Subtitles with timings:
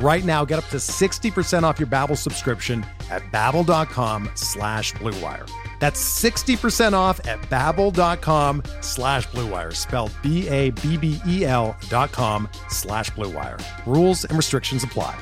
[0.00, 5.50] Right now, get up to 60% off your Babbel subscription at babbel.com slash bluewire.
[5.80, 13.60] That's 60% off at babbel.com slash bluewire, spelled B-A-B-B-E-L dot com slash bluewire.
[13.86, 15.18] Rules and restrictions apply.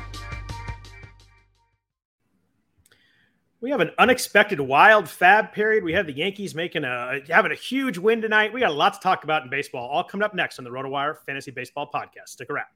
[3.62, 5.82] We have an unexpected wild FAAB period.
[5.82, 8.52] We have the Yankees making a having a huge win tonight.
[8.52, 9.88] We got a lot to talk about in baseball.
[9.88, 12.28] All coming up next on the RotoWire Fantasy Baseball Podcast.
[12.28, 12.66] Stick around.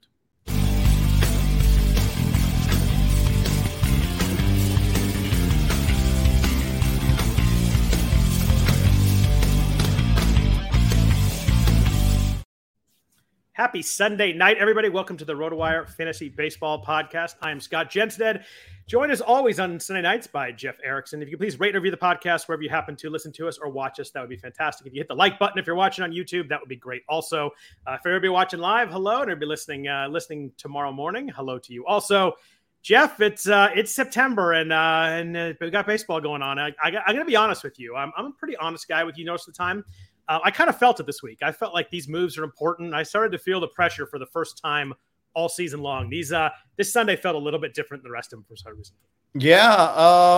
[13.61, 14.89] Happy Sunday night, everybody.
[14.89, 17.34] Welcome to the RotoWire Fantasy Baseball Podcast.
[17.42, 18.44] I am Scott Jenstad.
[18.86, 21.20] Joined as always on Sunday nights by Jeff Erickson.
[21.20, 23.47] If you could please rate and review the podcast wherever you happen to listen to
[23.47, 24.86] us or watch us, that would be fantastic.
[24.86, 27.02] If you hit the like button if you're watching on YouTube, that would be great.
[27.06, 27.50] Also,
[27.86, 31.74] uh, if everybody watching live, hello, and everybody listening uh, listening tomorrow morning, hello to
[31.74, 31.84] you.
[31.84, 32.36] Also,
[32.83, 36.58] Jeff, it's uh, it's September and uh, and uh, we got baseball going on.
[36.58, 37.95] I, I, am gonna be honest with you.
[37.95, 39.84] I'm, I'm a pretty honest guy with you most of the time.
[40.31, 41.41] Uh, I kind of felt it this week.
[41.42, 42.95] I felt like these moves are important.
[42.95, 44.95] I started to feel the pressure for the first time
[45.34, 46.09] all season long.
[46.09, 48.56] These uh this Sunday felt a little bit different than the rest of them for
[48.56, 48.95] some reason.
[49.35, 49.74] Yeah,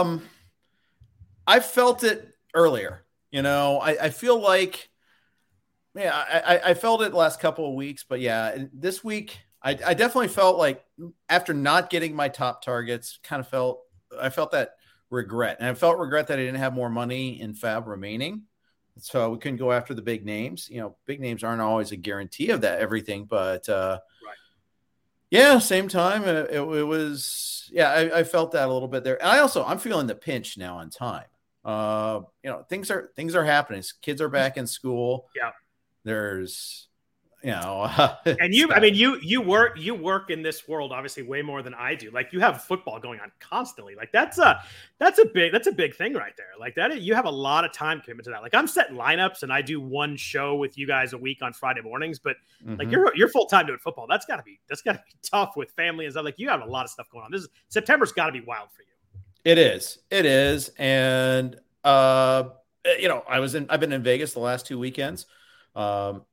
[0.01, 0.23] um
[1.47, 3.05] I felt it earlier.
[3.31, 4.89] You know, I, I feel like
[5.95, 9.93] yeah, I, I felt it last couple of weeks, but yeah, this week I, I
[9.93, 10.83] definitely felt like
[11.29, 13.83] after not getting my top targets, kind of felt
[14.19, 14.71] I felt that
[15.11, 18.45] regret, and I felt regret that I didn't have more money in FAAB remaining.
[18.99, 20.69] So we couldn't go after the big names.
[20.71, 24.37] You know, big names aren't always a guarantee of that everything, but uh, right.
[25.31, 27.71] yeah, same time it, it, it was.
[27.73, 30.15] Yeah, I, I, felt that a little bit there, and I also I'm feeling the
[30.15, 31.25] pinch now on time.
[31.65, 33.83] Uh, you know, things are things are happening.
[34.03, 35.29] Kids are back in school.
[35.35, 35.53] Yeah,
[36.05, 36.89] there's
[37.43, 37.91] you know
[38.27, 41.63] and you i mean you you work you work in this world obviously way more
[41.63, 42.11] than i do.
[42.11, 43.95] Like you have football going on constantly.
[43.95, 44.63] Like that's a
[44.99, 46.53] that's a big that's a big thing right there.
[46.59, 48.43] Like that you have a lot of time commitment to that.
[48.43, 51.53] Like i'm setting lineups and i do one show with you guys a week on
[51.53, 52.77] friday mornings but mm-hmm.
[52.77, 54.07] like you're you're full-time doing football.
[54.09, 56.25] That's got to be that's got to be tough with family and stuff.
[56.25, 57.31] Like you have a lot of stuff going on.
[57.31, 58.89] This is september's got to be wild for you.
[59.45, 60.71] It is it is.
[60.79, 62.45] And uh
[62.99, 65.27] you know i was in i've been in vegas the last two weekends.
[65.75, 66.25] Um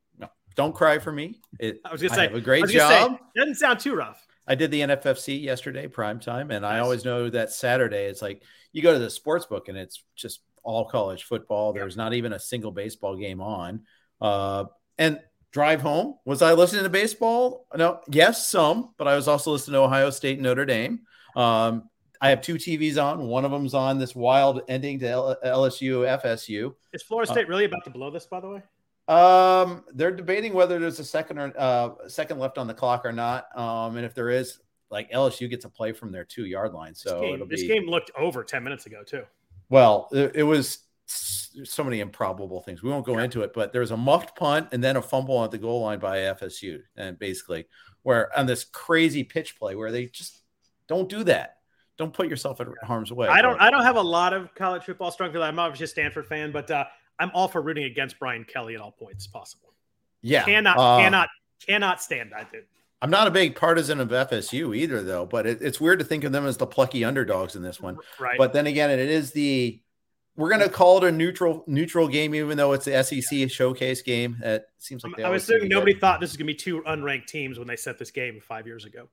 [0.54, 1.40] don't cry for me.
[1.58, 3.12] It, I was gonna say a great job.
[3.12, 4.26] Say, doesn't sound too rough.
[4.46, 6.74] I did the NFFC yesterday, prime time, and nice.
[6.74, 10.02] I always know that Saturday it's like you go to the sports book and it's
[10.16, 11.72] just all college football.
[11.72, 13.82] There's not even a single baseball game on.
[14.20, 14.64] Uh,
[14.98, 15.20] and
[15.52, 17.66] drive home, was I listening to baseball?
[17.74, 21.00] No, yes, some, but I was also listening to Ohio State and Notre Dame.
[21.34, 21.88] Um,
[22.20, 23.26] I have two TVs on.
[23.26, 26.74] One of them's on this wild ending to LSU FSU.
[26.92, 28.26] Is Florida uh, State uh, really about to blow this?
[28.26, 28.62] By the way.
[29.08, 33.12] Um, they're debating whether there's a second or uh, second left on the clock or
[33.12, 33.46] not.
[33.58, 34.58] Um, and if there is,
[34.90, 36.94] like LSU gets a play from their two yard line.
[36.94, 39.24] So this, game, this be, game looked over ten minutes ago too.
[39.68, 42.82] Well, it, it was so many improbable things.
[42.82, 43.24] We won't go yeah.
[43.24, 45.98] into it, but there's a muffed punt and then a fumble at the goal line
[45.98, 47.66] by FSU, and basically
[48.02, 50.40] where on this crazy pitch play where they just
[50.86, 51.56] don't do that.
[51.98, 53.28] Don't put yourself at harm's way.
[53.28, 53.60] I don't.
[53.60, 56.70] I don't have a lot of college football strong I'm obviously a Stanford fan, but
[56.70, 56.84] uh,
[57.20, 59.72] I'm all for rooting against Brian Kelly at all points possible.
[60.22, 61.28] Yeah, cannot uh, cannot
[61.64, 62.64] cannot stand that dude.
[63.02, 65.24] I'm not a big partisan of FSU either, though.
[65.24, 67.96] But it, it's weird to think of them as the plucky underdogs in this one.
[68.18, 68.36] Right.
[68.36, 69.80] But then again, it is the
[70.36, 74.02] we're going to call it a neutral neutral game, even though it's the SEC showcase
[74.02, 74.38] game.
[74.42, 77.26] It seems like I was assuming nobody thought this was going to be two unranked
[77.26, 79.08] teams when they set this game five years ago.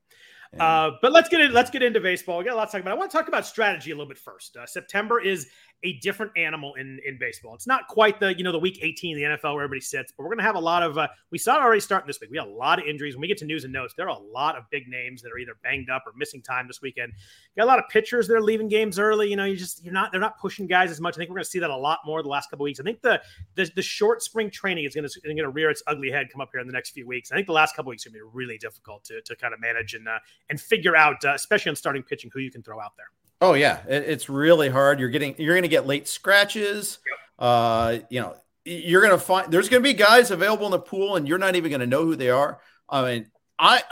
[0.57, 2.37] Uh, but let's get in, let's get into baseball.
[2.37, 2.91] We got a lot to talk about.
[2.91, 4.55] I want to talk about strategy a little bit first.
[4.55, 5.47] Uh, September is
[5.83, 7.53] a different animal in in baseball.
[7.53, 10.11] It's not quite the you know the week 18 in the NFL where everybody sits,
[10.11, 10.97] but we're going to have a lot of.
[10.97, 12.31] Uh, we saw it already starting this week.
[12.31, 13.15] We had a lot of injuries.
[13.15, 15.31] When we get to news and notes, there are a lot of big names that
[15.31, 17.13] are either banged up or missing time this weekend.
[17.55, 19.29] got a lot of pitchers that are leaving games early.
[19.29, 21.15] You know, you just you're not they're not pushing guys as much.
[21.15, 22.79] I think we're going to see that a lot more the last couple weeks.
[22.79, 23.21] I think the
[23.55, 26.41] the, the short spring training is going to going to rear its ugly head come
[26.41, 27.31] up here in the next few weeks.
[27.31, 29.53] I think the last couple weeks are going to be really difficult to to kind
[29.53, 30.19] of manage and uh,
[30.49, 33.07] and figure out, uh, especially on starting pitching, who you can throw out there.
[33.41, 34.99] Oh yeah, it, it's really hard.
[34.99, 36.99] You're getting you're going to get late scratches.
[37.05, 37.19] Yep.
[37.39, 38.35] Uh, you know,
[38.65, 41.37] you're going to find there's going to be guys available in the pool, and you're
[41.37, 42.59] not even going to know who they are.
[42.89, 43.83] I mean, I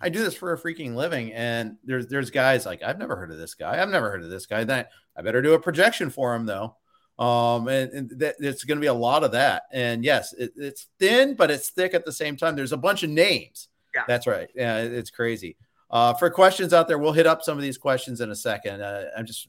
[0.00, 3.30] I do this for a freaking living, and there's there's guys like I've never heard
[3.30, 3.80] of this guy.
[3.80, 4.64] I've never heard of this guy.
[4.64, 6.76] That I better do a projection for him though.
[7.18, 9.64] Um, and, and that, it's going to be a lot of that.
[9.70, 12.56] And yes, it, it's thin, but it's thick at the same time.
[12.56, 13.68] There's a bunch of names.
[13.94, 14.48] Yeah, that's right.
[14.56, 15.56] Yeah, it's crazy.
[15.92, 18.80] Uh, for questions out there, we'll hit up some of these questions in a second.
[18.80, 19.48] Uh, I'm just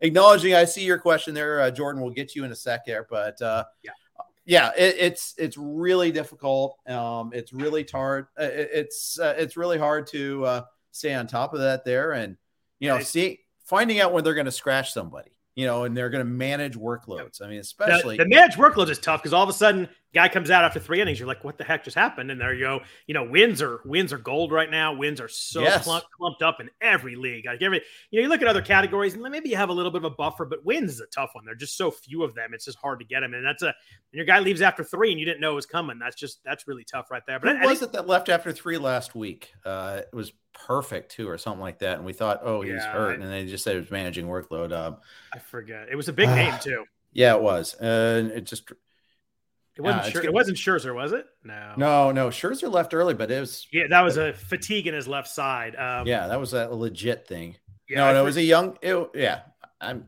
[0.00, 2.02] acknowledging I see your question there, uh, Jordan.
[2.02, 3.92] We'll get you in a sec there, but uh, yeah,
[4.44, 6.76] yeah, it, it's it's really difficult.
[6.86, 8.26] Um, it's really hard.
[8.38, 12.12] Uh, it, it's uh, it's really hard to uh, stay on top of that there,
[12.12, 12.36] and
[12.78, 16.10] you know, see finding out when they're going to scratch somebody you know, and they're
[16.10, 17.42] going to manage workloads.
[17.42, 20.28] I mean, especially the, the managed workload is tough because all of a sudden guy
[20.28, 22.30] comes out after three innings, you're like, what the heck just happened?
[22.30, 22.80] And there you go.
[23.06, 24.94] You know, wins are wins are gold right now.
[24.94, 25.84] Wins are so yes.
[25.84, 27.46] clumped, clumped up in every league.
[27.46, 27.80] Like every,
[28.10, 30.12] you know, you look at other categories and maybe you have a little bit of
[30.12, 31.44] a buffer, but wins is a tough one.
[31.44, 32.50] There're just so few of them.
[32.52, 33.34] It's just hard to get them.
[33.34, 33.74] And that's a and
[34.12, 35.98] your guy leaves after three and you didn't know it was coming.
[35.98, 37.38] That's just that's really tough right there.
[37.38, 39.52] But Who I, was I think, it that left after three last week?
[39.64, 41.96] Uh, it was perfect too, or something like that.
[41.96, 44.26] And we thought, oh, he's yeah, hurt, I, and they just said it was managing
[44.26, 44.72] workload.
[44.72, 44.96] Um,
[45.32, 45.88] I forget.
[45.90, 46.84] It was a big name too.
[47.12, 48.70] Yeah, it was, and it just
[49.80, 50.24] it wasn't uh, sure.
[50.24, 51.26] It wasn't Scherzer, was it?
[51.42, 51.72] No.
[51.76, 52.28] No, no.
[52.28, 53.66] Scherzer left early, but it was.
[53.72, 55.74] Yeah, that was a fatigue in his left side.
[55.74, 57.56] Um, yeah, that was a legit thing.
[57.88, 58.76] Yeah, no, no, it was a young.
[58.82, 59.40] It, yeah,
[59.80, 60.06] I'm.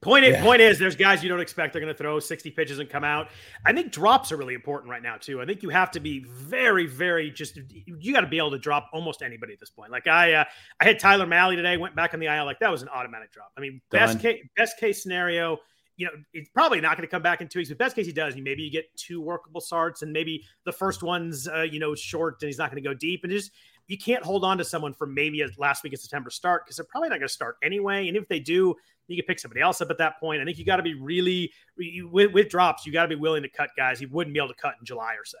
[0.00, 0.42] Point, yeah.
[0.42, 3.04] point is, there's guys you don't expect they're going to throw 60 pitches and come
[3.04, 3.28] out.
[3.64, 5.40] I think drops are really important right now too.
[5.40, 8.58] I think you have to be very, very just you got to be able to
[8.58, 9.90] drop almost anybody at this point.
[9.90, 10.44] Like I, uh,
[10.78, 13.32] I had Tyler Mahle today, went back on the IL like that was an automatic
[13.32, 13.50] drop.
[13.56, 14.00] I mean, Done.
[14.00, 15.56] best case, best case scenario,
[15.96, 17.68] you know, it's probably not going to come back in two weeks.
[17.68, 21.02] But best case he does, maybe you get two workable starts, and maybe the first
[21.02, 23.20] one's uh, you know short, and he's not going to go deep.
[23.22, 23.52] And just
[23.86, 26.76] you can't hold on to someone from maybe a last week of September start because
[26.76, 28.08] they're probably not going to start anyway.
[28.08, 28.74] And if they do,
[29.08, 30.40] you can pick somebody else up at that point.
[30.40, 32.86] I think you got to be really with, with drops.
[32.86, 34.86] You got to be willing to cut guys you wouldn't be able to cut in
[34.86, 35.38] July or say.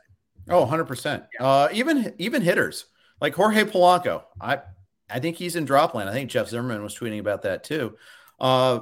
[0.48, 0.86] Oh, 100 yeah.
[0.86, 1.24] percent.
[1.40, 2.86] Uh, even even hitters
[3.20, 4.22] like Jorge Polanco.
[4.40, 4.60] I
[5.10, 6.08] I think he's in dropland.
[6.08, 7.96] I think Jeff Zimmerman was tweeting about that too.
[8.38, 8.80] Uh,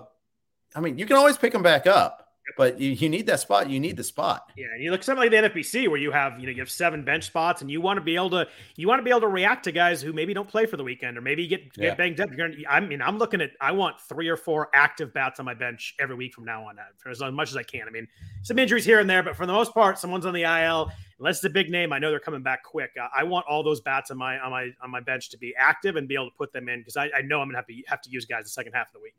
[0.74, 2.22] I mean, you can always pick them back up
[2.56, 3.70] but you, you need that spot.
[3.70, 4.50] You need the spot.
[4.56, 6.70] Yeah, and you look something like the NFBC where you have you know you have
[6.70, 8.46] seven bench spots, and you want to be able to
[8.76, 10.84] you want to be able to react to guys who maybe don't play for the
[10.84, 11.94] weekend or maybe get get yeah.
[11.94, 12.30] banged up.
[12.36, 15.54] Gonna, I mean, I'm looking at I want three or four active bats on my
[15.54, 17.86] bench every week from now on, uh, for as much as I can.
[17.86, 18.08] I mean,
[18.42, 20.90] some injuries here and there, but for the most part, someone's on the IL.
[21.18, 22.90] Unless it's a big name, I know they're coming back quick.
[23.00, 25.54] Uh, I want all those bats on my on my on my bench to be
[25.56, 27.66] active and be able to put them in because I, I know I'm gonna have
[27.66, 29.14] to have to use guys the second half of the week.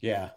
[0.00, 0.30] Yeah,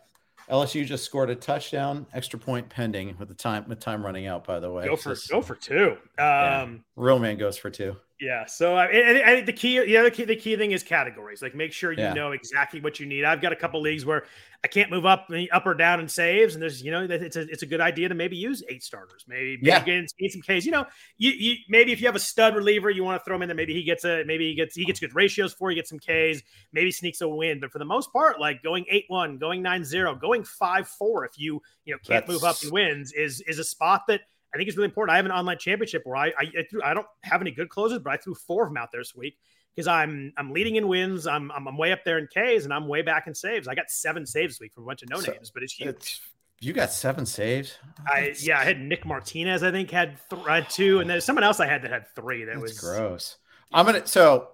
[0.49, 4.45] LSU just scored a touchdown, extra point pending with the time with time running out.
[4.45, 5.91] By the way, go for just, go for two.
[5.91, 7.95] Um, yeah, real man goes for two.
[8.19, 8.45] Yeah.
[8.45, 11.41] So I, I, I, the key, the other key, the key thing is categories.
[11.41, 12.13] Like make sure you yeah.
[12.13, 13.23] know exactly what you need.
[13.23, 14.25] I've got a couple leagues where
[14.61, 17.41] I can't move up, up or down in saves, and there's you know it's a
[17.41, 19.23] it's a good idea to maybe use eight starters.
[19.25, 19.79] Maybe, maybe yeah.
[19.79, 20.65] get, get some Ks.
[20.65, 20.85] You know,
[21.17, 23.47] you, you maybe if you have a stud reliever, you want to throw him in
[23.47, 23.55] there.
[23.55, 25.99] Maybe he gets a maybe he gets he gets good ratios for you, get some
[25.99, 26.41] Ks.
[26.73, 27.61] Maybe sneaks a win.
[27.61, 31.23] But for the most part, like going eight one, going nine zero, going five four,
[31.23, 32.29] if you you know can't That's...
[32.29, 34.21] move up and wins, is is a spot that
[34.53, 35.13] I think it's really important.
[35.13, 37.69] I have an online championship where I I, I, threw, I don't have any good
[37.69, 39.37] closers, but I threw four of them out there this week
[39.75, 41.27] because I'm I'm leading in wins.
[41.27, 43.67] I'm, I'm, I'm way up there in Ks, and I'm way back in saves.
[43.67, 45.73] I got seven saves this week from a bunch of no names, so but it's
[45.73, 45.89] huge.
[45.89, 46.21] It's,
[46.59, 47.77] you got seven saves.
[48.05, 49.63] I yeah, I had Nick Martinez.
[49.63, 52.43] I think had, th- had two, and there's someone else I had that had three.
[52.43, 53.37] That That's was gross.
[53.71, 54.49] I'm gonna so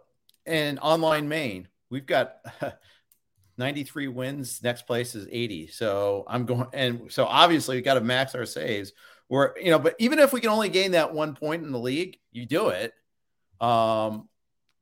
[0.46, 2.36] in online main we've got.
[3.58, 4.62] 93 wins.
[4.62, 5.68] Next place is 80.
[5.68, 8.92] So I'm going, and so obviously we got to max our saves.
[9.28, 11.80] Where you know, but even if we can only gain that one point in the
[11.80, 12.94] league, you do it.
[13.60, 14.30] Um,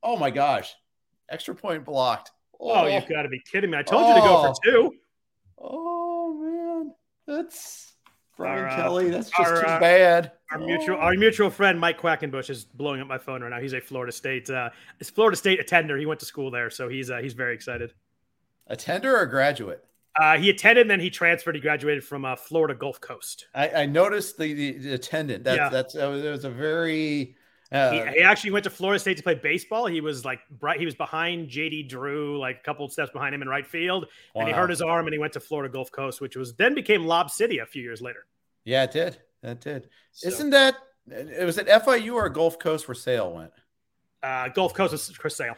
[0.01, 0.73] oh my gosh,
[1.29, 2.31] extra point blocked.
[2.59, 3.77] Oh, oh you've got to be kidding me!
[3.77, 4.09] I told oh.
[4.09, 4.53] you to go for oh.
[4.63, 4.95] two.
[5.59, 6.93] Oh man,
[7.25, 7.93] that's
[8.35, 9.09] Brian our, Kelly.
[9.09, 10.31] That's just our, too uh, bad.
[10.51, 10.65] Our oh.
[10.65, 13.59] mutual, our mutual friend Mike Quackenbush is blowing up my phone right now.
[13.59, 14.71] He's a Florida State, uh,
[15.03, 15.97] Florida State attender.
[15.97, 17.93] He went to school there, so he's uh, he's very excited.
[18.67, 19.85] Attender or graduate?
[20.19, 21.55] Uh, he attended, and then he transferred.
[21.55, 23.47] He graduated from uh, Florida Gulf Coast.
[23.55, 25.43] I, I noticed the, the, the attendant.
[25.43, 25.69] That, yeah.
[25.69, 27.35] That's that was, it was a very
[27.71, 29.87] Uh, he, he, actually went to Florida State to play baseball.
[29.87, 30.79] He was like bright.
[30.79, 34.05] he was behind JD Drew, like a couple of steps behind him in right field,
[34.35, 34.41] wow.
[34.41, 36.75] and he hurt his arm and he went to Florida Gulf Coast, which was then
[36.75, 38.27] became Lob City a few years later.
[38.65, 39.17] Yeah, it did.
[39.41, 39.89] That did.
[40.11, 40.75] So, Isn't that
[41.09, 43.51] it was at FIU or Gulf Coast where Sale went?
[44.21, 45.57] Uh, Gulf Coast was Chris Sale.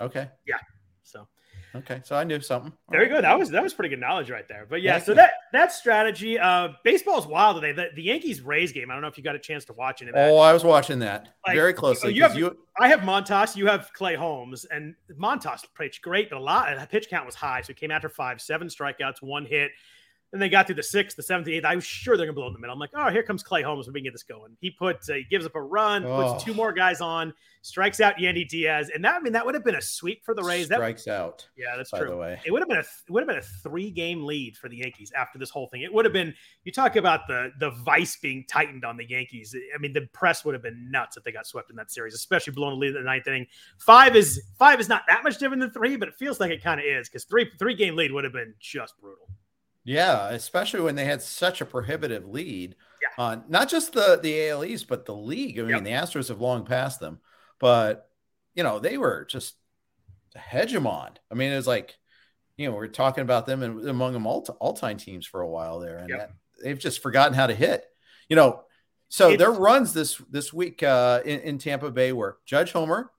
[0.00, 0.28] Okay.
[0.46, 0.58] Yeah.
[1.02, 1.26] So
[1.74, 2.72] Okay, so I knew something.
[2.90, 3.20] Very go.
[3.20, 4.66] That was that was pretty good knowledge right there.
[4.68, 6.38] But yeah, so that that strategy.
[6.38, 7.72] Uh, baseball is wild today.
[7.72, 8.90] The, the Yankees Rays game.
[8.90, 10.10] I don't know if you got a chance to watch it.
[10.14, 12.12] Oh, I was watching that like, very closely.
[12.12, 12.56] You have, you...
[12.80, 13.54] I have Montas.
[13.54, 16.76] You have Clay Holmes, and Montas pitched great, but a lot.
[16.76, 19.70] The pitch count was high, so he came after five, seven strikeouts, one hit.
[20.32, 21.64] Then they got through the sixth, the seventh, the eighth.
[21.64, 22.72] I was sure they're gonna blow in the middle.
[22.72, 23.88] I'm like, oh, here comes Clay Holmes.
[23.88, 24.56] We can get this going.
[24.60, 26.32] He puts, uh, he gives up a run, oh.
[26.32, 29.54] puts two more guys on, strikes out Yandy Diaz, and that I mean that would
[29.54, 30.66] have been a sweep for the Rays.
[30.66, 31.48] Strikes that, out.
[31.56, 32.08] Yeah, that's true.
[32.08, 32.40] The way.
[32.44, 34.76] It would have been a it would have been a three game lead for the
[34.76, 35.82] Yankees after this whole thing.
[35.82, 36.34] It would have been.
[36.64, 39.54] You talk about the the vice being tightened on the Yankees.
[39.74, 42.14] I mean, the press would have been nuts if they got swept in that series,
[42.14, 43.46] especially blowing a lead in the ninth inning.
[43.78, 46.62] Five is five is not that much different than three, but it feels like it
[46.62, 49.28] kind of is because three three game lead would have been just brutal.
[49.90, 53.08] Yeah, especially when they had such a prohibitive lead yeah.
[53.18, 55.58] on not just the the AL East, but the league.
[55.58, 55.82] I mean, yep.
[55.82, 57.18] the Astros have long passed them,
[57.58, 58.08] but
[58.54, 59.56] you know they were just
[60.36, 61.16] a hegemon.
[61.28, 61.98] I mean, it was like
[62.56, 65.48] you know we're talking about them and among them all all time teams for a
[65.48, 66.18] while there, and yep.
[66.18, 66.30] that,
[66.62, 67.84] they've just forgotten how to hit.
[68.28, 68.62] You know,
[69.08, 73.10] so it's, their runs this this week uh, in, in Tampa Bay were Judge Homer,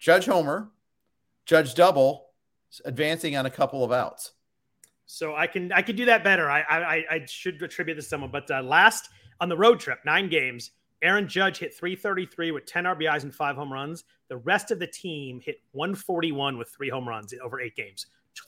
[0.00, 0.72] Judge Homer,
[1.46, 2.30] Judge Double,
[2.84, 4.32] advancing on a couple of outs.
[5.06, 6.50] So I can I could do that better.
[6.50, 8.30] I I, I should attribute this to someone.
[8.30, 10.70] But uh, last on the road trip, nine games,
[11.02, 14.04] Aaron Judge hit 333 with 10 RBIs and five home runs.
[14.28, 18.06] The rest of the team hit 141 with three home runs over eight games.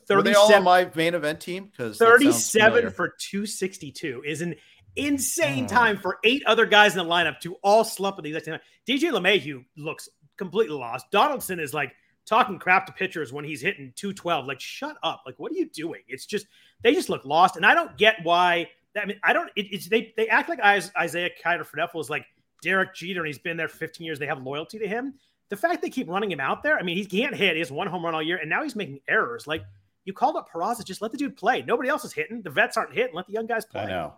[0.09, 1.67] Were they all on my main event team?
[1.71, 4.55] Because 37 for 262 is an
[4.97, 5.69] insane oh.
[5.69, 8.55] time for eight other guys in the lineup to all slump at the exact same
[8.55, 8.63] time.
[8.89, 11.11] DJ LeMahieu looks completely lost.
[11.11, 11.95] Donaldson is like
[12.26, 14.47] talking crap to pitchers when he's hitting 212.
[14.47, 15.23] Like, shut up.
[15.25, 16.02] Like, what are you doing?
[16.09, 16.47] It's just,
[16.83, 17.56] they just look lost.
[17.56, 18.68] And I don't get why.
[19.00, 22.26] I mean, I don't, it, it's, they, they act like Isiah Kiner-Falefa is like
[22.62, 24.18] Derek Jeter and he's been there 15 years.
[24.18, 25.14] They have loyalty to him.
[25.49, 27.52] The fact they keep running him out there, I mean, he can't hit.
[27.52, 29.47] He has one home run all year and now he's making errors.
[29.47, 29.62] Like,
[30.04, 31.62] you called up Peraza, just let the dude play.
[31.62, 32.42] Nobody else is hitting.
[32.42, 33.14] The vets aren't hitting.
[33.14, 33.83] Let the young guys play.
[33.83, 34.14] I know.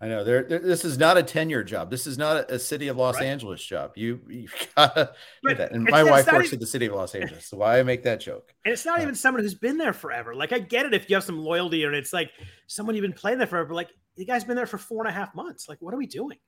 [0.00, 0.22] I know.
[0.22, 1.90] There, this is not a tenure job.
[1.90, 3.24] This is not a, city of Los right.
[3.24, 3.92] Angeles job.
[3.96, 5.12] You, you gotta
[5.44, 5.72] do that.
[5.72, 8.04] And my wife works even, at the city of Los Angeles, so why I make
[8.04, 8.54] that joke.
[8.64, 10.34] And it's not uh, even someone who's been there forever.
[10.34, 12.30] Like I get it if you have some loyalty, and it's like
[12.68, 13.74] someone you've been playing there forever.
[13.74, 15.68] Like you guys been there for four and a half months.
[15.68, 16.38] Like what are we doing?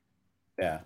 [0.57, 0.79] Yeah,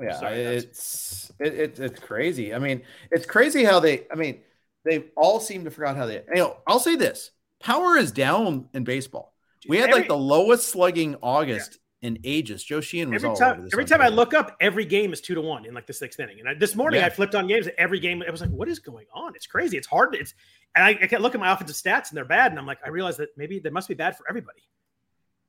[0.00, 0.18] yeah.
[0.18, 2.52] Sorry, it's it, it, it's crazy.
[2.52, 4.06] I mean, it's crazy how they.
[4.10, 4.40] I mean,
[4.84, 6.22] they all seem to forgot how they.
[6.34, 9.34] You know, I'll say this: power is down in baseball
[9.68, 12.08] we had every, like the lowest slugging August yeah.
[12.08, 12.64] in ages.
[12.64, 13.68] Joe Sheehan was every time.
[13.72, 16.18] every time I look up, every game is two to one in like the sixth
[16.20, 16.40] inning.
[16.40, 17.06] And I, this morning, yeah.
[17.06, 17.68] I flipped on games.
[17.78, 19.34] Every game, I was like, "What is going on?
[19.34, 19.76] It's crazy.
[19.76, 20.14] It's hard.
[20.14, 20.34] It's."
[20.76, 22.52] And I, I can look at my offensive stats, and they're bad.
[22.52, 24.62] And I'm like, I realize that maybe they must be bad for everybody.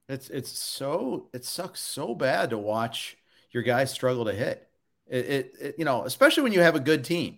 [0.10, 3.18] It's it's so it sucks so bad to watch
[3.52, 4.68] your guys struggle to hit.
[5.08, 7.38] It, it, it you know, especially when you have a good team,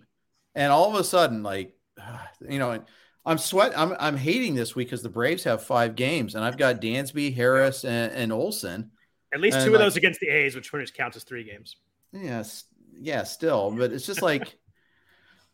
[0.56, 1.76] and all of a sudden, like,
[2.50, 2.84] you know.
[3.26, 3.78] I'm sweat.
[3.78, 7.34] I'm I'm hating this week because the Braves have five games, and I've got Dansby,
[7.34, 8.92] Harris, and, and Olson.
[9.34, 11.78] At least two of those against the A's, which which counts as three games.
[12.12, 14.56] Yes, yeah, still, but it's just like,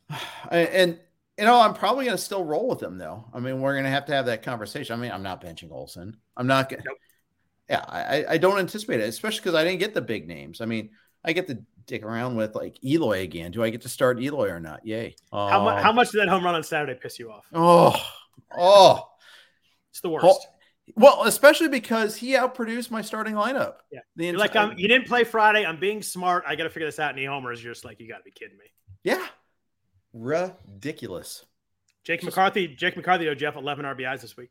[0.51, 0.99] and
[1.38, 3.25] you know, I'm probably going to still roll with them though.
[3.33, 4.97] I mean, we're going to have to have that conversation.
[4.97, 6.17] I mean, I'm not benching Olson.
[6.35, 6.81] I'm not going.
[6.85, 6.97] Nope.
[7.69, 10.59] Yeah, I I don't anticipate it, especially because I didn't get the big names.
[10.59, 10.89] I mean,
[11.23, 11.59] I get to
[11.89, 13.51] dick around with like Eloy again.
[13.51, 14.86] Do I get to start Eloy or not?
[14.86, 15.15] Yay.
[15.34, 17.46] how, mu- how much did that home run on Saturday piss you off?
[17.51, 18.01] Oh,
[18.58, 19.10] oh,
[19.91, 20.48] it's the worst.
[20.96, 23.75] Well, especially because he outproduced my starting lineup.
[23.91, 24.00] Yeah.
[24.15, 25.65] The like, I'm, you didn't play Friday.
[25.65, 26.43] I'm being smart.
[26.48, 27.12] I got to figure this out.
[27.12, 27.63] And he homers.
[27.63, 28.65] You're just like, you got to be kidding me.
[29.03, 29.25] Yeah.
[30.13, 31.46] Ridiculous.
[32.03, 34.50] Jake just, McCarthy, Jake McCarthy, Oh, Jeff, 11 RBIs this week.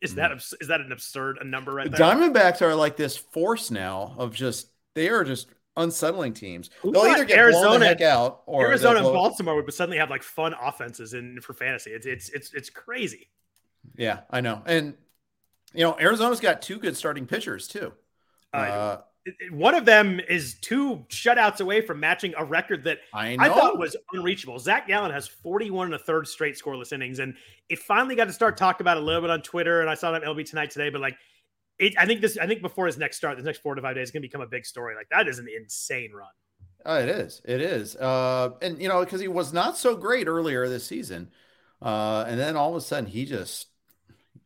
[0.00, 0.68] Is that mm.
[0.68, 1.98] that an absurd a number right there?
[1.98, 6.70] Diamondbacks are like this force now of just they are just unsettling teams.
[6.80, 9.98] Who They'll either get Arizona, blown the heck out or Arizona and Baltimore would suddenly
[9.98, 11.90] have like fun offenses in for fantasy.
[11.90, 13.28] It's it's it's it's crazy.
[13.96, 14.62] Yeah, I know.
[14.66, 14.94] And
[15.72, 17.92] you know, Arizona's got two good starting pitchers too.
[18.52, 19.00] Uh, uh,
[19.50, 23.78] one of them is two shutouts away from matching a record that I, I, thought
[23.78, 24.58] was unreachable.
[24.58, 27.34] Zach Gallen has 41 and a third straight scoreless innings, and
[27.70, 29.80] it finally got to start talking about a little bit on Twitter.
[29.80, 31.16] And I saw that on LB tonight today, but like
[31.78, 32.38] it, I think this.
[32.38, 34.28] I think before his next start, the next four to five days, is going to
[34.28, 34.94] become a big story.
[34.94, 36.28] Like that is an insane run.
[36.86, 37.40] Oh, it is.
[37.44, 37.96] It is.
[37.96, 41.30] Uh, and you know, because he was not so great earlier this season,
[41.82, 43.68] uh, and then all of a sudden he just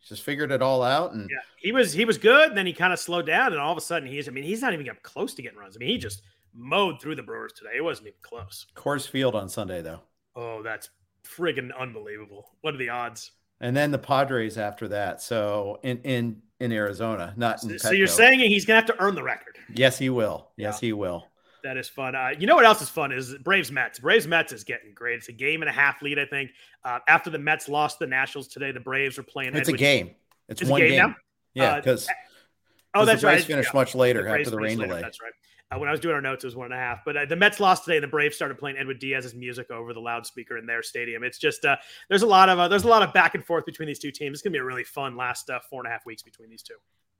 [0.06, 1.12] just figured it all out.
[1.12, 2.48] And yeah, he was he was good.
[2.48, 4.28] And then he kind of slowed down, and all of a sudden he's.
[4.28, 5.76] I mean, he's not even up close to getting runs.
[5.76, 6.22] I mean, he just
[6.54, 7.76] mowed through the Brewers today.
[7.76, 8.66] It wasn't even close.
[8.74, 10.00] Coors Field on Sunday, though.
[10.34, 10.90] Oh, that's
[11.24, 12.52] friggin' unbelievable.
[12.62, 13.32] What are the odds?
[13.60, 15.20] And then the Padres after that.
[15.20, 19.00] So in in in Arizona, not in so, so you're saying he's gonna have to
[19.00, 19.58] earn the record.
[19.74, 20.48] Yes, he will.
[20.56, 20.88] Yes, yeah.
[20.88, 21.26] he will.
[21.64, 22.14] That is fun.
[22.14, 23.98] Uh, you know what else is fun is Braves Mets.
[23.98, 25.16] Braves Mets is getting great.
[25.18, 26.50] It's a game and a half lead, I think.
[26.84, 29.54] Uh, after the Mets lost the Nationals today, the Braves are playing.
[29.54, 30.12] It's a game.
[30.48, 30.90] It's, it's one game.
[30.90, 31.14] game.
[31.54, 32.12] Yeah, because uh,
[32.94, 33.46] oh, that's the Braves right.
[33.46, 33.80] Finished yeah.
[33.80, 35.00] much later the after the rain delay.
[35.00, 35.32] That's right.
[35.70, 37.04] Uh, when I was doing our notes, it was one and a half.
[37.04, 39.92] But uh, the Mets lost today, and the Braves started playing Edwin Diaz's music over
[39.92, 41.22] the loudspeaker in their stadium.
[41.22, 41.76] It's just uh,
[42.08, 44.10] there's a lot of uh, there's a lot of back and forth between these two
[44.10, 44.38] teams.
[44.38, 46.62] It's gonna be a really fun last uh, four and a half weeks between these
[46.62, 46.76] two.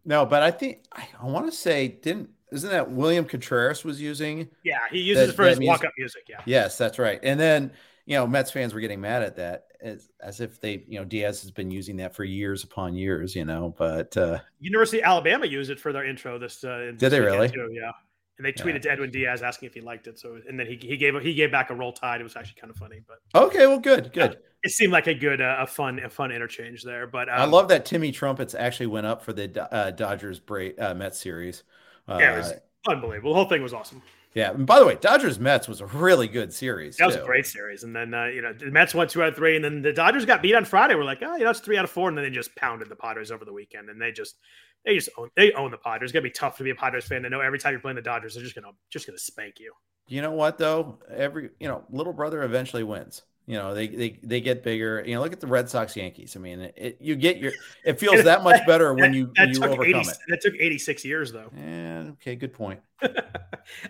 [0.07, 4.01] No, but I think I, I want to say didn't isn't that William Contreras was
[4.01, 4.49] using?
[4.65, 6.23] Yeah, he uses that, it for his walk up music.
[6.27, 6.41] Yeah.
[6.47, 7.21] Yes, that's right.
[7.23, 7.71] And then
[8.07, 11.05] you know Mets fans were getting mad at that as, as if they you know
[11.05, 13.37] Diaz has been using that for years upon years.
[13.37, 16.39] You know, but uh, University of Alabama used it for their intro.
[16.39, 17.51] This uh, did they really?
[17.51, 17.91] Too, yeah
[18.39, 18.79] and they tweeted yeah.
[18.79, 20.19] to Edwin Diaz asking if he liked it.
[20.19, 22.21] So and then he, he gave he gave back a roll tide.
[22.21, 24.33] It was actually kind of funny, but okay, well, good, good.
[24.33, 27.07] Yeah, it seemed like a good uh, a fun a fun interchange there.
[27.07, 30.71] But um, I love that Timmy Trumpets actually went up for the uh, Dodgers Bra-
[30.79, 31.65] uh, Mets series.
[32.09, 33.33] yeah, it was uh, unbelievable.
[33.33, 34.03] The whole thing was awesome.
[34.35, 36.97] Yeah, and by the way, Dodgers Mets was a really good series.
[36.97, 39.31] That was a great series, and then uh, you know the Mets won two out
[39.31, 40.95] of three, and then the Dodgers got beat on Friday.
[40.95, 42.89] We're like, oh, you know, it's three out of four, and then they just pounded
[42.89, 44.37] the Padres over the weekend, and they just
[44.85, 46.09] they just own they own the Padres.
[46.09, 47.97] It's gonna be tough to be a Padres fan to know every time you're playing
[47.97, 49.73] the Dodgers, they're just gonna just gonna spank you.
[50.09, 50.99] You know what though?
[51.11, 53.23] Every you know, little brother eventually wins.
[53.49, 55.03] You know, they they they get bigger.
[55.07, 56.37] You know, look at the Red Sox Yankees.
[56.37, 57.53] I mean, it, you get your
[57.83, 60.19] it feels that much better when you that, when you overcome 80, it.
[60.29, 61.51] That took 86 years though.
[61.57, 62.81] Yeah, okay, good point.
[63.03, 63.17] I,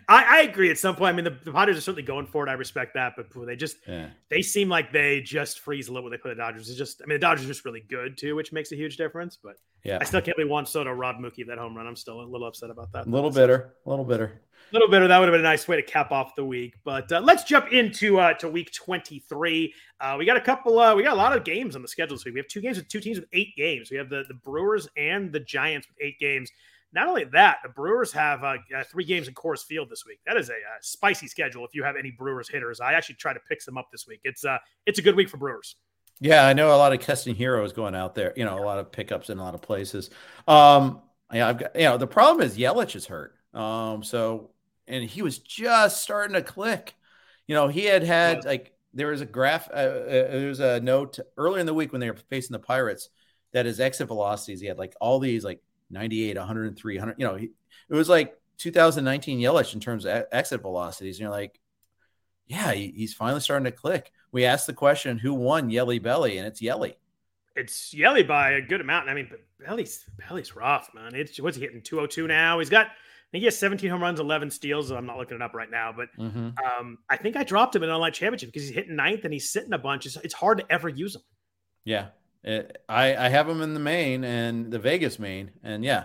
[0.08, 1.12] I agree at some point.
[1.12, 2.50] I mean, the, the Padres are certainly going for it.
[2.50, 4.10] I respect that, but they just yeah.
[4.28, 6.68] they seem like they just freeze a little when they play the Dodgers.
[6.68, 8.96] It's just I mean, the Dodgers are just really good too, which makes a huge
[8.96, 9.36] difference.
[9.42, 11.84] But yeah, I still can't believe Juan Soto robbed Mookie that home run.
[11.88, 13.08] I'm still a little upset about that.
[13.08, 14.40] A little bitter, a little bitter
[14.72, 16.74] little bit of that would have been a nice way to cap off the week.
[16.84, 19.74] But uh, let's jump into uh, to week 23.
[20.00, 20.78] Uh, we got a couple.
[20.78, 22.34] Uh, we got a lot of games on the schedule this week.
[22.34, 23.90] We have two games with two teams with eight games.
[23.90, 26.50] We have the the Brewers and the Giants with eight games.
[26.92, 30.20] Not only that, the Brewers have uh, uh, three games in Coors Field this week.
[30.26, 31.64] That is a, a, spicy schedule.
[31.66, 34.20] If you have any Brewers hitters, I actually try to pick some up this week.
[34.24, 35.76] It's uh, it's a good week for Brewers.
[36.20, 38.32] Yeah, I know a lot of testing heroes going out there.
[38.36, 40.10] You know, a lot of pickups in a lot of places.
[40.48, 41.76] Um, yeah, I've got.
[41.76, 43.34] You know, the problem is Yelich is hurt.
[43.52, 44.50] Um, so
[44.88, 46.94] and he was just starting to click.
[47.46, 50.80] You know, he had had like there was a graph, uh, uh, there was a
[50.80, 53.10] note earlier in the week when they were facing the Pirates
[53.52, 57.14] that his exit velocities, he had like all these like 98, 103, 100.
[57.18, 57.50] You know, he,
[57.88, 61.16] it was like 2019 Yelich in terms of exit velocities.
[61.16, 61.58] And you're like,
[62.46, 64.10] yeah, he, he's finally starting to click.
[64.32, 66.38] We asked the question, who won Yelly Belly?
[66.38, 66.96] And it's Yelly.
[67.56, 69.08] It's Yelly by a good amount.
[69.08, 71.14] I mean, but Belly's Belly's rough, man.
[71.14, 72.58] It's what's he hitting 202 now?
[72.58, 72.88] He's got
[73.30, 74.90] think he has 17 home runs, 11 steals.
[74.90, 76.50] I'm not looking it up right now, but mm-hmm.
[76.58, 79.32] um, I think I dropped him in an online championship because he's hitting ninth and
[79.32, 80.06] he's sitting a bunch.
[80.06, 81.22] It's, it's hard to ever use him.
[81.84, 82.06] Yeah,
[82.42, 86.04] it, I I have him in the main and the Vegas main, and yeah,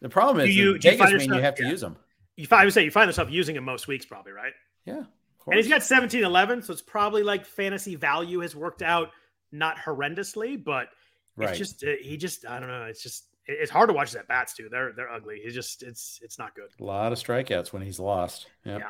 [0.00, 1.70] the problem is you, Vegas you main you have to yeah.
[1.70, 1.96] use him.
[2.36, 4.52] You find, I would say you find yourself using him most weeks, probably right.
[4.84, 5.04] Yeah,
[5.46, 9.10] and he's got 17, 11, so it's probably like fantasy value has worked out
[9.50, 10.88] not horrendously, but
[11.36, 11.50] right.
[11.50, 12.84] it's just uh, he just I don't know.
[12.84, 14.68] It's just it's hard to watch his at bats too.
[14.70, 15.40] They're they're ugly.
[15.42, 16.68] He's just it's it's not good.
[16.80, 18.46] A lot of strikeouts when he's lost.
[18.64, 18.80] Yep.
[18.80, 18.88] Yeah.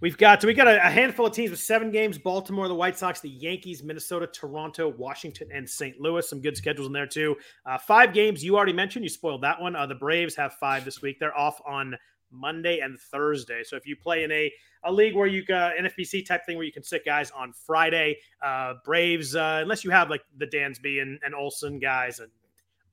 [0.00, 2.74] We've got so we got a, a, handful of teams with seven games: Baltimore, the
[2.74, 6.00] White Sox, the Yankees, Minnesota, Toronto, Washington, and St.
[6.00, 6.28] Louis.
[6.28, 7.36] Some good schedules in there too.
[7.64, 9.04] Uh, five games you already mentioned.
[9.04, 9.76] You spoiled that one.
[9.76, 11.18] Uh, the Braves have five this week.
[11.20, 11.96] They're off on
[12.30, 13.62] Monday and Thursday.
[13.62, 14.52] So if you play in a
[14.86, 18.18] a league where you got NFBC type thing where you can sit guys on Friday,
[18.42, 22.30] uh, Braves, uh, unless you have like the Dansby and, and Olson guys and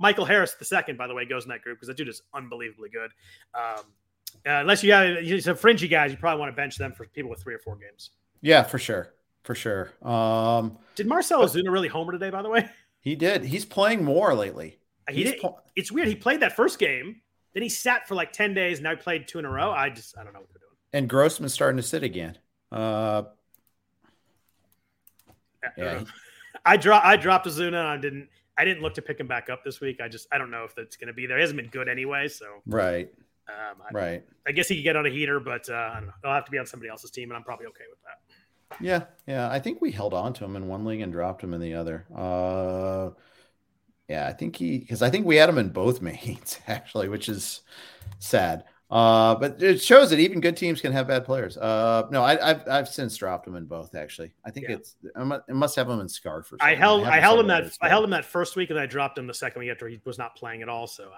[0.01, 2.21] Michael Harris the second, by the way, goes in that group because that dude is
[2.33, 3.11] unbelievably good.
[3.53, 3.85] Um,
[4.45, 7.29] uh, unless you have some fringy guys, you probably want to bench them for people
[7.29, 8.11] with three or four games.
[8.41, 9.91] Yeah, for sure, for sure.
[10.01, 12.31] Um, did Marcell Ozuna really homer today?
[12.31, 12.67] By the way,
[12.99, 13.45] he did.
[13.45, 14.79] He's playing more lately.
[15.09, 15.41] He did,
[15.75, 16.07] it's weird.
[16.07, 17.21] He played that first game,
[17.53, 18.77] then he sat for like ten days.
[18.77, 19.71] And now he played two in a row.
[19.71, 20.77] I just I don't know what they're doing.
[20.93, 22.37] And Grossman's starting to sit again.
[22.71, 23.23] Uh,
[25.77, 26.05] yeah, he,
[26.65, 27.67] I dropped I dropped Ozuna.
[27.67, 28.29] And I didn't.
[28.57, 29.99] I didn't look to pick him back up this week.
[30.01, 31.37] I just I don't know if that's going to be there.
[31.37, 33.11] He hasn't been good anyway, so right.
[33.47, 34.25] Um, I, right.
[34.47, 36.13] I guess he could get on a heater, but uh, I don't know.
[36.23, 38.19] I'll have to be on somebody else's team, and I'm probably okay with that.
[38.79, 39.49] Yeah, yeah.
[39.49, 41.73] I think we held on to him in one league and dropped him in the
[41.73, 42.05] other.
[42.15, 43.09] Uh,
[44.07, 47.29] yeah, I think he because I think we had him in both mains actually, which
[47.29, 47.61] is
[48.19, 48.65] sad.
[48.91, 51.55] Uh, but it shows that even good teams can have bad players.
[51.57, 53.95] Uh, no, I, have I've since dropped them in both.
[53.95, 54.75] Actually, I think yeah.
[54.75, 56.57] it's it must have them in scarf for.
[56.59, 58.85] I held I, I held him that I held him that first week, and I
[58.85, 60.87] dropped him the second week after he was not playing at all.
[60.87, 61.09] So,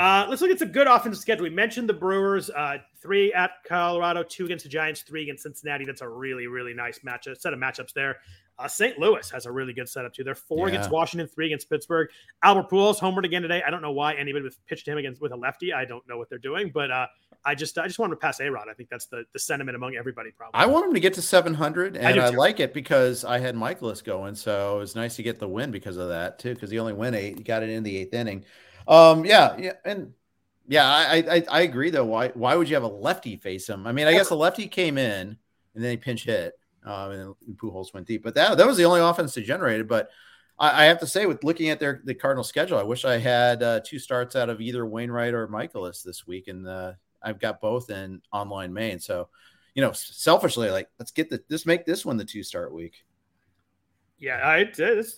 [0.00, 1.42] Uh, let's look at some good offensive schedule.
[1.42, 5.84] We mentioned the Brewers, uh, three at Colorado, two against the Giants, three against Cincinnati.
[5.84, 8.16] That's a really, really nice matchup set of matchups there.
[8.58, 8.98] Uh, St.
[8.98, 10.24] Louis has a really good setup too.
[10.24, 10.76] They're four yeah.
[10.76, 12.08] against Washington, three against Pittsburgh.
[12.42, 13.62] Albert Pujols homered again today.
[13.66, 15.74] I don't know why anybody would pitch to him against with a lefty.
[15.74, 17.06] I don't know what they're doing, but uh,
[17.44, 18.68] I just I just want to pass A Rod.
[18.70, 20.30] I think that's the the sentiment among everybody.
[20.30, 20.58] Probably.
[20.58, 23.54] I want him to get to 700, and I, I like it because I had
[23.54, 26.54] Mikolas going, so it was nice to get the win because of that too.
[26.54, 28.46] Because he only went eight, he got it in the eighth inning.
[28.90, 30.12] Um, yeah, yeah, and
[30.66, 32.04] yeah, I, I I agree though.
[32.04, 33.86] Why why would you have a lefty face him?
[33.86, 35.38] I mean, I guess a lefty came in
[35.74, 38.24] and then he pinch hit, um, and then Pujols went deep.
[38.24, 39.86] But that that was the only offense they generated.
[39.86, 40.10] But
[40.58, 43.18] I, I have to say, with looking at their the Cardinal schedule, I wish I
[43.18, 47.38] had uh, two starts out of either Wainwright or Mikolas this week, and uh, I've
[47.38, 48.98] got both in online main.
[48.98, 49.28] So,
[49.74, 53.04] you know, selfishly, like let's get the this make this one the two start week.
[54.20, 54.70] Yeah, I,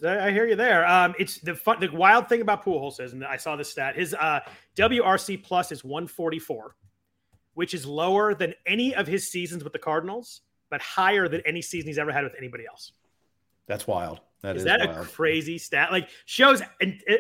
[0.07, 0.87] I hear you there.
[0.87, 3.97] Um, it's the fun, the wild thing about Pujols is, and I saw this stat.
[3.97, 4.41] His uh,
[4.77, 6.77] WRC plus is 144,
[7.55, 11.61] which is lower than any of his seasons with the Cardinals, but higher than any
[11.61, 12.93] season he's ever had with anybody else.
[13.67, 14.21] That's wild.
[14.43, 15.07] That is, is that wild.
[15.07, 15.91] a crazy stat?
[15.91, 16.63] Like shows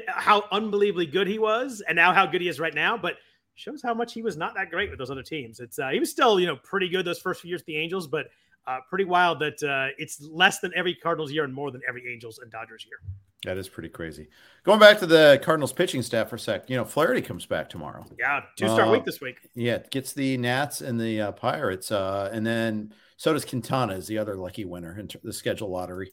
[0.06, 2.96] how unbelievably good he was, and now how good he is right now.
[2.96, 3.16] But
[3.56, 5.58] shows how much he was not that great with those other teams.
[5.58, 7.76] It's uh, he was still you know pretty good those first few years with the
[7.76, 8.26] Angels, but
[8.66, 12.12] uh, pretty wild that uh, it's less than every Cardinals year and more than every
[12.12, 12.98] Angels and Dodgers year.
[13.44, 14.28] That is pretty crazy.
[14.62, 17.68] Going back to the Cardinals pitching staff for a sec, you know, Flaherty comes back
[17.68, 18.04] tomorrow.
[18.18, 19.36] Yeah, two star uh, week this week.
[19.54, 24.06] Yeah, gets the Nats and the uh, Pirates, uh, and then so does Quintana is
[24.06, 26.12] the other lucky winner in the schedule lottery.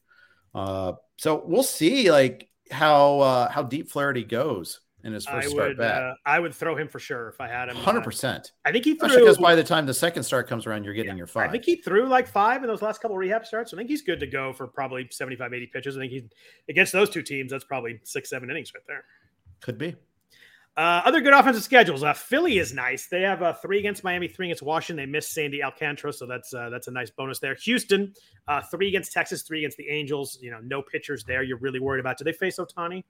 [0.56, 5.50] Uh, so we'll see like how uh, how deep Flaherty goes in his first I
[5.50, 6.02] start would, back.
[6.02, 7.78] Uh, I would throw him for sure if I had him.
[7.78, 8.52] Hundred percent.
[8.66, 10.94] I think he threw Especially because by the time the second start comes around, you're
[10.94, 11.50] getting yeah, your five.
[11.50, 13.74] I think he threw like five in those last couple rehab starts.
[13.74, 15.98] I think he's good to go for probably 75, 80 pitches.
[15.98, 16.24] I think he
[16.70, 19.06] against those two teams, that's probably six, seven innings right there.
[19.62, 19.96] Could be.
[20.78, 22.04] Uh, other good offensive schedules.
[22.04, 23.08] Uh, Philly is nice.
[23.08, 25.06] They have uh, three against Miami, three against Washington.
[25.06, 27.56] They missed Sandy Alcantara, so that's uh, that's a nice bonus there.
[27.66, 28.14] Houston,
[28.48, 30.40] uh, three against Texas, three against the Angels.
[30.42, 31.44] You know, no pitchers there.
[31.44, 32.18] You're really worried about.
[32.18, 33.04] Do they face Ohtani?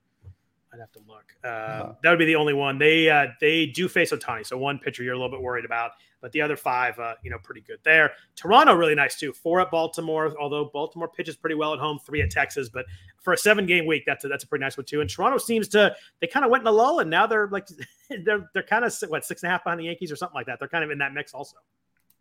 [0.74, 1.26] I'd have to look.
[1.44, 2.78] Uh, That would be the only one.
[2.78, 5.92] They uh, they do face Ohtani, so one pitcher you're a little bit worried about,
[6.22, 8.12] but the other five, uh, you know, pretty good there.
[8.36, 9.34] Toronto really nice too.
[9.34, 11.98] Four at Baltimore, although Baltimore pitches pretty well at home.
[12.06, 12.86] Three at Texas, but
[13.20, 15.02] for a seven game week, that's a, that's a pretty nice one too.
[15.02, 17.68] And Toronto seems to they kind of went in a lull, and now they're like
[18.24, 20.46] they're they're kind of what six and a half behind the Yankees or something like
[20.46, 20.60] that.
[20.60, 21.58] They're kind of in that mix also.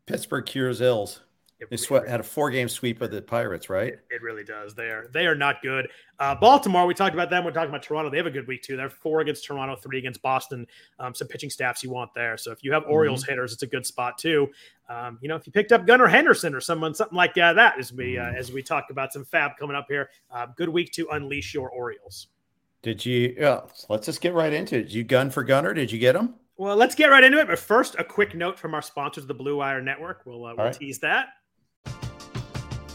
[0.07, 1.21] Pittsburgh cures ills.
[1.61, 3.95] It they sweat, had a four game sweep of the Pirates, right?
[3.95, 4.75] It, it, really does.
[4.75, 5.89] They are they are not good.
[6.21, 7.45] Uh, Baltimore, we talked about them.
[7.45, 8.11] We're talking about Toronto.
[8.11, 8.77] They have a good week too.
[8.77, 10.69] They're four against Toronto, three against Boston.
[11.01, 12.37] Um, some pitching staffs you want there.
[12.37, 13.33] So if you have Orioles mm-hmm.
[13.33, 14.49] hitters, it's a good spot too.
[14.89, 17.77] Um, you know, if you picked up Gunnar Henderson or someone something like uh, that,
[17.77, 18.37] as we uh, mm.
[18.37, 21.71] as we talk about some FAAB coming up here, uh, good week to unleash your
[21.71, 22.29] Orioles.
[22.83, 23.35] Did you?
[23.37, 24.83] Yeah, let's just get right into it.
[24.85, 25.75] Did you gun for Gunnar?
[25.75, 26.35] Did you get him?
[26.57, 27.47] Well, let's get right into it.
[27.47, 30.23] But first, a quick note from our sponsors, the Blue Wire Network.
[30.27, 30.73] We'll, uh, we'll right.
[30.73, 31.29] tease that.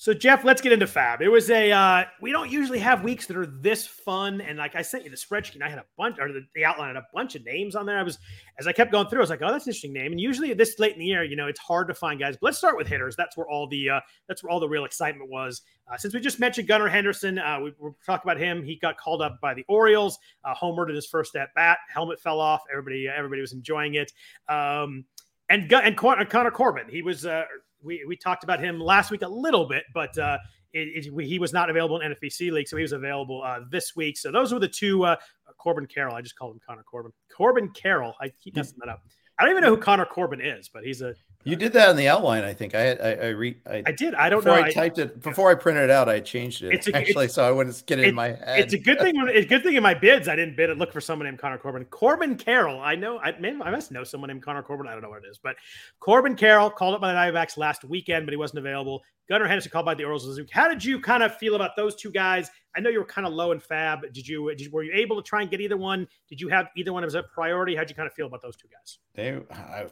[0.00, 1.20] So Jeff, let's get into FAAB.
[1.20, 4.74] It was a uh, we don't usually have weeks that are this fun, and like
[4.74, 6.96] I sent you the spreadsheet, and I had a bunch or the, the outline had
[6.96, 7.98] a bunch of names on there.
[7.98, 8.18] I was
[8.58, 10.12] as I kept going through, I was like, oh, that's an interesting name.
[10.12, 12.38] And usually this late in the year, you know, it's hard to find guys.
[12.40, 13.14] But let's start with hitters.
[13.14, 15.60] That's where all the uh, that's where all the real excitement was.
[15.86, 18.64] Uh, since we just mentioned Gunnar Henderson, uh, we, we talked about him.
[18.64, 21.76] He got called up by the Orioles, uh, homered in his first at bat.
[21.92, 22.62] Helmet fell off.
[22.72, 24.10] Everybody everybody was enjoying it.
[24.48, 25.04] Um,
[25.50, 27.26] and and Connor Corbin, he was.
[27.26, 27.44] Uh,
[27.82, 30.38] we, we talked about him last week a little bit, but uh,
[30.72, 33.96] it, it, he was not available in NFBC league, so he was available uh, this
[33.96, 34.16] week.
[34.18, 35.04] So those were the two.
[35.04, 35.16] Uh,
[35.58, 37.12] Corbin Carroll, I just called him Connor Corbin.
[37.34, 39.02] Corbin Carroll, I keep messing that up.
[39.38, 41.14] I don't even know who Connor Corbin is, but he's a.
[41.42, 42.74] You did that in the outline, I think.
[42.74, 44.14] I had I, I re I, I, did.
[44.14, 44.66] I don't before know.
[44.66, 46.06] I typed it before I printed it out.
[46.06, 46.74] I changed it.
[46.74, 48.60] It's a, actually, so I wouldn't get it in my head.
[48.60, 49.14] It's a good thing.
[49.16, 51.38] It's a good thing in my bids I didn't bid and look for someone named
[51.38, 51.86] Connor Corbin.
[51.86, 52.80] Corbin Carroll.
[52.82, 53.18] I know.
[53.20, 54.86] I maybe I must know someone named Connor Corbin.
[54.86, 55.56] I don't know what it is, but
[55.98, 59.02] Corbin Carroll called up by the Diamondbacks last weekend, but he wasn't available.
[59.30, 60.40] Gunnar Henderson called by the Orioles.
[60.50, 62.50] How did you kind of feel about those two guys?
[62.76, 64.12] I know you were kind of low in FAAB.
[64.12, 66.06] Did you, did, were you able to try and get either one?
[66.28, 67.74] Did you have either one as a priority?
[67.74, 68.98] How'd you kind of feel about those two guys?
[69.14, 69.86] They, I,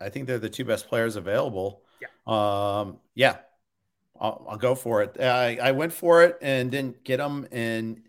[0.00, 1.82] I think they're the two best players available.
[2.00, 2.08] Yeah.
[2.26, 3.36] Um, yeah.
[4.20, 5.20] I'll, I'll go for it.
[5.20, 8.02] I, I went for it and didn't get them, and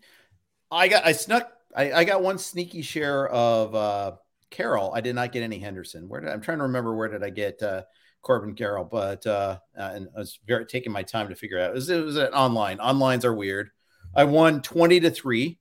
[0.70, 1.52] I got I snuck.
[1.76, 4.12] I, I got one sneaky share of uh,
[4.50, 4.92] Carroll.
[4.94, 6.08] I did not get any Henderson.
[6.08, 7.82] Where did I'm trying to remember where did I get uh,
[8.22, 11.70] Corbin Carroll, but uh, uh, and I was very taking my time to figure out.
[11.70, 12.78] It was, it was an online.
[12.78, 13.70] Onlines are weird.
[14.14, 15.58] I won twenty to three.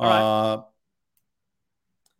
[0.00, 0.18] Right.
[0.20, 0.62] Uh,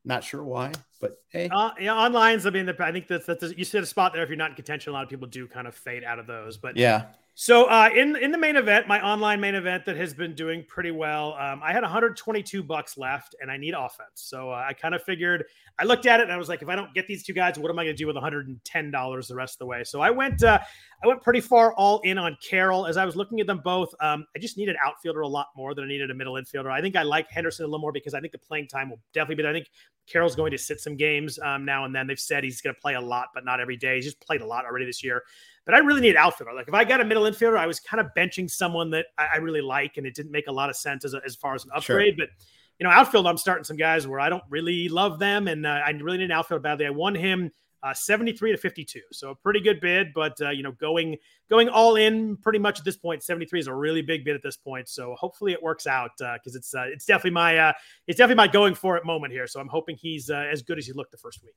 [0.04, 2.44] not sure why, but hey, uh, yeah, online's.
[2.44, 4.22] I mean, the, I think that's, that's you sit a spot there.
[4.22, 6.26] If you're not in contention, a lot of people do kind of fade out of
[6.26, 6.56] those.
[6.56, 10.12] But yeah, so uh, in in the main event, my online main event that has
[10.12, 14.10] been doing pretty well, um, I had 122 bucks left, and I need offense.
[14.16, 15.44] So uh, I kind of figured.
[15.78, 17.58] I looked at it and I was like, if I don't get these two guys,
[17.58, 19.82] what am I going to do with 110 dollars the rest of the way?
[19.84, 20.58] So I went uh,
[21.02, 23.94] I went pretty far all in on Carroll as I was looking at them both.
[24.00, 26.70] Um, I just needed outfielder a lot more than I needed a middle infielder.
[26.70, 29.00] I think I like Henderson a little more because I think the playing time will
[29.14, 29.42] definitely be.
[29.44, 29.52] There.
[29.52, 29.70] I think
[30.06, 32.06] Carroll's going to sit some games um, now and then.
[32.06, 33.96] They've said he's going to play a lot, but not every day.
[33.96, 35.22] He's just played a lot already this year.
[35.64, 36.54] But I really need outfielder.
[36.54, 39.26] Like if I got a middle infielder, I was kind of benching someone that I,
[39.34, 41.54] I really like, and it didn't make a lot of sense as, a, as far
[41.54, 42.16] as an upgrade.
[42.16, 42.26] Sure.
[42.26, 42.44] But
[42.78, 45.80] you know, outfield, I'm starting some guys where I don't really love them, and uh,
[45.86, 46.86] I really need an outfield badly.
[46.86, 50.12] I won him uh, 73 to 52, so a pretty good bid.
[50.14, 51.16] But uh, you know, going
[51.50, 54.42] going all in pretty much at this point, 73 is a really big bid at
[54.42, 54.88] this point.
[54.88, 57.72] So hopefully it works out because uh, it's uh, it's definitely my uh,
[58.06, 59.46] it's definitely my going for it moment here.
[59.46, 61.54] So I'm hoping he's as good as he looked the first week.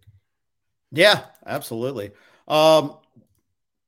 [0.91, 2.11] Yeah, absolutely.
[2.47, 2.97] Um,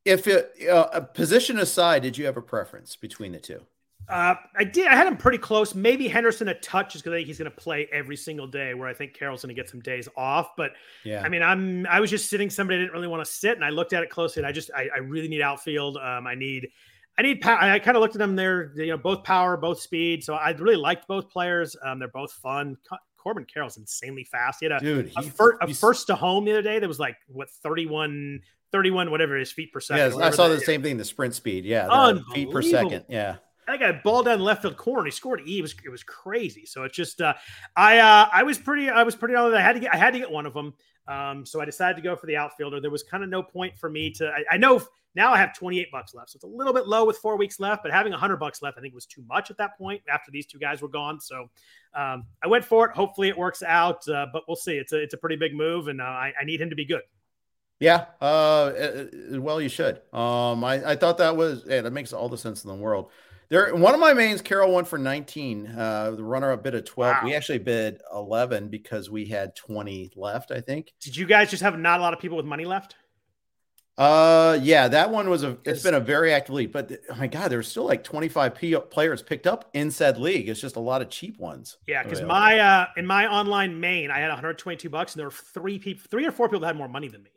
[0.07, 3.61] if it, uh, a position aside, did you have a preference between the two?
[4.07, 4.87] Uh, I did.
[4.87, 5.75] I had him pretty close.
[5.75, 8.73] Maybe Henderson a touch just because I think he's going to play every single day.
[8.73, 10.55] Where I think Carroll's going to get some days off.
[10.55, 10.71] But
[11.03, 13.57] yeah, I mean, I'm I was just sitting somebody I didn't really want to sit,
[13.57, 15.97] and I looked at it closely, and I just I, I really need outfield.
[15.97, 16.69] Um, I need
[17.17, 17.45] I need.
[17.45, 18.37] I kind of looked at them.
[18.37, 20.23] They're you know both power, both speed.
[20.23, 21.75] So I really liked both players.
[21.83, 22.77] Um, they're both fun.
[23.17, 24.59] Corbin Carroll's insanely fast.
[24.61, 26.99] He had a, Dude, a, fir- a first to home the other day that was
[26.99, 28.39] like what 31
[28.71, 30.19] 31, whatever his feet per second.
[30.19, 31.65] Yeah, I saw the same thing, the sprint speed.
[31.65, 33.05] Yeah, feet per second.
[33.07, 33.37] Yeah.
[33.67, 35.03] That guy ball down left field corner.
[35.05, 35.41] He scored.
[35.41, 36.65] He was it was crazy.
[36.65, 37.33] So it's just uh,
[37.75, 40.13] I uh, I was pretty I was pretty on I had to get I had
[40.13, 40.73] to get one of them.
[41.07, 42.81] Um, so I decided to go for the outfielder.
[42.81, 44.27] There was kind of no point for me to.
[44.27, 44.81] I, I, know
[45.15, 47.59] now I have 28 bucks left, so it's a little bit low with four weeks
[47.59, 47.83] left.
[47.83, 50.45] But having 100 bucks left, I think was too much at that point after these
[50.45, 51.21] two guys were gone.
[51.21, 51.49] So
[51.93, 52.95] um, I went for it.
[52.95, 54.73] Hopefully it works out, uh, but we'll see.
[54.73, 56.85] It's a it's a pretty big move, and uh, I, I need him to be
[56.85, 57.03] good.
[57.79, 58.71] Yeah, uh,
[59.33, 60.01] well, you should.
[60.11, 63.11] Um, I, I thought that was yeah, that makes all the sense in the world.
[63.49, 65.67] There, one of my mains, Carroll won for 19.
[65.67, 67.15] Uh, the runner-up bid at 12.
[67.15, 67.21] Wow.
[67.23, 70.51] We actually bid 11 because we had 20 left.
[70.51, 70.91] I think.
[70.99, 72.95] Did you guys just have not a lot of people with money left?
[73.97, 75.57] Uh, yeah, that one was a.
[75.63, 78.75] It's been a very active league, but oh my god, there's still like 25 P-
[78.91, 80.49] players picked up in said league.
[80.49, 81.77] It's just a lot of cheap ones.
[81.87, 85.31] Yeah, because my uh in my online main, I had 122 bucks, and there were
[85.31, 87.31] three people, three or four people that had more money than me.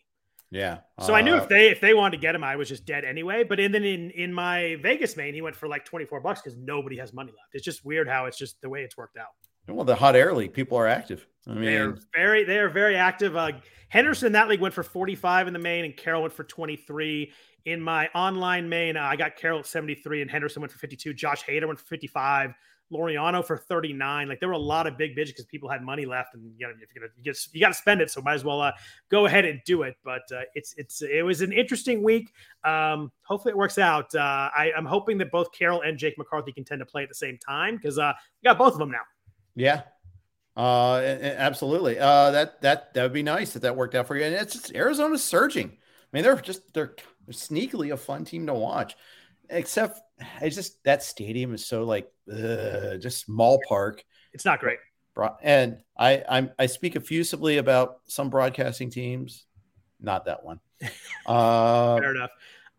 [0.51, 0.79] Yeah.
[1.01, 2.69] So uh, I knew if uh, they if they wanted to get him, I was
[2.69, 3.45] just dead anyway.
[3.45, 6.59] But then in in my Vegas main, he went for like twenty four bucks because
[6.59, 7.55] nobody has money left.
[7.55, 9.29] It's just weird how it's just the way it's worked out.
[9.69, 11.27] Well, the hot air league, people are active.
[11.47, 13.37] I mean, they're very they are very active.
[13.37, 13.53] Uh,
[13.89, 16.45] Henderson in that league went for forty five in the main, and Carroll went for
[16.45, 17.33] twenty three
[17.65, 21.15] in my online main, uh, I got Carroll at 73 and Henderson went for 52.
[21.15, 22.55] Josh Hader went for 55.
[22.93, 24.29] Laureano for 39.
[24.29, 26.67] Like there were a lot of big bids because people had money left, and you
[26.67, 28.61] know if you're gonna you, get, you got to spend it, so might as well
[28.61, 28.73] uh,
[29.11, 29.97] go ahead and do it.
[30.05, 32.33] But uh, it's it's it was an interesting week.
[32.65, 34.15] Um, hopefully it works out.
[34.15, 37.09] Uh, I, am hoping that both Carroll and Jake McCarthy can tend to play at
[37.09, 39.03] the same time because uh, we got both of them now.
[39.55, 39.83] Yeah,
[40.57, 41.99] uh, absolutely.
[41.99, 44.25] Uh, that that that would be nice if that worked out for you.
[44.25, 45.69] And it's just Arizona's surging.
[45.69, 46.95] I mean, they're just they're
[47.31, 48.97] sneakily a fun team to watch.
[49.51, 50.01] Except
[50.41, 54.05] it's just that stadium is so like ugh, just small park.
[54.33, 54.79] It's not great.
[55.43, 59.45] And I I'm, I speak effusively about some broadcasting teams,
[60.01, 60.61] not that one.
[61.27, 62.31] Uh, Fair enough.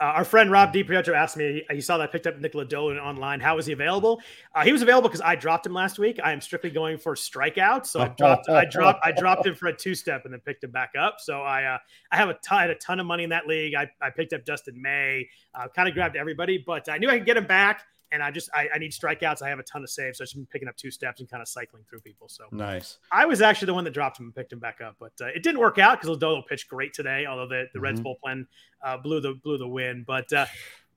[0.02, 3.00] Uh, our friend Rob DiPietro asked me, he saw that I picked up Nick Lodolo
[3.00, 3.40] online.
[3.40, 4.20] How was he available?
[4.56, 6.20] Uh, he was available because I dropped him last week.
[6.24, 7.86] I am strictly going for strikeouts.
[7.86, 10.64] So I dropped, I dropped, I dropped him for a two step and then picked
[10.64, 11.18] him back up.
[11.20, 11.78] So I, uh,
[12.12, 13.76] I have a ton, I had a ton of money in that league.
[13.76, 17.20] I, I picked up Dustin May, uh, kind of grabbed everybody, but I knew I
[17.20, 19.42] could get him back and I just I, I, need strikeouts.
[19.42, 21.42] I have a ton of saves, so I've been picking up two steps and kind
[21.42, 22.28] of cycling through people.
[22.28, 22.98] So nice.
[23.12, 25.28] I was actually the one that dropped him and picked him back up, but uh,
[25.28, 27.26] it didn't work out because Lodolo pitched great today.
[27.26, 27.84] Although the, the mm-hmm.
[27.84, 28.46] Reds bullpen
[28.84, 30.46] uh, blew the blew the win, but uh,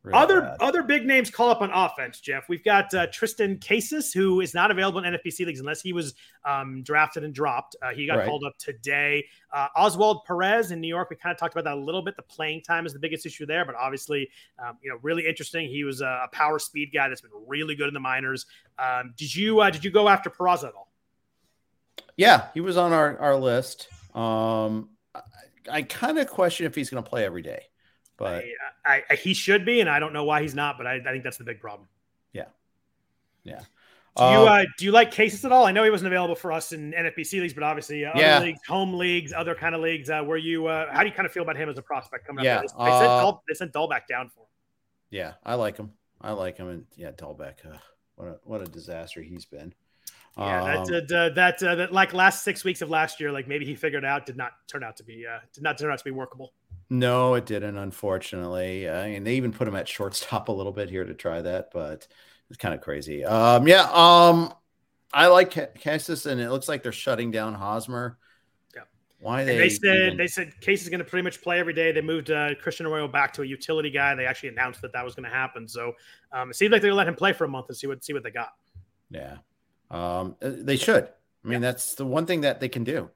[0.04, 0.56] Really other bad.
[0.60, 2.46] other big names call up on offense, Jeff.
[2.46, 6.14] We've got uh, Triston Casas, who is not available in NFBC leagues unless he was
[6.44, 7.74] um, drafted and dropped.
[7.80, 8.26] Uh, he got right.
[8.26, 9.24] called up today.
[9.50, 11.08] Uh, Oswald Peraza in New York.
[11.08, 12.16] We kind of talked about that a little bit.
[12.16, 15.70] The playing time is the biggest issue there, but obviously, um, you know, really interesting.
[15.70, 18.44] He was a power speed guy that's been really good in the minors.
[18.78, 20.92] Um, did you uh, did you go after Peraza at all?
[22.18, 23.88] Yeah, he was on our our list.
[24.14, 25.20] Um, I,
[25.70, 27.68] I kind of question if he's going to play every day.
[28.16, 28.44] But
[28.84, 30.78] I, I, he should be, and I don't know why he's not.
[30.78, 31.88] But I, I think that's the big problem.
[32.32, 32.46] Yeah,
[33.42, 33.60] yeah.
[34.16, 35.66] Do you um, uh, do you like Casas at all?
[35.66, 38.36] I know he wasn't available for us in NFBC leagues, but obviously uh, yeah.
[38.36, 40.08] other leagues, home leagues, other kind of leagues.
[40.08, 42.24] Uh, where you, uh, how do you kind of feel about him as a prospect
[42.24, 42.62] coming yeah, up?
[42.62, 44.46] They, they, sent uh, they sent Dalbec down for him.
[45.10, 45.90] Yeah, I like him.
[46.20, 47.66] I like him, and yeah, Dalbec.
[47.66, 47.76] Uh,
[48.14, 49.74] what a what a disaster he's been.
[50.38, 53.48] Yeah, um, that uh, that, uh, that like last six weeks of last year, like
[53.48, 55.98] maybe he figured out did not turn out to be uh, did not turn out
[55.98, 56.52] to be workable.
[56.90, 57.76] No, it didn't.
[57.76, 61.40] Unfortunately, I mean, they even put him at shortstop a little bit here to try
[61.40, 62.06] that, but
[62.50, 63.24] it's kind of crazy.
[63.24, 64.52] Um, yeah, um,
[65.12, 68.18] I like Casas, and it looks like they're shutting down Hosmer.
[68.74, 68.82] Yeah.
[69.20, 69.56] Why they?
[69.56, 70.16] they said even...
[70.16, 71.92] they said Case is going to pretty much play every day.
[71.92, 74.14] They moved uh, Christian Arroyo back to a utility guy.
[74.14, 75.66] They actually announced that that was going to happen.
[75.68, 75.92] So
[76.32, 77.86] um, it seems like they're going to let him play for a month and see
[77.86, 78.50] what see what they got.
[79.10, 79.36] Yeah,
[79.90, 81.04] um, uh, they should.
[81.04, 81.70] I mean, yeah.
[81.70, 83.10] that's the one thing that they can do.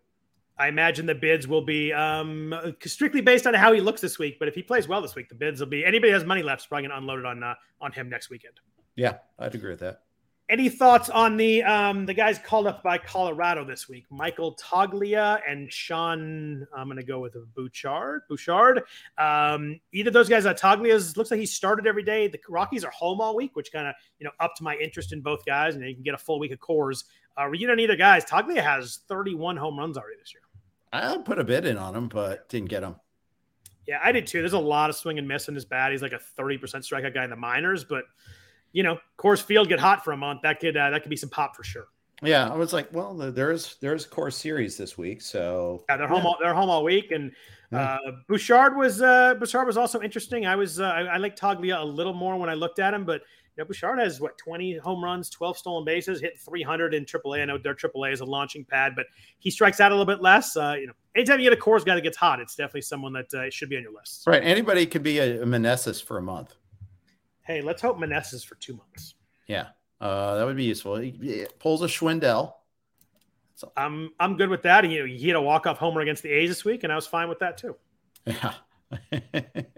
[0.58, 4.38] I imagine the bids will be um, strictly based on how he looks this week.
[4.38, 6.62] But if he plays well this week, the bids will be anybody has money left
[6.62, 8.54] is probably going to unload it on uh, on him next weekend.
[8.96, 10.02] Yeah, I'd agree with that.
[10.50, 14.06] Any thoughts on the um, the guys called up by Colorado this week?
[14.10, 16.66] Michael Toglia and Sean.
[16.74, 18.22] I'm going to go with Bouchard.
[18.30, 18.82] Bouchard.
[19.18, 20.46] Um, either those guys.
[20.46, 22.28] Uh, Toglia's looks like he started every day.
[22.28, 25.20] The Rockies are home all week, which kind of you know upped my interest in
[25.20, 27.04] both guys, and you can get a full week of Coors.
[27.38, 28.24] Uh, you don't either guys.
[28.24, 30.42] Toglia has 31 home runs already this year.
[30.92, 32.96] I put a bid in on him, but didn't get him.
[33.86, 34.40] Yeah, I did too.
[34.40, 35.92] There's a lot of swing and miss in his bat.
[35.92, 38.04] He's like a 30% strikeout guy in the minors, but
[38.72, 40.42] you know, Coors Field get hot for a month.
[40.42, 41.88] That could uh, that could be some pop for sure.
[42.22, 46.26] Yeah, I was like, well, there's there's Coors Series this week, so yeah, they're home
[46.26, 47.32] all, they're home all week, and
[47.72, 47.98] uh,
[48.28, 50.44] Bouchard was uh, Bouchard was also interesting.
[50.44, 53.04] I was uh, I, I like Toglia a little more when I looked at him,
[53.04, 53.22] but
[53.58, 57.42] know, Bouchard has what 20 home runs, 12 stolen bases, hit 300 in AAA.
[57.42, 59.06] I know their AAA is a launching pad, but
[59.38, 60.56] he strikes out a little bit less.
[60.56, 63.12] Uh, you know, anytime you get a Coors guy that gets hot, it's definitely someone
[63.12, 64.24] that uh, should be on your list.
[64.26, 64.42] Right.
[64.42, 66.54] Anybody could be a, a Meneses for a month.
[67.42, 69.14] Hey, let's hope Meneses for two months.
[69.46, 69.68] Yeah,
[70.00, 70.96] uh, that would be useful.
[70.96, 72.52] He, he pulls a Schwindel.
[73.54, 73.72] So.
[73.76, 74.84] I'm I'm good with that.
[74.84, 76.92] And, you know, he hit a walk off homer against the A's this week, and
[76.92, 77.76] I was fine with that too.
[78.26, 78.52] Yeah.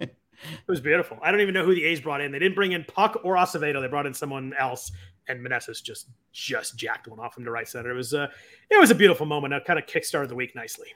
[0.70, 1.18] It was beautiful.
[1.20, 2.30] I don't even know who the A's brought in.
[2.30, 3.80] They didn't bring in Puk or Acevedo.
[3.80, 4.92] They brought in someone else,
[5.26, 7.90] and Meneses just just jacked one off him to right center.
[7.90, 8.30] It was a
[8.70, 9.52] it was a beautiful moment.
[9.52, 10.86] It kind of kickstarted the week nicely.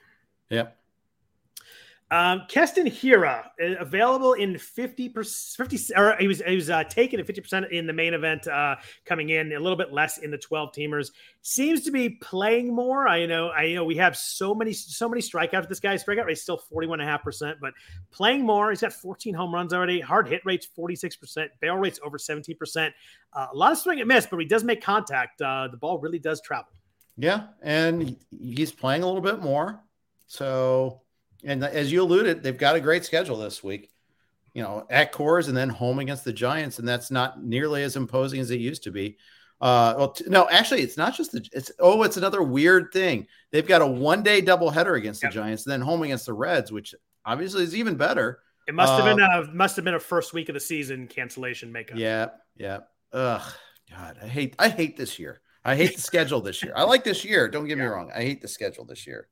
[0.51, 0.79] Yep.
[2.15, 7.19] Um, Keston Hiura uh, available in 50 50 or he was he was uh, taken
[7.19, 10.39] at 50% in the main event uh, coming in a little bit less in the
[10.39, 11.11] 12 teamers.
[11.43, 13.09] Seems to be playing more.
[13.09, 15.69] I know I know we have so many so many strikeouts.
[15.69, 17.75] This guy's strikeout rate still 41.5% but
[18.13, 18.71] playing more.
[18.71, 19.99] He's got 14 home runs already.
[19.99, 22.93] Hard hit rates 46% barrel rates over 17%
[23.33, 25.43] uh, a lot of swing and miss but he does make contact.
[25.43, 26.71] Uh, the ball really does travel.
[27.17, 29.81] Yeah and he's playing a little bit more.
[30.29, 31.01] So
[31.45, 33.91] and as you alluded, they've got a great schedule this week.
[34.53, 37.97] You know, at Coors and then home against the Giants, and that's not nearly as
[37.97, 39.19] imposing as it used to be.
[39.61, 41.45] Uh, well, t- no, actually, it's not just the.
[41.53, 43.27] It's oh, it's another weird thing.
[43.51, 45.35] They've got a one day doubleheader against the yep.
[45.35, 46.95] Giants, and then home against the Reds, which
[47.25, 48.41] obviously is even better.
[48.67, 51.73] It must have been a must have been a first week of the season cancellation
[51.73, 51.99] makeup.
[51.99, 52.81] Yeah, yeah.
[53.13, 53.53] Ugh,
[53.91, 55.41] God, I hate I hate this year.
[55.65, 56.75] I hate the schedule this year.
[56.77, 57.49] I like this year.
[57.49, 58.11] Don't get me wrong.
[58.15, 59.29] I hate the schedule this year.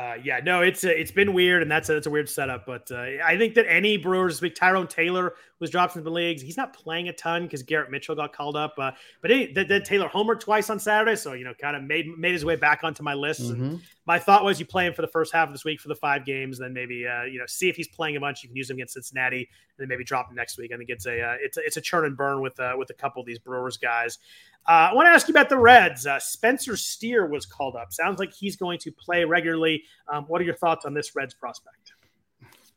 [0.00, 2.64] Uh, yeah, no, it's uh, it's been weird, and that's a, that's a weird setup.
[2.64, 6.40] But uh, I think that any Brewers, like Tyrone Taylor was dropped into the leagues.
[6.40, 8.74] He's not playing a ton because Garrett Mitchell got called up.
[8.78, 12.32] Uh, but then Taylor homer twice on Saturday, so you know, kind of made made
[12.32, 13.42] his way back onto my list.
[13.42, 13.62] Mm-hmm.
[13.62, 15.88] And my thought was, you play him for the first half of this week for
[15.88, 18.42] the five games, then maybe uh, you know see if he's playing a bunch.
[18.42, 19.46] You can use him against Cincinnati, and
[19.76, 20.72] then maybe drop him next week.
[20.72, 22.88] I think it's a uh, it's a, it's a churn and burn with uh, with
[22.88, 24.18] a couple of these Brewers guys.
[24.68, 26.06] Uh, I want to ask you about the Reds.
[26.06, 27.92] Uh, Spencer Steer was called up.
[27.92, 29.82] Sounds like he's going to play regularly.
[30.12, 31.92] Um, what are your thoughts on this Reds prospect?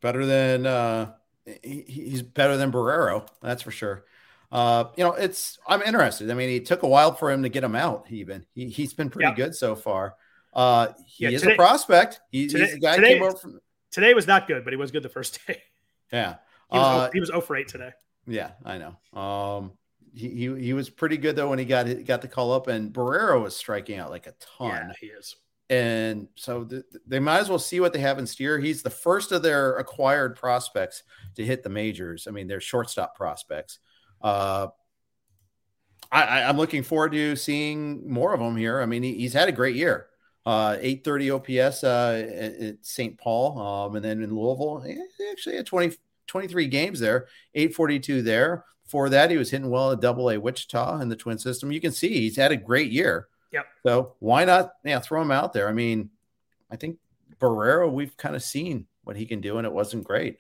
[0.02, 1.14] Better than uh,
[1.46, 4.06] he, he's better than Barrero, that's for sure.
[4.52, 6.30] Uh, you know, it's I'm interested.
[6.30, 8.06] I mean, it took a while for him to get him out.
[8.10, 10.16] Even he, he's been pretty good so far.
[10.54, 12.22] Uh, he yeah, is today, a prospect.
[12.32, 13.60] He, today, he's a guy today, came over from.
[13.92, 15.62] Today was not good, but he was good the first day.
[16.12, 16.36] Yeah,
[16.72, 17.90] he was, uh, he was 0 for 8 today.
[18.28, 19.20] Yeah, I know.
[19.20, 19.72] Um,
[20.14, 22.94] he, he, he was pretty good though when he got got the call up, and
[22.94, 24.70] Barrero was striking out like a ton.
[24.70, 25.36] Yeah, he is.
[25.70, 28.60] And so the, they might as well see what they have in Steer.
[28.60, 31.04] He's the first of their acquired prospects
[31.36, 32.28] to hit the majors.
[32.28, 33.80] I mean, they're shortstop prospects.
[34.22, 34.68] Uh,
[36.12, 38.82] I, am looking forward to seeing more of him here.
[38.82, 40.08] I mean, he, he's had a great year.
[40.46, 43.18] Uh, 830 OPS uh, at, at St.
[43.18, 44.86] Paul, um, and then in Louisville,
[45.32, 45.96] actually had 20,
[46.28, 48.66] 23 games there, 842 there.
[48.86, 51.72] For that, he was hitting well at Double A Wichita in the Twin System.
[51.72, 53.28] You can see he's had a great year.
[53.52, 53.66] Yep.
[53.86, 54.74] So why not?
[54.84, 55.70] Yeah, throw him out there.
[55.70, 56.10] I mean,
[56.70, 56.98] I think
[57.40, 60.38] Barrero, we've kind of seen what he can do, and it wasn't great.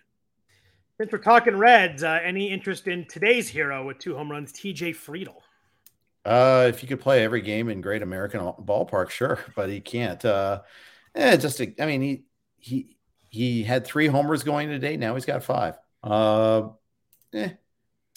[0.98, 4.96] Since we're talking Reds, uh, any interest in today's hero with two home runs, TJ
[4.96, 5.36] Friedl?
[6.26, 10.24] Uh, if you could play every game in Great American Ballpark, sure, but he can't.
[10.24, 10.62] Uh,
[11.16, 12.24] eh, just a, I mean, he
[12.60, 12.98] he
[13.30, 14.96] he had three homers going today.
[14.96, 15.78] Now he's got five.
[16.04, 16.70] Uh,
[17.34, 17.50] eh,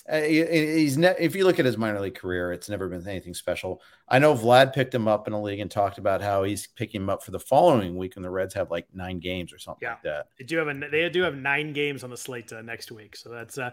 [0.09, 3.35] uh, he's ne- if you look at his minor league career, it's never been anything
[3.35, 3.83] special.
[4.09, 7.03] I know Vlad picked him up in a league and talked about how he's picking
[7.03, 9.87] him up for the following week, and the Reds have like nine games or something
[9.87, 9.95] yeah.
[9.95, 10.29] like that.
[10.39, 13.17] They do have a, they do have nine games on the slate uh, next week,
[13.17, 13.71] so that's uh,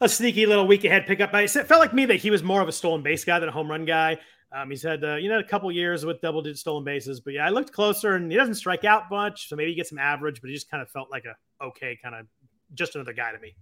[0.00, 1.34] a sneaky little week ahead pickup.
[1.34, 3.48] I, it felt like me that he was more of a stolen base guy than
[3.48, 4.18] a home run guy.
[4.52, 7.32] Um, he's had uh, you know a couple years with double digit stolen bases, but
[7.32, 9.98] yeah, I looked closer and he doesn't strike out much, so maybe he gets some
[9.98, 12.26] average, but he just kind of felt like a okay kind of
[12.74, 13.56] just another guy to me.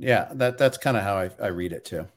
[0.00, 2.08] Yeah, that that's kind of how I, I read it too.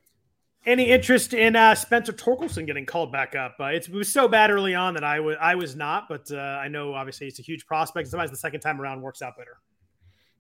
[0.66, 3.58] Any interest in uh, Spencer Torkelson getting called back up?
[3.60, 6.38] Uh, it was so bad early on that I was I was not, but uh,
[6.38, 8.08] I know obviously it's a huge prospect.
[8.08, 9.58] Sometimes the second time around works out better.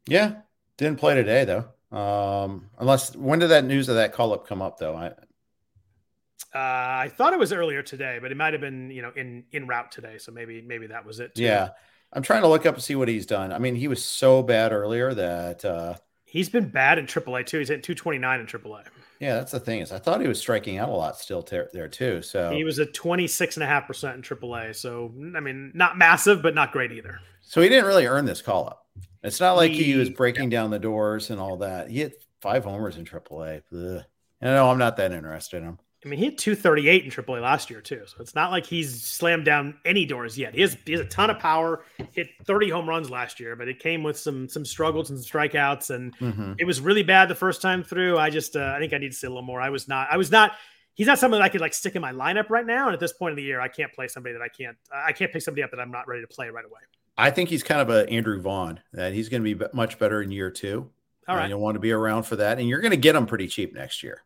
[0.07, 0.35] Yeah,
[0.77, 1.97] didn't play today though.
[1.97, 4.95] Um, unless when did that news of that call up come up though?
[4.95, 9.11] I uh, I thought it was earlier today, but it might have been you know
[9.17, 10.17] in in route today.
[10.17, 11.35] So maybe maybe that was it.
[11.35, 11.43] Too.
[11.43, 11.71] Yeah,
[12.13, 13.51] I'm trying to look up and see what he's done.
[13.51, 15.95] I mean, he was so bad earlier that uh,
[16.33, 17.59] he's been bad in AAA too.
[17.59, 18.83] He's at 229 in AAA.
[19.19, 21.69] Yeah, that's the thing is I thought he was striking out a lot still ter-
[21.71, 22.21] there too.
[22.23, 24.75] So he was at 26 and a half percent in AAA.
[24.75, 27.19] So I mean, not massive, but not great either.
[27.41, 28.87] So he didn't really earn this call up.
[29.21, 30.59] It's not like he, he was breaking yeah.
[30.59, 31.89] down the doors and all that.
[31.89, 33.61] He hit five homers in AAA.
[33.71, 34.03] Ugh.
[34.41, 35.79] I know I'm not that interested in him.
[36.05, 39.03] I mean, he hit 238 in AAA last year too, so it's not like he's
[39.03, 40.53] slammed down any doors yet.
[40.53, 41.83] He has he has a ton of power.
[42.11, 45.39] Hit 30 home runs last year, but it came with some some struggles and some
[45.41, 46.53] strikeouts, and mm-hmm.
[46.59, 48.17] it was really bad the first time through.
[48.17, 49.61] I just uh, I think I need to see a little more.
[49.61, 50.53] I was not I was not.
[50.95, 52.85] He's not someone that I could like stick in my lineup right now.
[52.85, 54.77] And at this point of the year, I can't play somebody that I can't.
[54.93, 56.81] I can't pick somebody up that I'm not ready to play right away.
[57.17, 60.21] I think he's kind of a Andrew Vaughn that he's going to be much better
[60.21, 60.89] in year two.
[61.27, 63.25] All right, you'll want to be around for that, and you're going to get him
[63.25, 64.23] pretty cheap next year.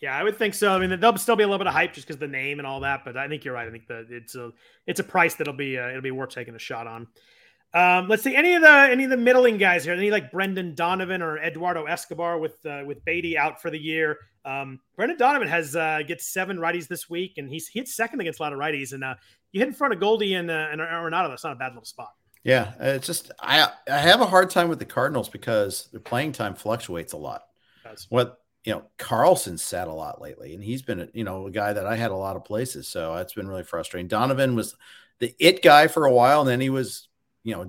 [0.00, 0.72] Yeah, I would think so.
[0.72, 2.66] I mean, there'll still be a little bit of hype just because the name and
[2.66, 3.66] all that, but I think you're right.
[3.66, 4.52] I think that it's a
[4.86, 7.08] it's a price that'll be uh, it'll be worth taking a shot on.
[7.74, 9.92] Um, let's see any of the any of the middling guys here.
[9.92, 14.18] Any like Brendan Donovan or Eduardo Escobar with uh, with Baty out for the year.
[14.44, 18.20] Um, Brendan Donovan has uh, gets seven righties this week, and he's he hit second
[18.20, 18.92] against a lot of righties.
[18.92, 19.16] And uh,
[19.52, 21.28] you hit in front of Goldie and uh, and Arenado.
[21.28, 22.12] That's not a bad little spot.
[22.44, 26.32] Yeah, it's just I I have a hard time with the Cardinals because their playing
[26.32, 27.42] time fluctuates a lot.
[28.10, 31.72] What you know, Carlson sat a lot lately, and he's been, you know, a guy
[31.72, 32.88] that I had a lot of places.
[32.88, 34.08] So it's been really frustrating.
[34.08, 34.76] Donovan was
[35.20, 37.08] the it guy for a while, and then he was,
[37.44, 37.64] you know,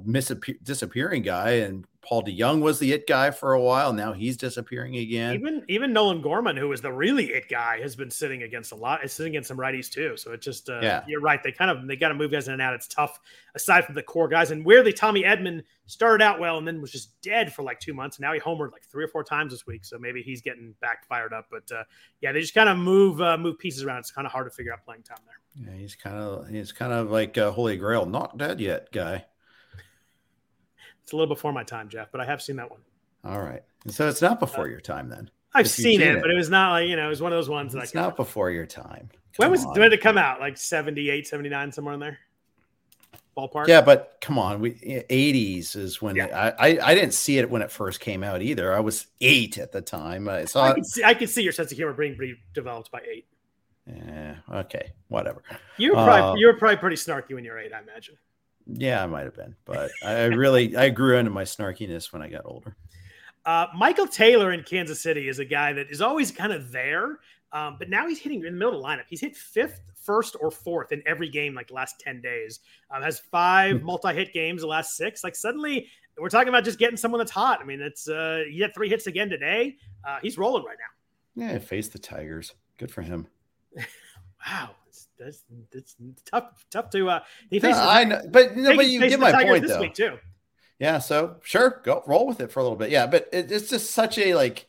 [0.64, 1.52] disappearing guy.
[1.52, 3.94] And Paul DeJong was the it guy for a while.
[3.94, 5.36] Now he's disappearing again.
[5.36, 8.76] Even even Nolan Gorman, who was the really it guy, has been sitting against a
[8.76, 9.06] lot.
[9.06, 10.18] Is sitting against some righties too.
[10.18, 11.04] So it just uh, yeah.
[11.08, 11.44] you're right.
[11.44, 12.74] They kind of they got to move guys in and out.
[12.74, 13.20] It's tough
[13.54, 14.50] aside from the core guys.
[14.50, 17.94] And weirdly, Tommy Edman started out well and then was just dead for like two
[17.94, 18.18] months.
[18.18, 19.86] And now he homered like three or four times this week.
[19.86, 21.46] So maybe he's getting back fired up.
[21.52, 21.84] But uh,
[22.22, 24.00] yeah, they just kind of move uh, move pieces around.
[24.00, 25.74] It's kind of hard to figure out playing time there.
[25.74, 29.26] Yeah, he's kind of he's kind of like a Holy Grail, not dead yet guy.
[31.10, 32.82] It's a little before my time, Jeff, but I have seen that one.
[33.26, 33.64] All right.
[33.88, 35.32] So it's not before your time then.
[35.56, 36.22] I've seen, seen it, it.
[36.22, 37.96] but it was not like you know, it was one of those ones that It's
[37.96, 39.10] not before your time.
[39.38, 40.40] When was when did it come out?
[40.40, 42.20] Like 78, 79, somewhere in there.
[43.36, 43.68] Ballpark.
[43.68, 44.74] Yeah, but come on, we
[45.10, 46.54] 80s is when Yeah.
[46.60, 48.72] I, I I didn't see it when it first came out either.
[48.72, 50.30] I was eight at the time.
[50.30, 50.76] I saw I it.
[50.76, 53.26] can see I see your sense of humor being pretty developed by eight.
[53.88, 55.42] Yeah, okay, whatever.
[55.78, 58.16] You were probably Uh, you were probably pretty snarky when you were eight, I imagine.
[58.74, 62.30] Yeah, I might have been, but I really I grew into my snarkiness when I
[62.30, 62.76] got older.
[63.46, 67.20] Uh, Michael Taylor in Kansas City is a guy that is always kind of there,
[67.52, 69.06] um, but now he's hitting in the middle of the lineup.
[69.10, 72.60] He's hit fifth, first, or fourth in every game like the last 10 days.
[72.92, 75.24] Um, has five multi hit games the last six.
[75.24, 77.60] Like suddenly we're talking about just getting someone that's hot.
[77.62, 79.78] I mean, it's uh, he had three hits again today.
[80.08, 81.48] Uh, he's rolling right now.
[81.48, 82.54] Yeah, face the Tigers.
[82.78, 83.28] Good for him.
[84.48, 84.70] Wow.
[85.20, 85.96] It's, that's,
[86.32, 89.32] tough, tough to, uh, he Yeah, faces, I know, but no, but you get my
[89.32, 89.82] Tigers point this though.
[89.82, 90.18] week too.
[90.80, 92.90] Yeah, so sure, go roll with it for a little bit.
[92.90, 94.68] Yeah, but it, it's just such a like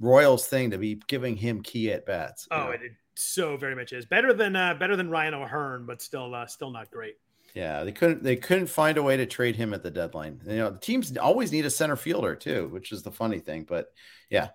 [0.00, 2.48] Royals thing to be giving him key at bats.
[2.50, 2.70] Oh, know?
[2.70, 6.34] it, it so very much is better than, uh, better than Ryan O'Hearn, but still,
[6.34, 7.16] uh, still not great.
[7.54, 10.40] yeah, they couldn't they couldn't find a way to trade him at the deadline.
[10.46, 13.64] You know, the teams always need a center fielder too, which is the funny thing.
[13.64, 13.88] But
[14.30, 14.48] yeah,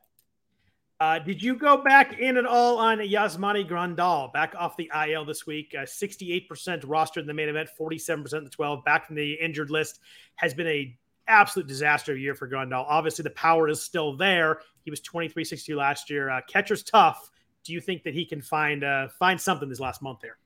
[0.99, 5.25] Uh, did you go back in at all on Yasmani Grandal back off the IL
[5.25, 5.75] this week?
[5.77, 6.47] Uh, 68%
[6.85, 8.85] rostered in the main event, 47% in the 12.
[8.85, 9.99] Back from the injured list
[10.35, 12.85] has been a absolute disaster year for Grandal.
[12.87, 14.59] Obviously, the power is still there.
[14.83, 16.29] He was 23-62 last year.
[16.29, 17.31] Uh, catcher's tough.
[17.63, 20.37] Do you think that he can find uh, find something this last month here?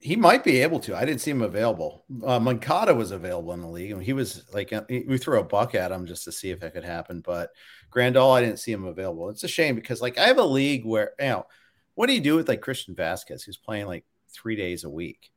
[0.00, 0.96] He might be able to.
[0.96, 2.04] I didn't see him available.
[2.24, 5.44] Uh, Moncada was available in the league, and he was like uh, we threw a
[5.44, 7.20] buck at him just to see if it could happen.
[7.20, 7.50] But
[7.90, 9.28] Grandal, I didn't see him available.
[9.28, 11.46] It's a shame because like I have a league where you know
[11.94, 15.32] what do you do with like Christian Vazquez, who's playing like three days a week?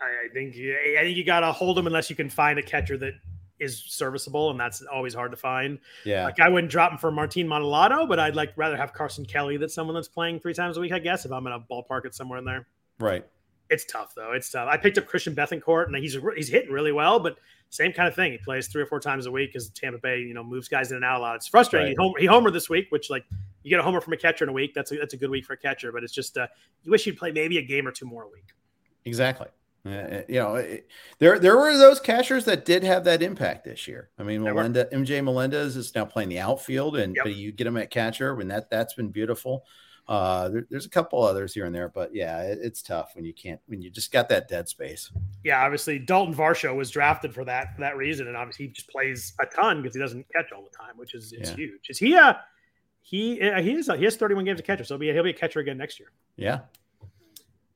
[0.00, 2.62] I, I think I think you got to hold him unless you can find a
[2.62, 3.12] catcher that
[3.60, 5.78] is serviceable, and that's always hard to find.
[6.04, 9.26] Yeah, Like I wouldn't drop him for Martin Maldonado, but I'd like rather have Carson
[9.26, 10.92] Kelly than someone that's playing three times a week.
[10.92, 12.66] I guess if I'm in a ballpark it somewhere in there.
[12.98, 13.26] right.
[13.70, 14.32] It's tough though.
[14.32, 14.68] It's tough.
[14.70, 17.38] I picked up Christian Bethancourt, and he's he's hitting really well, but
[17.70, 18.32] same kind of thing.
[18.32, 20.90] He plays three or four times a week because Tampa Bay, you know, moves guys
[20.90, 21.36] in and out a lot.
[21.36, 21.96] It's frustrating.
[21.96, 22.12] Right.
[22.18, 23.24] He, hom- he homered this week, which like
[23.62, 24.74] you get a homer from a catcher in a week.
[24.74, 26.48] That's a, that's a good week for a catcher, but it's just uh,
[26.82, 28.48] you wish you'd play maybe a game or two more a week.
[29.06, 29.48] Exactly.
[29.84, 30.86] Uh, you know, it,
[31.18, 34.10] there there were those cashers that did have that impact this year.
[34.18, 37.24] I mean, Melinda, MJ Melendez is now playing the outfield, and Yep.
[37.24, 39.64] but you get him at catcher, and that that's been beautiful.
[40.08, 43.24] Uh, there, there's a couple others here and there, but yeah, it, it's tough when
[43.24, 45.10] you can't when you just got that dead space.
[45.44, 48.88] Yeah, obviously Dalton Varsho was drafted for that for that reason, and obviously he just
[48.90, 51.56] plays a ton because he doesn't catch all the time, which is it's Yeah.
[51.56, 51.88] huge.
[51.88, 52.34] Is he uh
[53.00, 55.30] he uh, he is he has 31 games to catcher, so he'll be he'll be
[55.30, 56.10] a catcher again next year.
[56.36, 56.60] Yeah.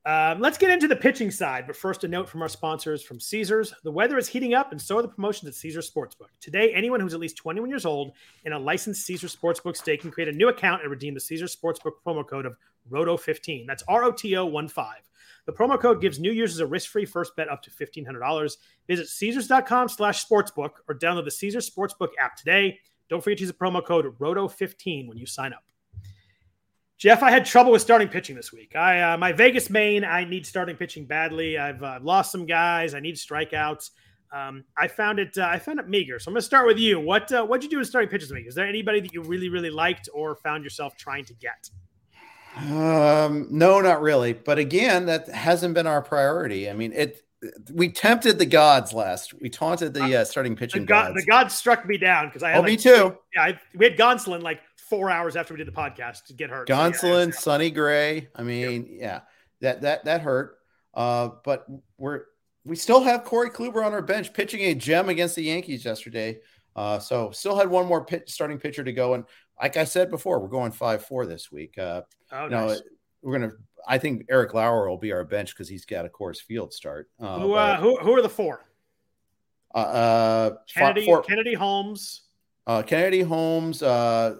[0.07, 3.19] Um, let's get into the pitching side, but first, a note from our sponsors from
[3.19, 3.73] Caesars.
[3.83, 6.29] The weather is heating up, and so are the promotions at Caesars Sportsbook.
[6.39, 8.13] Today, anyone who's at least 21 years old
[8.45, 11.53] and a licensed Caesars Sportsbook stake can create a new account and redeem the Caesars
[11.53, 12.55] Sportsbook promo code of
[12.89, 13.67] ROTO15.
[13.67, 14.95] That's R O T O 1 5.
[15.45, 18.57] The promo code gives new users a risk-free first bet up to $1,500.
[18.87, 22.79] Visit Caesars.com slash sportsbook or download the Caesars Sportsbook app today.
[23.09, 25.63] Don't forget to use the promo code ROTO15 when you sign up.
[26.97, 28.75] Jeff, I had trouble with starting pitching this week.
[28.75, 31.57] I uh, my Vegas main, I need starting pitching badly.
[31.57, 32.95] I've uh, lost some guys.
[32.95, 33.91] I need strikeouts.
[34.33, 35.37] Um, I found it.
[35.37, 36.17] Uh, I found it meager.
[36.19, 36.99] So I'm going to start with you.
[36.99, 38.47] What uh, what'd you do with starting pitchers this week?
[38.47, 41.69] Is there anybody that you really really liked or found yourself trying to get?
[42.57, 44.33] Um, no, not really.
[44.33, 46.69] But again, that hasn't been our priority.
[46.69, 47.21] I mean, it.
[47.71, 49.39] We tempted the gods last.
[49.39, 51.23] We taunted the uh, starting The pitching god, gods.
[51.23, 53.15] the gods struck me down because I had oh, like, me too.
[53.35, 54.59] Yeah, I, we had Gonsolin like
[54.89, 56.67] four hours after we did the podcast to get hurt.
[56.67, 58.29] So, yeah, Gonsolin, Sonny Gray.
[58.35, 59.21] I mean, yeah,
[59.61, 60.57] that that that hurt.
[60.93, 61.65] Uh, but
[61.97, 62.23] we're
[62.65, 66.39] we still have Corey Kluber on our bench pitching a gem against the Yankees yesterday.
[66.75, 69.13] Uh, so still had one more pit, starting pitcher to go.
[69.13, 69.23] And
[69.59, 71.77] like I said before, we're going five four this week.
[71.77, 72.81] Uh, oh, know, nice.
[73.21, 73.53] we're gonna.
[73.87, 77.09] I think Eric Lauer will be our bench because he's got a course field start.
[77.19, 78.67] Uh, who, uh, but, who who are the four?
[79.73, 82.23] uh, uh, Kennedy, for, Kennedy Holmes.
[82.65, 84.37] uh, Kennedy Holmes, uh,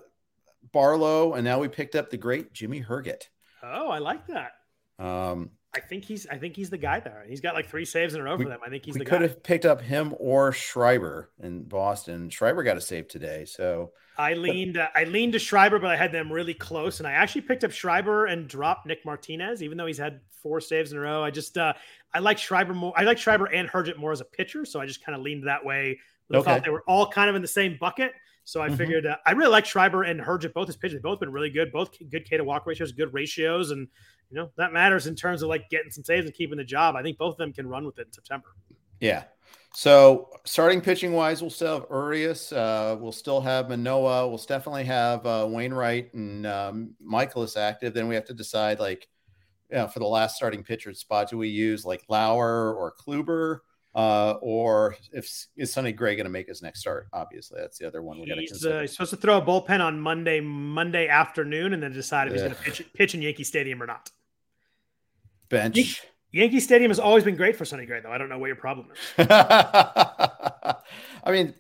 [0.72, 3.30] Barlow, and now we picked up the great Jimmy Herget.
[3.64, 4.52] Oh, I like that.
[5.00, 7.24] Um, I think he's I think he's the guy there.
[7.28, 8.60] He's got like three saves in a row We- for them.
[8.66, 9.28] I think he's we the could guy.
[9.28, 12.30] have picked up him or Schreiber in Boston.
[12.30, 15.96] Schreiber got a save today, so I leaned uh, I leaned to Schreiber, but I
[15.96, 19.78] had them really close, and I actually picked up Schreiber and dropped Nick Martinez, even
[19.78, 21.24] though he's had four saves in a row.
[21.24, 21.74] I just uh,
[22.14, 22.94] I like Schreiber more.
[22.98, 25.48] I like Schreiber and Herget more as a pitcher, so I just kind of leaned
[25.48, 26.00] that way.
[26.34, 26.44] I Okay.
[26.46, 28.14] thought they were all kind of in the same bucket,
[28.48, 28.78] so I Mhm.
[28.78, 30.94] figured uh, I really like Schreiber and Herget both as pitchers.
[30.96, 33.88] They've both been really good, both good K to walk ratios, good ratios, and
[34.30, 36.96] you know that matters in terms of like getting some saves and keeping the job.
[36.96, 38.48] I think both of them can run with it in September.
[39.00, 39.26] yeah.
[39.74, 42.52] So starting pitching wise, we'll still have Urias.
[42.52, 44.28] Uh, we'll still have Manoah.
[44.28, 47.94] We'll definitely have uh, Wainwright and um, Mikolas active.
[47.94, 49.08] Then we have to decide, like,
[49.70, 53.60] you know, for the last starting pitcher spot, do we use like Lauer or Kluber?
[53.96, 57.08] Uh, or if is Sonny Gray going to make his next start?
[57.14, 58.78] Obviously, that's the other one we got to consider.
[58.78, 62.34] Uh, he's supposed to throw a bullpen on Monday, Monday afternoon, and then decide if
[62.34, 64.12] he's going to pitch, pitch in Yankee Stadium or not.
[65.50, 66.02] Bench.
[66.32, 68.12] Yankee Stadium has always been great for Sonny Gray, though.
[68.12, 68.98] I don't know what your problem is.
[69.30, 70.76] I
[71.28, 71.56] mean,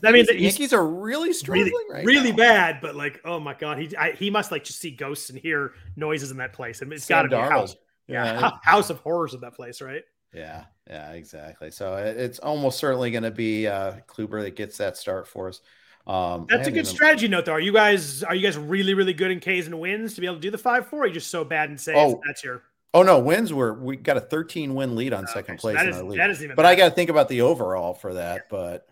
[0.00, 2.36] that means that Yankees are really struggling really, right really now.
[2.36, 2.78] bad.
[2.80, 5.72] But like, oh my god, he I, he must like just see ghosts and hear
[5.96, 6.82] noises in that place.
[6.82, 7.76] And it's got to be a house,
[8.06, 8.50] yeah, Yeah.
[8.62, 10.02] house of horrors in that place, right?
[10.34, 11.70] Yeah, yeah, exactly.
[11.70, 15.48] So it- it's almost certainly going to be uh, Kluber that gets that start for
[15.48, 15.60] us.
[16.06, 17.52] Um, That's a good even- strategy note, though.
[17.52, 20.26] Are you guys are you guys really really good in Ks and wins to be
[20.26, 21.02] able to do the five four?
[21.04, 21.96] Are you just so bad in saves?
[22.14, 22.62] Oh, that's your
[22.94, 25.76] Oh no, wins were we got a 13 win lead on second okay, so place
[25.76, 28.14] that in is- that isn't even but I got to think about the overall for
[28.14, 28.48] that.
[28.50, 28.88] But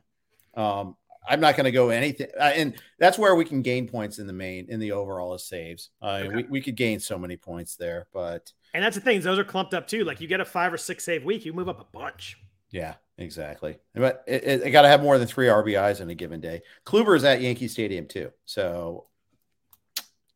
[0.55, 0.97] um,
[1.29, 4.27] I'm not going to go anything, uh, and that's where we can gain points in
[4.27, 5.91] the main in the overall as saves.
[6.01, 9.21] Uh, we we could gain so many points there, but and that's the thing.
[9.21, 10.05] Those are clumped up too.
[10.05, 12.37] Like you get a five or six save week, you move up a bunch.
[12.71, 13.79] yeah, exactly.
[13.95, 16.63] But it, it, it got to have more than three RBIs in a given day.
[16.87, 19.07] Kluber is at Yankee Stadium too, so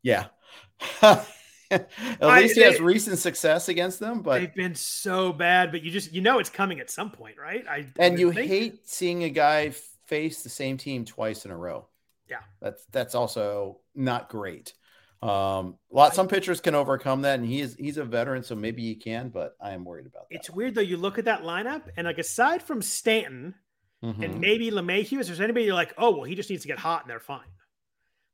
[0.03, 0.27] yeah.
[1.71, 1.89] At
[2.21, 5.91] I- least he has recent success against them, but They've been so bad, but you
[5.91, 7.65] just you know it's coming at some point, right?
[7.69, 8.49] I and you think.
[8.49, 9.71] hate seeing a guy
[10.07, 11.87] face the same team twice in a row.
[12.29, 12.39] Yeah.
[12.61, 14.75] that's that's also not great.
[15.25, 18.55] Um, a lot some pitchers can overcome that, and he is he's a veteran, so
[18.55, 19.31] maybe he can.
[19.31, 20.35] But I am worried about that.
[20.37, 20.81] It's weird though.
[20.83, 23.55] You look at that lineup, and like aside from Stanton
[24.03, 24.23] Mhm.
[24.23, 26.79] and maybe LeMahieu, is there anybody you're like, oh well, he just needs to get
[26.79, 27.41] hot and they're fine.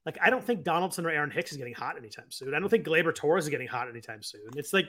[0.04, 2.54] Like I don't think Donaldson or Aaron Hicks is getting hot anytime soon.
[2.54, 4.40] I don't think Gleyber Torres is getting hot anytime soon.
[4.56, 4.86] It's like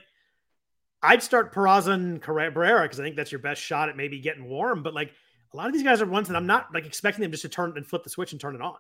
[1.04, 4.46] I'd start Peraza and Cabrera because I think that's your best shot at maybe getting
[4.50, 4.82] warm.
[4.82, 5.12] But like
[5.54, 7.50] a lot of these guys are ones that I'm not like expecting them just to
[7.50, 8.78] turn and flip the switch and turn it on.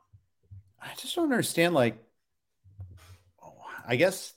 [0.81, 1.75] I just don't understand.
[1.75, 1.97] Like,
[3.87, 4.33] I guess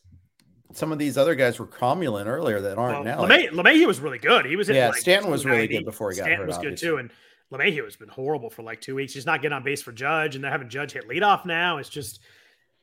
[0.73, 3.23] some of these other guys were cromulent earlier that aren't Well, now.
[3.23, 4.45] Like, LeMay, LeMahieu was really good.
[4.47, 6.89] He was Yeah, like Stanton was really good before he got Stanton hurt, was obviously.
[6.89, 7.11] good too, and
[7.53, 9.13] LeMahieu has been horrible for like two weeks.
[9.15, 11.79] He's not getting on base for Judge, and they're having Judge hit leadoff now.
[11.79, 12.21] It's just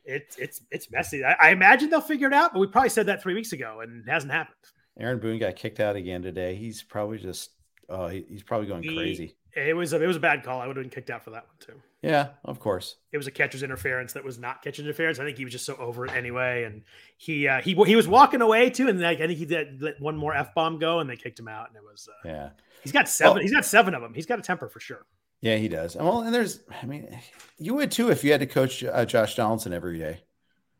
[0.04, 1.24] it's it's it's messy.
[1.24, 3.80] I, I imagine they'll figure it out, but we probably said that three weeks ago,
[3.82, 4.56] and it hasn't happened.
[4.98, 6.54] Aaron Boone got kicked out again today.
[6.54, 7.50] He's probably just
[7.88, 9.36] oh, he, he's probably going He- crazy.
[9.54, 10.60] It was a, it was a bad call.
[10.60, 11.82] I would have been kicked out for that one too.
[12.02, 12.96] Yeah, of course.
[13.12, 15.18] It was a catcher's interference that was not catcher's interference.
[15.18, 16.82] I think he was just so over it anyway, and
[17.18, 20.00] he uh, he he was walking away too, and like I think he did let
[20.00, 22.50] one more f bomb go, and they kicked him out, and it was uh, Yeah.
[22.82, 23.38] he's got seven.
[23.38, 23.40] Oh.
[23.40, 24.14] He's got seven of them.
[24.14, 25.04] He's got a temper for sure.
[25.42, 25.96] Yeah, he does.
[25.96, 27.18] And Well, and there's, I mean,
[27.58, 30.20] you would too if you had to coach uh, Josh Donaldson every day.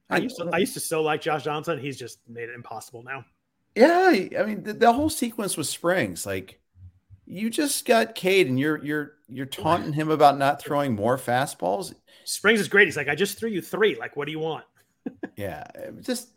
[0.08, 1.78] I used to I used to so like Josh Johnson.
[1.78, 3.24] He's just made it impossible now.
[3.74, 6.60] yeah, I mean, the, the whole sequence with Springs, like,
[7.32, 11.94] you just got Cade, and you're you're you're taunting him about not throwing more fastballs.
[12.24, 12.86] Springs is great.
[12.86, 13.96] He's like, I just threw you three.
[13.96, 14.64] Like, what do you want?
[15.36, 15.64] Yeah,
[16.02, 16.28] just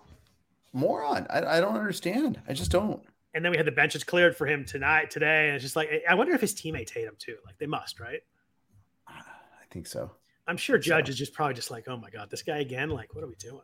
[0.73, 1.27] moron.
[1.29, 2.41] I, I don't understand.
[2.47, 3.03] I just don't.
[3.33, 5.89] And then we had the benches cleared for him tonight, today, and it's just like
[6.09, 7.35] I wonder if his teammates hate him too.
[7.45, 8.21] Like they must, right?
[9.07, 9.21] I
[9.69, 10.11] think so.
[10.47, 12.89] I'm sure Judge So- is just probably just like, oh my god, this guy again.
[12.89, 13.61] Like, what are we doing?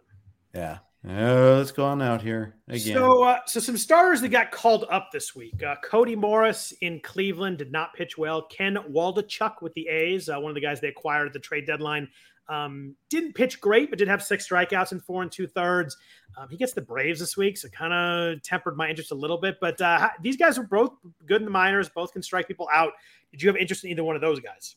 [0.53, 0.79] Yeah.
[1.07, 2.93] Uh, let's go on out here again.
[2.93, 5.63] So, uh, so some starters that got called up this week.
[5.63, 8.43] Uh, Cody Morris in Cleveland did not pitch well.
[8.43, 11.65] Ken Waldichuk with the A's, uh, one of the guys they acquired at the trade
[11.65, 12.07] deadline,
[12.49, 15.97] um, didn't pitch great, but did have six strikeouts in four and two thirds.
[16.37, 19.39] Um, he gets the Braves this week, so kind of tempered my interest a little
[19.39, 19.57] bit.
[19.59, 20.91] But uh, these guys are both
[21.25, 22.91] good in the minors, both can strike people out.
[23.31, 24.75] Did you have interest in either one of those guys?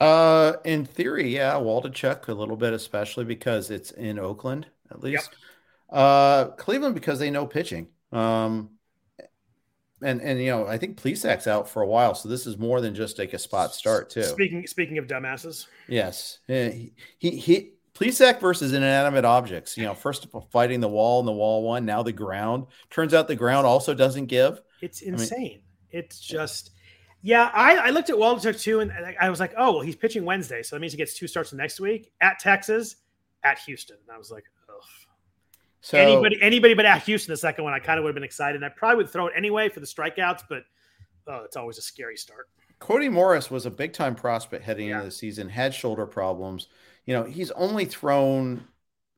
[0.00, 5.30] Uh, in theory, yeah, Waldichuk a little bit, especially because it's in Oakland, at least.
[5.88, 7.88] Uh, Cleveland because they know pitching.
[8.12, 8.70] Um,
[10.02, 12.80] and and you know, I think Plesac's out for a while, so this is more
[12.80, 14.22] than just like a spot start too.
[14.22, 17.72] Speaking speaking of dumbasses, Yes, he he, he
[18.40, 19.76] versus inanimate objects.
[19.76, 22.66] You know, first of all, fighting the wall and the wall one, now the ground.
[22.88, 24.60] Turns out the ground also doesn't give.
[24.80, 25.62] It's mean- insane.
[25.90, 26.70] it's just,
[27.20, 27.50] yeah.
[27.52, 30.24] I, I looked at Waldichuk too, and I, I was like, oh, well, he's pitching
[30.24, 32.96] Wednesday, so that means he gets two starts next week at Texas,
[33.44, 33.96] at Houston.
[34.06, 34.82] And I was like, ugh.
[35.82, 38.22] So anybody, anybody but at Houston, the second one, I kind of would have been
[38.24, 38.56] excited.
[38.56, 40.64] And I probably would throw it anyway for the strikeouts, but
[41.26, 42.48] oh, it's always a scary start.
[42.80, 44.96] Cody Morris was a big time prospect heading Yeah.
[44.96, 46.68] into the season, had shoulder problems.
[47.06, 48.64] You know, he's only thrown,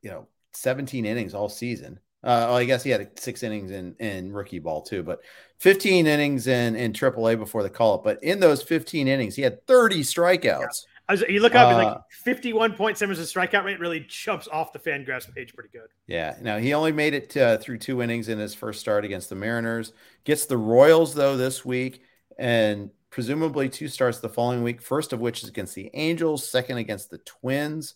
[0.03, 1.99] you know, 17 innings all season.
[2.25, 5.21] Uh, well, I guess he had six innings in, in rookie ball too, but
[5.59, 8.05] 15 innings in, in AAA before the call up.
[8.05, 10.85] But in those 15 innings, he had 30 strikeouts.
[10.87, 13.81] I was, you look up, and Uh, like fifty-one point seven is a strikeout rate.
[13.81, 15.89] Really jumps off the Fangraphs page pretty good.
[16.07, 16.37] Yeah.
[16.41, 19.35] Now he only made it uh, through two innings in his first start against the
[19.35, 19.93] Mariners.
[20.25, 22.03] Gets the Royals though this week,
[22.39, 24.81] and presumably two starts the following week.
[24.81, 27.95] First of which is against the Angels, second against the Twins.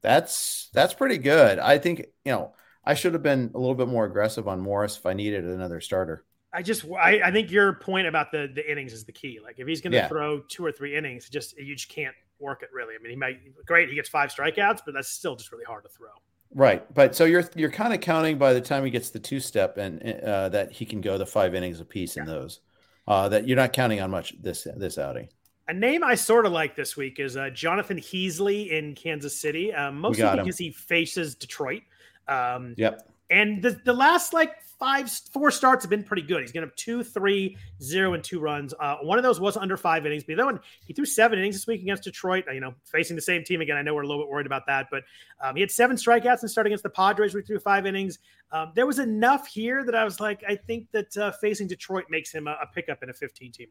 [0.00, 1.58] That's that's pretty good.
[1.58, 2.54] I think you know
[2.84, 5.80] I should have been a little bit more aggressive on Morris if I needed another
[5.80, 6.24] starter.
[6.52, 9.40] I just I, I think your point about the the innings is the key.
[9.42, 10.08] Like if he's going to Yeah.
[10.08, 12.94] throw two or three innings, just you just can't work it really.
[12.94, 15.84] I mean, he might great he gets five strikeouts, but that's still just really hard
[15.84, 16.08] to throw.
[16.54, 19.40] Right, but so you're you're kind of counting by the time he gets the two
[19.40, 22.60] step and uh, that he can go the five innings apiece in those.
[23.08, 25.28] Uh, that you're not counting on much this this outing.
[25.68, 29.72] A name I sort of like this week is uh, Jonathan Heasley in Kansas City,
[29.72, 30.44] um, mostly got him.
[30.44, 31.82] because he faces Detroit.
[32.28, 33.08] Um, Yep.
[33.32, 36.42] And the, the last like five, four starts have been pretty good.
[36.42, 38.74] He's going to have two, three, zero, and two runs.
[38.78, 41.38] Uh, one of those was under five innings, but the other one, he threw seven
[41.38, 42.44] innings this week against Detroit.
[42.46, 43.78] Uh, You know, facing the same team again.
[43.78, 45.02] I know we're a little bit worried about that, but
[45.40, 48.18] um, he had seven strikeouts and started against the Padres, he threw five innings.
[48.50, 52.04] Um, there was enough here that I was like, I think that uh, facing Detroit
[52.10, 53.68] makes him a, a pickup in a 15 teamer.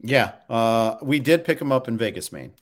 [0.00, 2.54] Yeah, uh, we did pick him up in Vegas, Maine.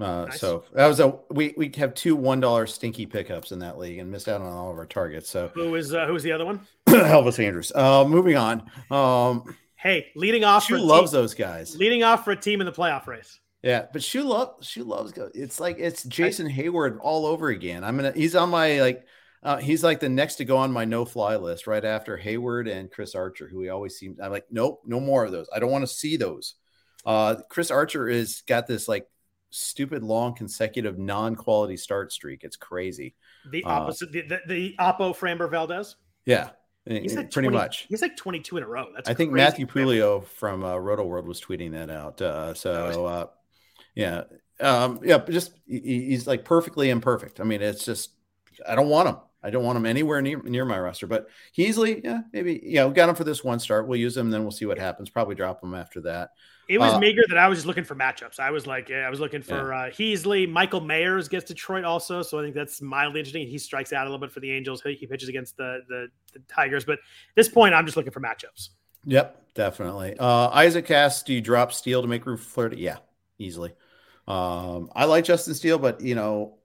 [0.00, 0.40] Uh, Nice.
[0.40, 3.98] So that was a we we have two one dollar stinky pickups in that league
[3.98, 5.28] and missed out on all of our targets.
[5.28, 6.66] So Who is uh, who was the other one?
[6.88, 7.70] Elvis Andrus.
[7.74, 8.70] Uh, moving on.
[8.90, 10.66] Um, Hey, leading off.
[10.66, 11.74] Shu loves team, those guys.
[11.74, 13.40] leading off for a team in the playoff race.
[13.62, 15.30] Yeah, but Shu love Shu loves go.
[15.34, 17.82] It's like it's Jason Heyward all over again.
[17.82, 18.12] I'm gonna.
[18.12, 19.06] He's on my like.
[19.42, 22.70] Uh, he's like the next to go on my no fly list right after Heyward
[22.70, 24.18] and Chris Archer, who we always seem.
[24.22, 25.46] I'm like, nope, no more of those.
[25.50, 26.56] I don't want to see those.
[27.06, 29.06] Uh, Chris Archer is got this like
[29.50, 32.44] stupid long consecutive non quality start streak.
[32.44, 33.14] It's crazy.
[33.50, 35.96] The Uh, opposite, the, the, the Oppo Framber Valdez.
[36.24, 36.50] Yeah,
[36.86, 37.86] He's eh, like pretty 20 much.
[37.88, 38.86] He's like 22 in a row.
[38.94, 39.32] That's I think.
[39.32, 42.20] Matthew Pouliot from uh, Rotoworld was tweeting that out.
[42.20, 43.26] Uh, so uh,
[43.94, 44.24] yeah,
[44.60, 47.40] um, yeah, just he- he's like perfectly imperfect.
[47.40, 48.10] I mean, it's just
[48.66, 49.16] I don't want him.
[49.42, 51.06] I don't want him anywhere near near my roster.
[51.06, 53.86] But Heasley, yeah, maybe you know, got him for this one start.
[53.86, 55.08] We'll use him, then we'll see what happens.
[55.08, 56.30] Probably drop him after that.
[56.68, 58.38] It was uh, meager that I was just looking for matchups.
[58.38, 60.48] I was like, yeah, I was looking for uh, Heasley.
[60.48, 63.44] Michael Mayers gets Detroit also, so I think that's mildly interesting.
[63.48, 64.80] He strikes out a little bit for the Angels.
[64.82, 67.00] He, he pitches against the, the the Tigers, but at
[67.34, 68.68] this point, I'm just looking for matchups.
[69.04, 70.16] Yep, definitely.
[70.18, 72.76] Uh, Isaac Cass, do you drop Steele to make room for Flaherty?
[72.76, 72.98] Yeah,
[73.38, 73.72] easily.
[74.28, 76.58] Um, I like Justin Steele, but you know,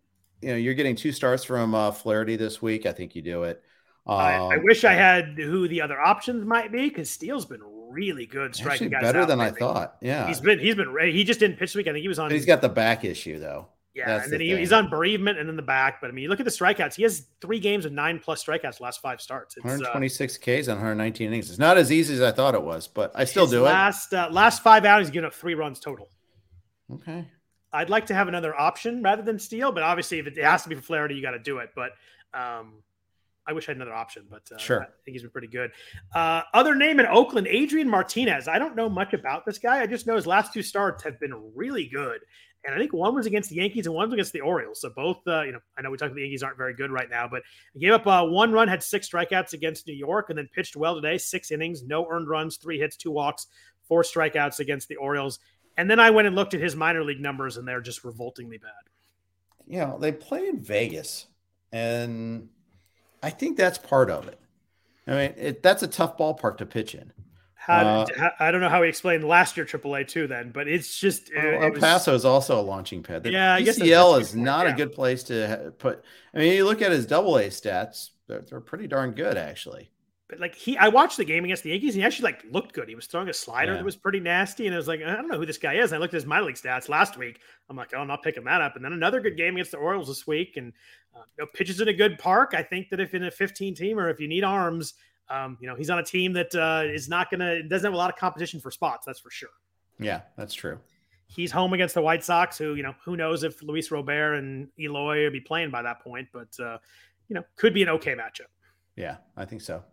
[0.45, 2.85] you know, you're getting two starts from uh, Flaherty this week.
[2.85, 3.63] I think you do it.
[4.05, 7.63] Um, I, I wish I had who the other options might be because Steele's been
[7.89, 9.95] really good striking guys better than I thought.
[10.01, 11.87] Yeah, He's been he's been he just didn't pitch this week.
[11.87, 12.29] I think he was on.
[12.29, 13.69] But he's got the back issue though.
[13.95, 16.01] yeah, that's and then the he, he's on bereavement and in the back.
[16.01, 16.93] But I mean, you look at the strikeouts.
[16.93, 19.57] He has three games of nine plus strikeouts last five starts.
[19.57, 21.49] It's, uh, 126 Ks on 119 innings.
[21.49, 24.29] It's not as easy as I thought it was, but I still do last, Uh,
[24.31, 26.09] last five outings, given up three runs total.
[26.93, 27.25] Okay.
[27.73, 30.69] I'd like to have another option rather than Steele, but obviously, if it has to
[30.69, 31.71] be for Flaherty, you got to do it.
[31.75, 31.91] But
[32.33, 32.75] um,
[33.47, 34.81] I wish I had another option, but uh, Sure.
[34.81, 35.71] I think he's been pretty good.
[36.13, 38.47] Uh, other name in Oakland, Adrian Martinez.
[38.47, 39.81] I don't know much about this guy.
[39.81, 42.21] I just know his last two starts have been really good.
[42.65, 44.81] And I think one was against the Yankees and one was against the Orioles.
[44.81, 46.89] So both, uh, you know, I know we talked about the Yankees aren't very good
[46.89, 47.43] right now, but
[47.75, 50.75] he gave up uh, one run, had six strikeouts against New York, and then pitched
[50.75, 51.19] well today.
[51.19, 53.45] Six innings, no earned runs, three hits, two walks,
[53.87, 55.37] four strikeouts against the Orioles.
[55.77, 58.57] And then I went and looked at his minor league numbers, and they're just revoltingly
[58.57, 58.71] bad.
[59.67, 61.27] You know, they play in Vegas,
[61.71, 62.49] and
[63.23, 64.39] I think that's part of it.
[65.07, 67.11] I mean, it, that's a tough ballpark to pitch in.
[67.55, 70.27] How, Uh, I don't know how he explained last year AAA too.
[70.27, 73.23] Then, but it's just it, it El was- Paso is also a launching pad.
[73.23, 74.73] The Yeah, I PCL is not yeah.
[74.73, 76.03] a good place to put.
[76.33, 79.89] I mean, you look at his double A stats; they're, they're pretty darn good, actually.
[80.27, 82.73] But like he, I watched the game against the Yankees, and he actually like looked
[82.73, 82.89] good.
[82.89, 83.77] He was throwing a slider Yeah.
[83.77, 85.91] that was pretty nasty, and I was like, I don't know who this guy is.
[85.91, 87.39] And I looked at his minor league stats last week.
[87.69, 88.75] I'm like, oh, I'm not picking that up.
[88.75, 90.73] And then another good game against the Orioles this week, and
[91.15, 92.53] uh, you know, pitches in a good park.
[92.55, 94.95] I think that if in a 15 team or if you need arms,
[95.29, 97.97] um, you know, he's on a team that uh, is not gonna doesn't have a
[97.97, 99.05] lot of competition for spots.
[99.05, 99.49] That's for sure.
[99.99, 100.79] Yeah, that's true.
[101.27, 104.69] He's home against the White Sox, who you know, who knows if Luis Robert and
[104.79, 106.77] Eloy will be playing by that point, but uh,
[107.27, 108.49] you know, could be an okay matchup.
[108.95, 109.83] Yeah, I think so.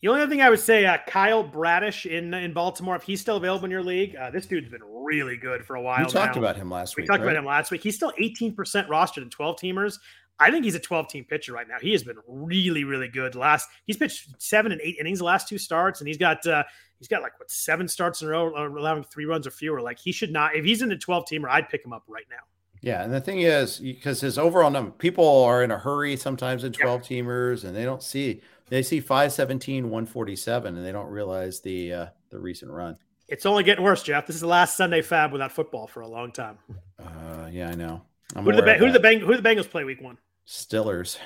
[0.00, 3.20] The only other thing I would say, uh, Kyle Bradish in in Baltimore, if he's
[3.20, 6.04] still available in your league, uh, this dude's been really good for a while.
[6.04, 6.40] We talked now.
[6.40, 7.10] about him last We week.
[7.10, 7.32] We talked right?
[7.32, 7.82] about him last week.
[7.82, 8.54] He's still 18%
[8.88, 9.98] rostered in 12 teamers.
[10.38, 11.76] I think he's a 12 team pitcher right now.
[11.80, 13.34] He has been really, really good.
[13.34, 16.62] Last he's pitched seven and eight innings the last two starts, and he's got uh,
[17.00, 19.80] he's got like what seven starts in a row, uh, allowing three runs or fewer.
[19.80, 20.54] Like he should not.
[20.54, 22.36] If he's in a 12 teamer, I'd pick him up right now.
[22.80, 26.62] Yeah, and the thing is, because his overall number, people are in a hurry sometimes
[26.62, 28.40] in 12 teamers and they don't see,
[28.70, 32.96] they see 517, 147, and they don't realize the uh, the recent run.
[33.28, 34.26] It's only getting worse, Jeff.
[34.26, 36.58] This is the last Sunday FAAB without football for a long time.
[36.98, 38.02] Uh, yeah, I know.
[38.34, 39.00] I'm Who do the Ba- who do the.
[39.00, 40.18] Bang- who the Bengals play week one?
[40.46, 41.18] Stillers?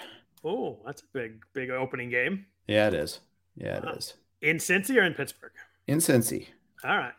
[0.45, 3.21] Oh, that's a big big opening game Yeah, it is.
[3.57, 4.15] Yeah, it is.
[4.41, 5.53] in Cincy or in Pittsburgh.
[5.87, 6.49] In Cincy.
[6.85, 7.13] All right.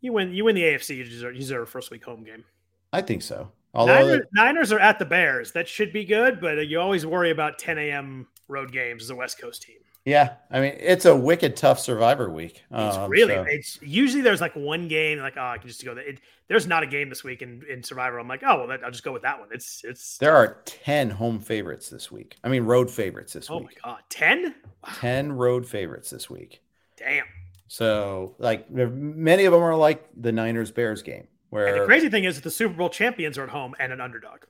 [0.00, 0.32] You win.
[0.32, 0.96] You win the AFC.
[0.96, 2.44] You deserve, you deserve a first week home game.
[2.92, 3.50] I think so.
[3.74, 5.52] Although Niners, Niners are at the Bears.
[5.52, 8.26] That should be good, but you always worry about 10 a.m.
[8.48, 9.76] road games as a West Coast team.
[10.04, 12.62] Yeah, I mean it's a wicked tough Survivor week.
[12.70, 13.34] It's Um, really.
[13.34, 15.94] so- It's usually there's like one game, like oh, I can just go.
[15.94, 16.08] There.
[16.08, 18.20] It, there's not a game this week in, in Survivor.
[18.20, 19.48] I'm like, oh well, that, I'll just go with that one.
[19.52, 20.16] It's it's.
[20.18, 22.36] there are ten home favorites this week.
[22.44, 23.58] I mean road favorites this week.
[23.58, 24.54] Oh my god, ten!
[24.94, 26.62] Ten road favorites this week.
[26.96, 27.24] Damn.
[27.66, 31.86] So like there- many of them are like the Niners Bears game where And the
[31.86, 34.42] crazy thing is that the Super Bowl champions are at home and an underdog.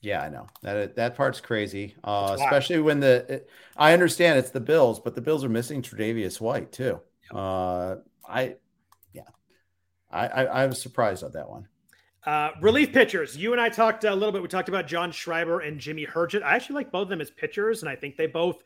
[0.00, 4.50] Yeah, I know that that part's crazy, uh, especially when the it, I understand it's
[4.50, 7.00] the Bills, but the Bills are missing Tre'Davious White too.
[7.34, 7.96] Uh,
[8.26, 8.56] I,
[9.12, 9.22] yeah,
[10.10, 11.66] I, I I was surprised at that one.
[12.24, 13.36] Uh, relief pitchers.
[13.36, 14.42] You and I talked a little bit.
[14.42, 16.42] We talked about John Schreiber and Jimmy Herget.
[16.42, 18.62] I actually like both of them as pitchers, and I think they both.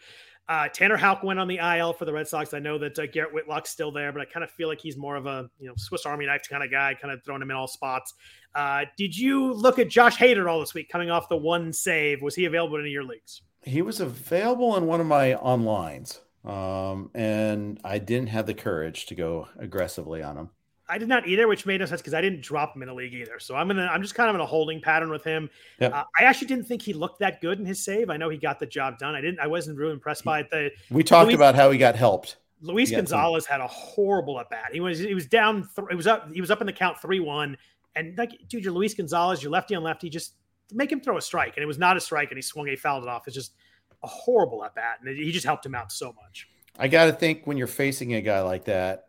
[0.49, 2.53] Uh, Tanner Houck went on the IL for the Red Sox.
[2.53, 4.97] I know that uh, Garrett Whitlock's still there, but I kind of feel like he's
[4.97, 7.51] more of a you know Swiss Army knife kind of guy, kind of throwing him
[7.51, 8.15] in all spots.
[8.55, 12.23] Uh, did you look at Josh Hader all this week, coming off the one save?
[12.23, 13.43] Was he available in any of your leagues?
[13.63, 19.07] He was available in one of my onlines, um, and I didn't have the courage
[19.07, 20.51] to go aggressively on him.
[20.93, 22.95] I did not either, which made no sense because I didn't drop him in a
[22.95, 23.39] league either.
[23.39, 25.49] So I'm gonna I'm just kind of in a holding pattern with him.
[25.81, 25.95] Yep.
[25.95, 28.11] Uh, I actually didn't think he looked that good in his save.
[28.11, 29.15] I know he got the job done.
[29.15, 29.41] I didn't.
[29.41, 30.51] I wasn't really impressed by it.
[30.51, 32.37] The We talked Luis- about how he got helped.
[32.61, 34.71] Luis Gonzalez had a horrible at bat.
[34.73, 35.69] He was he was down.
[35.75, 36.31] Th- it was up.
[36.31, 37.57] He was up in the count three one.
[37.97, 39.43] And like, dude, you're Luis Gonzalez.
[39.43, 40.11] You're lefty on lefty.
[40.11, 40.35] Just
[40.73, 41.57] make him throw a strike.
[41.57, 42.31] And it was not a strike.
[42.31, 42.67] And he swung.
[42.67, 43.27] He fouled it off.
[43.27, 43.55] It's just
[44.03, 44.99] a horrible at bat.
[45.05, 46.49] And he just helped him out so much.
[46.79, 49.09] I got to think when you're facing a guy like that,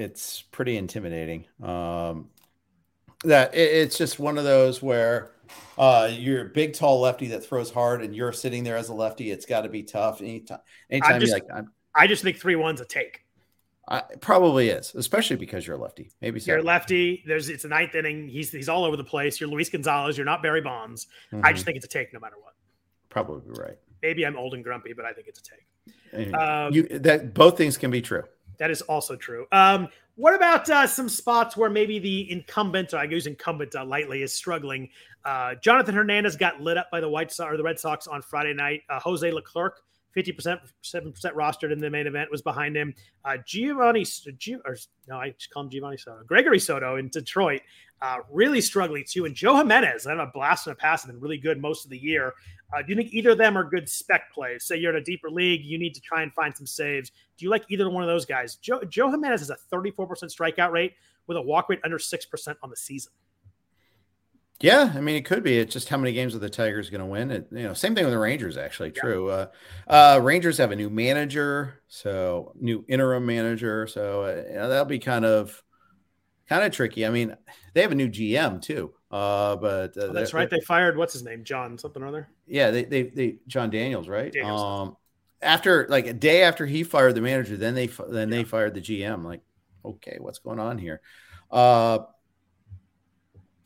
[0.00, 1.46] it's pretty intimidating.
[1.62, 2.30] Um,
[3.24, 5.32] that it, it's just one of those where
[5.76, 8.94] uh, you're a big, tall lefty that throws hard, and you're sitting there as a
[8.94, 9.30] lefty.
[9.30, 10.20] It's got to be tough.
[10.20, 10.58] Anytime,
[10.90, 13.24] anytime just- you like, I'm, I just think three one's a take.
[13.88, 16.10] I, it probably is, especially because you're a lefty.
[16.20, 16.52] Maybe so.
[16.52, 17.24] You're a lefty.
[17.26, 18.28] There's it's a ninth inning.
[18.28, 19.40] He's he's all over the place.
[19.40, 20.16] You're Luis Gonzalez.
[20.16, 21.08] You're not Barry Bonds.
[21.42, 21.66] I just Mhm.
[21.66, 22.54] think it's a take no matter what.
[23.08, 23.76] probably right.
[24.00, 25.42] Maybe I'm old and grumpy, but I think it's a
[26.22, 26.34] take.
[26.34, 28.22] Um, you that both things can be true.
[28.60, 29.46] That is also true.
[29.50, 33.86] Um, what about uh, some spots where maybe the incumbent, or I use incumbent uh,
[33.86, 34.90] lightly, is struggling?
[35.24, 38.20] Uh, Jonathan Hernandez got lit up by the White Sox or the Red Sox on
[38.20, 38.82] Friday night.
[38.90, 39.80] Uh, Jose Leclerc,
[40.12, 42.94] fifty percent, seven percent rostered in the main event, was behind him.
[43.24, 44.76] Uh, Giovanni, Gi- or
[45.08, 46.22] no, I just call him Giovanni Soto.
[46.24, 47.62] Gregory Soto in Detroit,
[48.02, 49.24] uh, really struggling too.
[49.24, 51.90] And Joe Jimenez, I have a blast a pass, have been really good most of
[51.90, 52.34] the year.
[52.72, 54.64] Uh, do you think either of them are good spec plays?
[54.64, 57.10] Say you're in a deeper league, you need to try and find some saves.
[57.36, 58.56] Do you like either one of those guys?
[58.56, 60.92] Joe, Joe Jimenez has a 34% strikeout rate
[61.26, 63.12] with a walk rate under 6% on the season.
[64.60, 65.56] Yeah, I mean it could be.
[65.58, 67.30] It's just how many games are the Tigers going to win?
[67.30, 68.58] It, you know, same thing with the Rangers.
[68.58, 69.00] Actually, Yeah.
[69.00, 69.28] true.
[69.30, 69.46] Uh,
[69.88, 73.86] uh, Rangers have a new manager, so new interim manager.
[73.86, 75.62] So uh, you know, that'll be kind of
[76.46, 77.06] kind of tricky.
[77.06, 77.34] I mean,
[77.72, 78.92] they have a new GM too.
[79.10, 80.48] Uh, but uh, Oh, that's right.
[80.48, 82.28] They fired what's his name, John something or other.
[82.46, 84.32] Yeah, they they, they Jon Daniels, right?
[84.32, 84.60] Daniels.
[84.60, 84.96] Um,
[85.42, 88.80] after like a day after he fired the manager, then they then they fired the
[88.80, 89.24] GM.
[89.24, 89.40] Like,
[89.84, 91.00] okay, what's going on here?
[91.50, 92.00] Uh,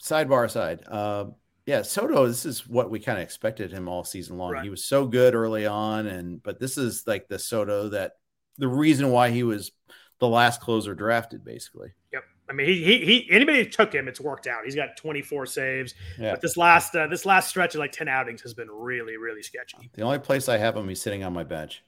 [0.00, 1.26] sidebar aside, uh,
[1.66, 2.26] yeah, Soto.
[2.26, 4.52] This is what we kind of expected him all season long.
[4.52, 4.64] Right.
[4.64, 8.12] He was so good early on, and but this is like the Soto that
[8.58, 9.72] the reason why he was
[10.20, 11.92] the last closer drafted, basically.
[12.12, 12.24] Yep.
[12.48, 14.64] I mean, he, he, he anybody who took him, it's worked out.
[14.64, 16.32] He's got 24 saves, Yeah.
[16.32, 19.42] but this last uh, this last stretch of like 10 outings has been really really
[19.42, 19.90] sketchy.
[19.94, 21.82] The only place I have him, he's sitting on my bench.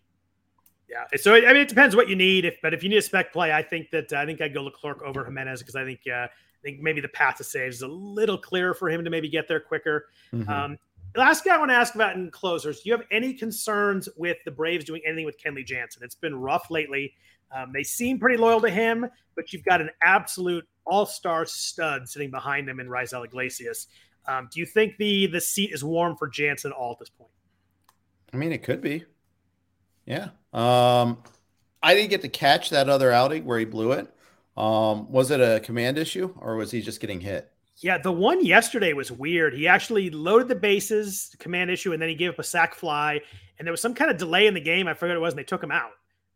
[0.89, 1.05] Yeah.
[1.19, 2.45] So I mean, it depends what you need.
[2.45, 4.63] If but if you need a spec play, I think that I think I'd go
[4.63, 6.29] Leclerc over Jimenez because I think uh, I
[6.63, 9.49] think maybe the path to saves is a little clearer for him to maybe get
[9.49, 10.07] there quicker.
[10.33, 10.49] Mhm.
[10.49, 10.79] Um,
[11.17, 12.81] last guy I want to ask about in closers.
[12.81, 16.03] Do you have any concerns with the Braves doing anything with Kenley Jansen?
[16.05, 17.15] It's been rough lately.
[17.55, 22.31] Um, they seem pretty loyal to him, but you've got an absolute all-star stud sitting
[22.31, 23.89] behind them in Raisel Iglesias.
[24.27, 27.31] Um, do you think the the seat is warm for Jansen all at this point?
[28.33, 29.05] I mean, it could be.
[30.05, 30.31] Yeah.
[30.53, 31.19] Um,
[31.83, 34.13] I didn't get to catch that other outing where he blew it.
[34.57, 37.53] Um, was it a command issue or was he just getting hit?
[37.79, 39.53] Yeah, the one yesterday was weird.
[39.53, 43.21] He actually loaded the bases, command issue, and then he gave up a sack fly.
[43.59, 44.89] And there was some kind of delay in the game.
[44.89, 45.91] I forget what it was, and they took him out.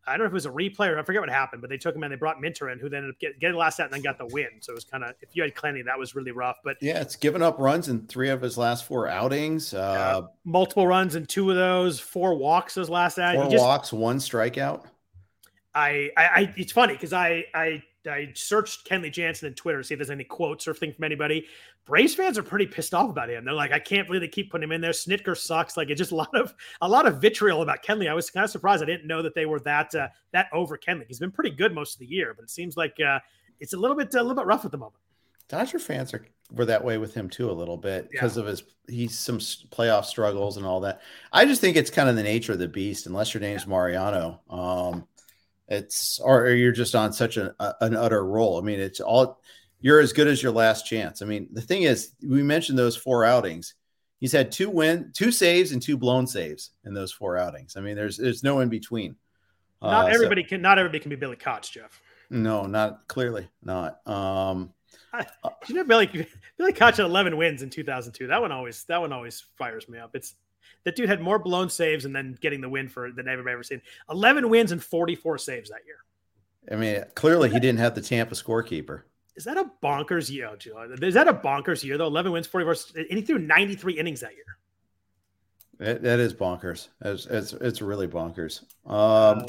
[0.07, 1.77] I don't know if it was a replay or I forget what happened, but they
[1.77, 3.79] took him and they brought Minter in, who then ended up get, getting the last
[3.81, 4.49] out and then got the win.
[4.61, 6.57] So it was kind of if you had Clenny, that was really rough.
[6.65, 9.75] But Yeah, it's given up runs in three of his last four outings.
[9.75, 13.35] Uh, multiple runs in two of those, four walks those last out.
[13.35, 14.85] four just, walks, one strikeout.
[15.75, 19.85] I, I, I, it's funny because I, I, I searched Kenley Jansen in Twitter to
[19.85, 21.47] see if there's any quotes or thing from anybody.
[21.85, 23.45] Braves fans are pretty pissed off about him.
[23.45, 24.93] They're like, I can't believe they keep putting him in there.
[24.93, 25.77] Snitker sucks.
[25.77, 28.09] Like it's just a lot of a lot of vitriol about Kenley.
[28.09, 28.83] I was kind of surprised.
[28.83, 31.07] I didn't know that they were that uh, that over Kenley.
[31.07, 33.19] He's been pretty good most of the year, but it seems like uh,
[33.59, 35.03] it's a little bit a little bit rough at the moment.
[35.49, 38.43] Dodger fans are were that way with him too a little bit because yeah.
[38.43, 41.01] of his he's some playoff struggles and all that.
[41.33, 43.07] I just think it's kind of the nature of the beast.
[43.07, 43.71] Unless your name's yeah.
[43.71, 45.07] Mariano, um,
[45.71, 48.59] it's or, or, you're just on such an an utter roll.
[48.59, 49.41] I mean, it's all
[49.81, 51.23] you're as good as your last chance.
[51.23, 53.75] I mean, the thing is, we mentioned those four outings.
[54.19, 57.77] He's had two win, two saves, and two blown saves in those four outings.
[57.77, 59.17] I mean, there's there's no in between.
[59.81, 60.63] Not uh, everybody so, can.
[60.63, 62.03] Not everybody can be Billy Koch, Jeff.
[62.29, 64.07] No, not clearly not.
[64.07, 64.73] Um,
[65.69, 66.27] you know, Billy
[66.59, 68.27] Billy Koch had 11 wins in 2002.
[68.27, 70.11] That one always that one always fires me up.
[70.15, 70.35] It's
[70.85, 73.63] that dude had more blown saves and then getting the win for than I've ever
[73.63, 73.83] seen.
[74.11, 75.97] 11 wins and 44 saves that year.
[76.71, 79.03] I mean, clearly he didn't have the Tampa scorekeeper.
[79.37, 80.51] Is that a bonkers year?
[81.03, 82.07] Is that a bonkers year though?
[82.07, 84.45] 11 wins, 44, and he threw 93 innings that year.
[85.79, 86.89] That, that is bonkers.
[87.01, 88.63] It's, it's, it's really bonkers.
[88.87, 89.47] Um,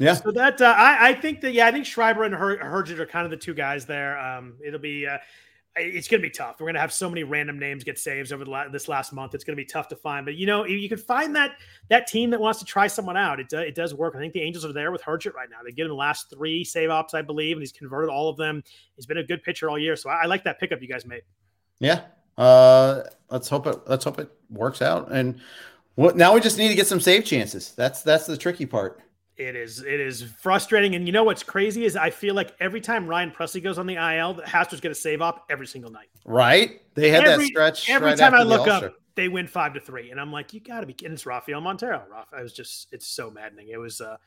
[0.00, 0.14] yeah.
[0.14, 3.06] So that uh, I, I think that yeah, I think Schreiber and Her- Herget are
[3.06, 4.18] kind of the two guys there.
[4.18, 5.18] Um, it'll be uh,
[5.76, 6.56] it's going to be tough.
[6.58, 9.34] We're going to have so many random names get saves over la- this last month.
[9.34, 10.26] It's going to be tough to find.
[10.26, 11.52] But you know, you can find that
[11.88, 13.38] that team that wants to try someone out.
[13.38, 14.14] It do, it does work.
[14.16, 15.58] I think the Angels are there with Herget right now.
[15.64, 18.36] They get him the last three save ops, I believe, and he's converted all of
[18.36, 18.62] them.
[18.96, 19.96] He's been a good pitcher all year.
[19.96, 21.22] So I, I like that pickup you guys made.
[21.78, 22.02] Yeah.
[22.36, 23.76] Uh, let's hope it.
[23.86, 25.12] Let's hope it works out.
[25.12, 25.40] And
[25.94, 26.34] what now?
[26.34, 27.72] We just need to get some save chances.
[27.72, 29.02] That's that's the tricky part.
[29.40, 32.82] It is it is frustrating, and you know what's crazy is I feel like every
[32.82, 35.90] time Ryan Pressly goes on the IL, the Astros going to save up every single
[35.90, 36.10] night.
[36.26, 36.82] Right?
[36.94, 37.88] They had every, that stretch.
[37.88, 40.60] Every right time I look up, they win five to three, and I'm like, you
[40.60, 41.14] got to be kidding!
[41.14, 42.02] It's Rafael Montero.
[42.30, 43.68] I was just, it's so maddening.
[43.68, 44.02] It was.
[44.02, 44.18] uh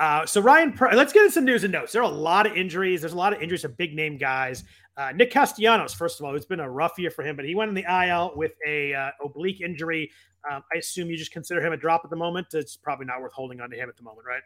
[0.00, 1.92] uh, so Ryan, let's get into some news and notes.
[1.92, 3.02] There are a lot of injuries.
[3.02, 4.64] There's a lot of injuries of big name guys.
[4.96, 7.54] Uh, Nick Castellanos, first of all, it's been a rough year for him, but he
[7.54, 10.10] went in the IL with a uh, oblique injury.
[10.50, 12.48] Um, I assume you just consider him a drop at the moment.
[12.54, 14.42] It's probably not worth holding on to him at the moment, right?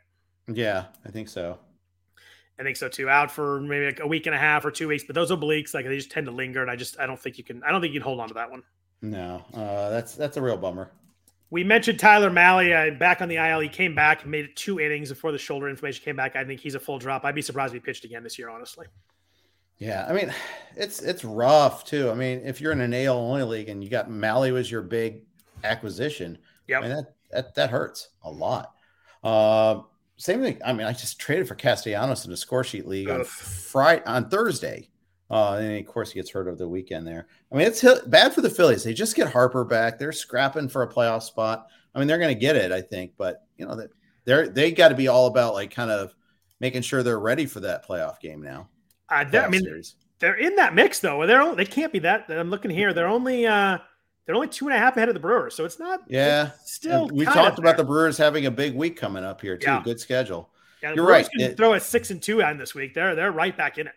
[0.48, 1.58] Yeah, I think so.
[2.58, 3.08] I think so too.
[3.08, 5.72] Out for maybe like a week and a half or two weeks, but those obliques,
[5.72, 7.62] like they just tend to linger, and I just I don't think you can.
[7.62, 8.62] I don't think you can hold on to that one.
[9.02, 10.90] No, uh, that's that's a real bummer.
[11.54, 13.60] We mentioned Tyler Mahle uh, back on the IL.
[13.60, 16.34] He came back, made it two innings before the shoulder inflammation came back.
[16.34, 17.24] I think he's a full drop.
[17.24, 18.88] I'd be surprised if he pitched again this year, honestly.
[19.78, 20.34] Yeah, I mean,
[20.74, 22.10] it's it's rough too.
[22.10, 24.82] I mean, if you're in an AL only league and you got Mahle was your
[24.82, 25.22] big
[25.62, 28.74] acquisition, yeah, I mean, that that that hurts a lot.
[29.22, 29.82] Uh,
[30.16, 30.60] same thing.
[30.64, 34.28] I mean, I just traded for Castellanos in the score sheet league on Friday on
[34.28, 34.88] Thursday.
[35.30, 37.26] Uh, and of course, he gets hurt over the weekend there.
[37.50, 38.84] I mean, it's bad for the Phillies.
[38.84, 39.98] They just get Harper back.
[39.98, 41.68] They're scrapping for a playoff spot.
[41.94, 43.86] I mean, they're going to get it, I think, but you know,
[44.24, 46.14] they're they got to be all about like kind of
[46.60, 48.68] making sure they're ready for that playoff game now.
[49.08, 49.96] Uh, I mean, series.
[50.18, 51.26] they're in that mix though.
[51.26, 52.26] They're they can't be that.
[52.28, 52.92] I'm looking here.
[52.92, 53.78] They're only uh
[54.26, 56.00] they're only two and a half ahead of the Brewers, so it's not.
[56.08, 57.08] Yeah, it's still.
[57.08, 59.70] we talked about the Brewers having a big week coming up here too.
[59.70, 59.82] Yeah.
[59.84, 60.50] Good schedule.
[60.82, 61.50] Yeah, You're Brewers right.
[61.50, 62.94] It, throw a six and two on this week.
[62.94, 63.94] They're they're right back in it.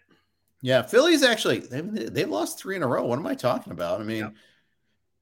[0.62, 3.06] Yeah, Phillies actually they've, they've lost three in a row.
[3.06, 4.02] What am I talking about?
[4.02, 4.30] I mean, yeah.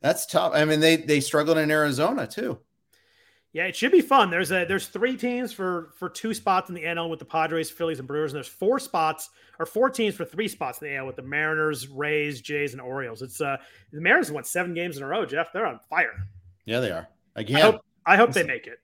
[0.02, 0.54] that's tough.
[0.56, 2.60] I mean, they they struggled in Arizona too.
[3.56, 4.30] Yeah, it should be fun.
[4.30, 7.72] There's a there's three teams for for two spots in the NL with the Padres,
[7.72, 9.30] Phillies, and Brewers, and there's four spots
[9.60, 12.82] or four teams for three spots in the NL with the Mariners, Rays, Jays, and
[12.82, 13.22] Orioles.
[13.22, 13.56] It's uh
[13.94, 15.26] the Mariners won seven games in a row.
[15.26, 16.28] Jeff, they're on fire.
[16.66, 17.08] Yeah, they are.
[17.38, 18.80] Again, I hope, I hope they make it.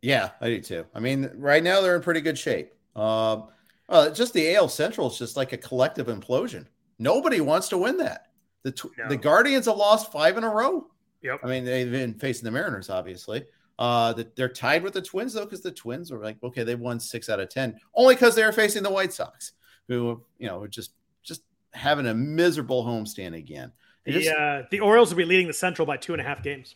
[0.00, 0.86] Yeah, I do too.
[0.94, 2.72] I mean, right now they're in pretty good shape.
[2.96, 3.42] Uh,
[3.88, 6.66] uh, just the AL Central is just like a collective implosion.
[6.98, 8.28] Nobody wants to win that.
[8.64, 9.08] The tw- no.
[9.08, 10.86] the Guardians have lost five in a row.
[11.22, 11.40] Yep.
[11.42, 13.46] I mean, they've been facing the Mariners, obviously.
[13.78, 16.74] Uh, that they're tied with the Twins though, because the Twins are like, okay, they
[16.74, 19.52] won six out of ten, only because they are facing the White Sox,
[19.86, 23.70] who you know just just having a miserable homestand again.
[24.04, 26.42] The just, uh, the Orioles will be leading the Central by two and a half
[26.42, 26.74] games.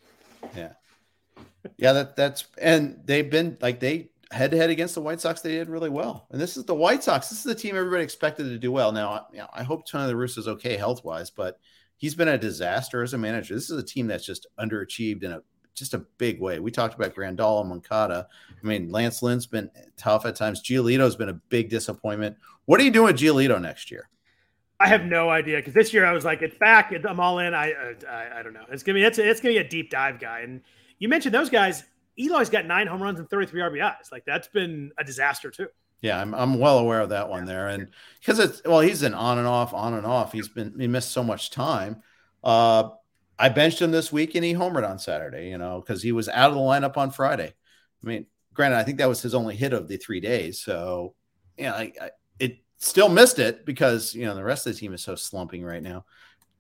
[0.57, 0.75] Yeah,
[1.77, 5.41] yeah, that that's and they've been like they head to head against the White Sox.
[5.41, 7.29] They did really well, and this is the White Sox.
[7.29, 8.93] This is the team everybody expected to do well.
[8.93, 11.59] Now, you know, I hope Tony La Russa is okay health wise, but
[11.97, 13.55] he's been a disaster as a manager.
[13.55, 15.43] This is a team that's just underachieved in a
[15.75, 16.59] just a big way.
[16.59, 18.29] We talked about Grandal and Moncada.
[18.51, 20.63] I mean, Lance Lynn's been tough at times.
[20.63, 22.37] Giolito's been a big disappointment.
[22.67, 24.09] What are you doing with Giolito next year?
[24.79, 26.93] I have no idea because this year I was like, it's back.
[27.09, 27.55] I'm all in.
[27.55, 27.73] I
[28.09, 28.65] I, I don't know.
[28.71, 30.41] It's gonna be it's, it's gonna be a deep dive guy.
[30.41, 30.61] And
[30.99, 31.85] you mentioned those guys.
[32.19, 34.13] Eloy's got nine home runs and 33 RBIs.
[34.13, 35.69] Like that's been a disaster too.
[36.01, 37.87] Yeah, I'm, I'm well aware of that one there, and
[38.19, 40.33] because it's well, he's an on and off, on and off.
[40.33, 42.03] He's been he missed so much time.
[42.43, 42.91] Uh,
[43.39, 46.29] I benched him this week and he homered on Saturday, you know, because he was
[46.29, 47.53] out of the lineup on Friday.
[48.03, 50.61] I mean, granted, I think that was his only hit of the three days.
[50.61, 51.15] So,
[51.57, 54.95] yeah, I, I, it still missed it because, you know, the rest of the team
[54.95, 56.05] is so slumping right now.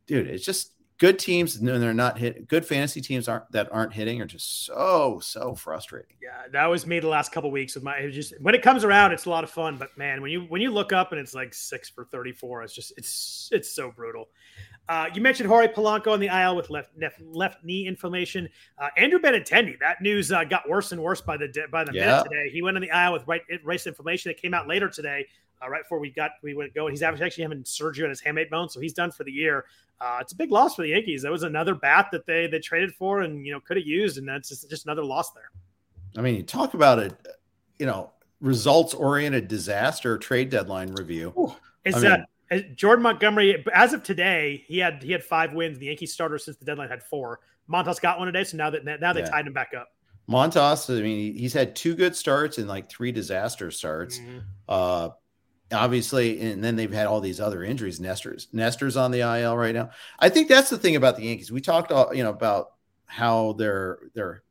[0.07, 0.73] Dude, it's just
[1.03, 2.47] good teams and they're not hit.
[2.47, 6.15] Good fantasy teams aren't that aren't hitting are just so so frustrating.
[6.23, 7.97] Yeah, that was me the last couple weeks with my.
[7.97, 9.77] It just when it comes around, it's a lot of fun.
[9.77, 12.63] But man, when you when you look up and it's like six for thirty four,
[12.63, 14.29] it's just it's it's so brutal.
[14.89, 18.49] Uh, you mentioned Jorge Polanco on the IL with left left, left knee inflammation.
[18.79, 22.07] Uh, Andrew Benintendi, that news uh, got worse and worse by the by the yeah.
[22.07, 22.51] minute today.
[22.53, 25.27] He went on the IL with right race inflammation that came out later today
[25.65, 26.93] uh, right before we got we went going.
[26.93, 29.67] He's actually having surgery on his hamate bone, so he's done for the year.
[30.01, 31.23] Uh, it's a big loss for the Yankees.
[31.23, 34.19] That was another bat that they they traded for and you know could have used,
[34.19, 35.51] and that's just, just another loss there.
[36.17, 37.15] I mean, you talk about it,
[37.79, 38.11] you know,
[38.41, 41.33] results oriented disaster trade deadline review.
[41.39, 41.55] Ooh,
[41.85, 43.65] it's I mean, uh, Jordan Montgomery.
[43.73, 45.79] As of today, he had he had five wins.
[45.79, 47.41] The Yankees starter since the deadline had four.
[47.71, 49.31] Montas got one today, so now that now they yeah.
[49.31, 49.89] tied him back up.
[50.29, 54.19] Montas, I mean, he's had two good starts and like three disaster starts.
[54.19, 54.39] Mm-hmm.
[54.69, 55.09] Uh,
[55.73, 58.01] obviously, and then they've had all these other injuries.
[58.01, 59.91] Nestor's Nestor's on the IL right now.
[60.19, 61.53] I think that's the thing about the Yankees.
[61.53, 62.73] We talked, all, you know, about
[63.07, 64.43] how their their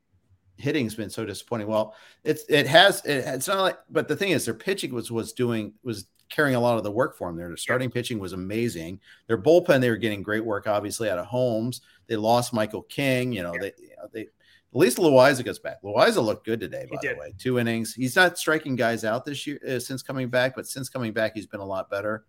[0.57, 1.67] hitting's been so disappointing.
[1.67, 5.11] Well, it's it has it, it's not like, but the thing is, their pitching was
[5.11, 7.37] was doing was carrying a lot of the work for them.
[7.37, 8.99] Their starting pitching was amazing.
[9.27, 11.81] Their bullpen, they were getting great work, obviously, out of Holmes.
[12.07, 13.33] They lost Michael King.
[13.33, 13.61] You know, yeah.
[13.61, 14.27] they you know, they
[14.73, 15.81] at least Loiza goes back.
[15.83, 17.33] Loiza looked good today, by the way.
[17.37, 17.93] Two innings.
[17.93, 21.33] He's not striking guys out this year uh, since coming back, but since coming back,
[21.35, 22.23] he's been a lot better.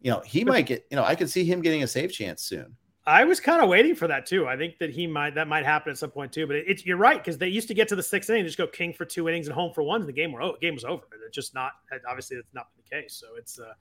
[0.00, 0.84] You know, he might get.
[0.90, 2.76] You know, I could see him getting a save chance soon.
[3.06, 4.46] I was kind of waiting for that too.
[4.48, 6.48] I think that he might that might happen at some point too.
[6.48, 8.58] But it, it, you're right because they used to get to the sixth inning, just
[8.58, 10.74] go King for two innings and Holmes for one, and the game were oh, game
[10.74, 11.04] was over.
[11.26, 11.72] It's just not
[12.08, 13.14] obviously that's not been the case.
[13.14, 13.74] So it's uh,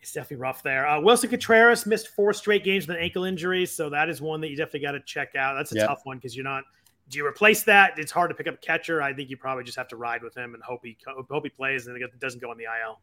[0.00, 0.86] it's definitely rough there.
[0.86, 4.40] Uh, Willson Contreras missed four straight games with an ankle injury, so that is one
[4.40, 5.54] that you definitely got to check out.
[5.54, 5.88] That's a yep.
[5.88, 6.64] tough one because you're not
[7.08, 7.98] do you replace that?
[7.98, 9.02] It's hard to pick up a catcher.
[9.02, 11.50] I think you probably just have to ride with him and hope he hope he
[11.50, 13.00] plays and it doesn't go on the IL.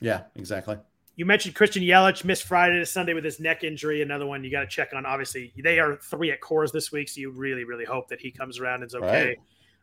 [0.00, 0.78] Yeah, exactly.
[1.16, 4.00] You mentioned Christian Yelich missed Friday to Sunday with his neck injury.
[4.00, 5.04] Another one you got to check on.
[5.04, 8.30] Obviously, they are three at Coors this week, so you really, really hope that he
[8.30, 9.26] comes around and is okay.
[9.26, 9.38] Right.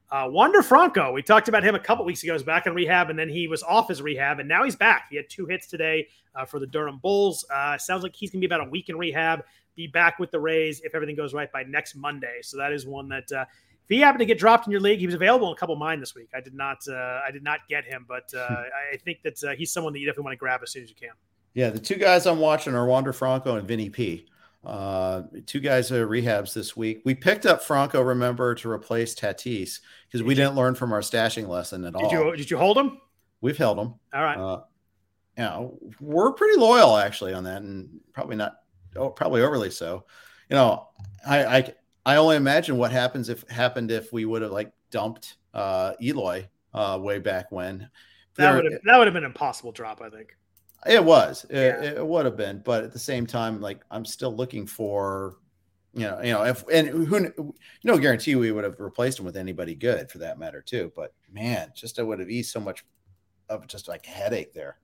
[0.09, 2.33] Uh, Wander Franco, we talked about him a couple weeks ago.
[2.33, 5.07] He's back in rehab, and then he was off his rehab, and now he's back.
[5.11, 7.45] He had two hits today uh, for the Durham Bulls.
[7.53, 9.43] Uh, sounds like he's going to be about a week in rehab
[9.77, 12.39] be back with the Rays if everything goes right by next Monday.
[12.41, 13.45] So that is one that uh,
[13.87, 15.73] if he happened to get dropped in your league, he was available in a couple
[15.73, 16.29] of mine this week.
[16.35, 18.63] I did not uh, I did not get him, but uh,
[18.93, 20.89] I think that uh, he's someone that you definitely want to grab as soon as
[20.89, 21.11] you can.
[21.53, 24.27] Yeah, the two guys I'm watching are Wander Franco and Vinny P.
[24.65, 27.01] Uh, two guys are rehabs this week.
[27.05, 31.47] We picked up Franco, remember, to replace Tatis because we didn't learn from our stashing
[31.47, 32.11] lesson at did all.
[32.11, 32.99] You, did you hold him?
[33.39, 33.93] We've held him.
[34.13, 34.37] All right.
[34.37, 34.63] Uh,
[35.37, 38.57] you know, we're pretty loyal actually on that, and probably not
[38.97, 40.05] oh, probably overly so.
[40.49, 40.87] You know,
[41.25, 41.73] I, I
[42.05, 46.47] I only imagine what happens if happened if we would have like dumped uh, Eloy
[46.73, 47.89] uh, way back when.
[48.37, 50.35] That would have that would have been an impossible drop, I think.
[50.85, 51.45] It was.
[51.49, 51.81] Yeah.
[51.81, 55.37] It, it would have been, but at the same time, like I'm still looking for,
[55.93, 59.37] you know, you know, if and who, no guarantee we would have replaced him with
[59.37, 60.91] anybody good for that matter too.
[60.95, 62.85] But man, just it would have eased so much
[63.49, 64.77] of just like headache there.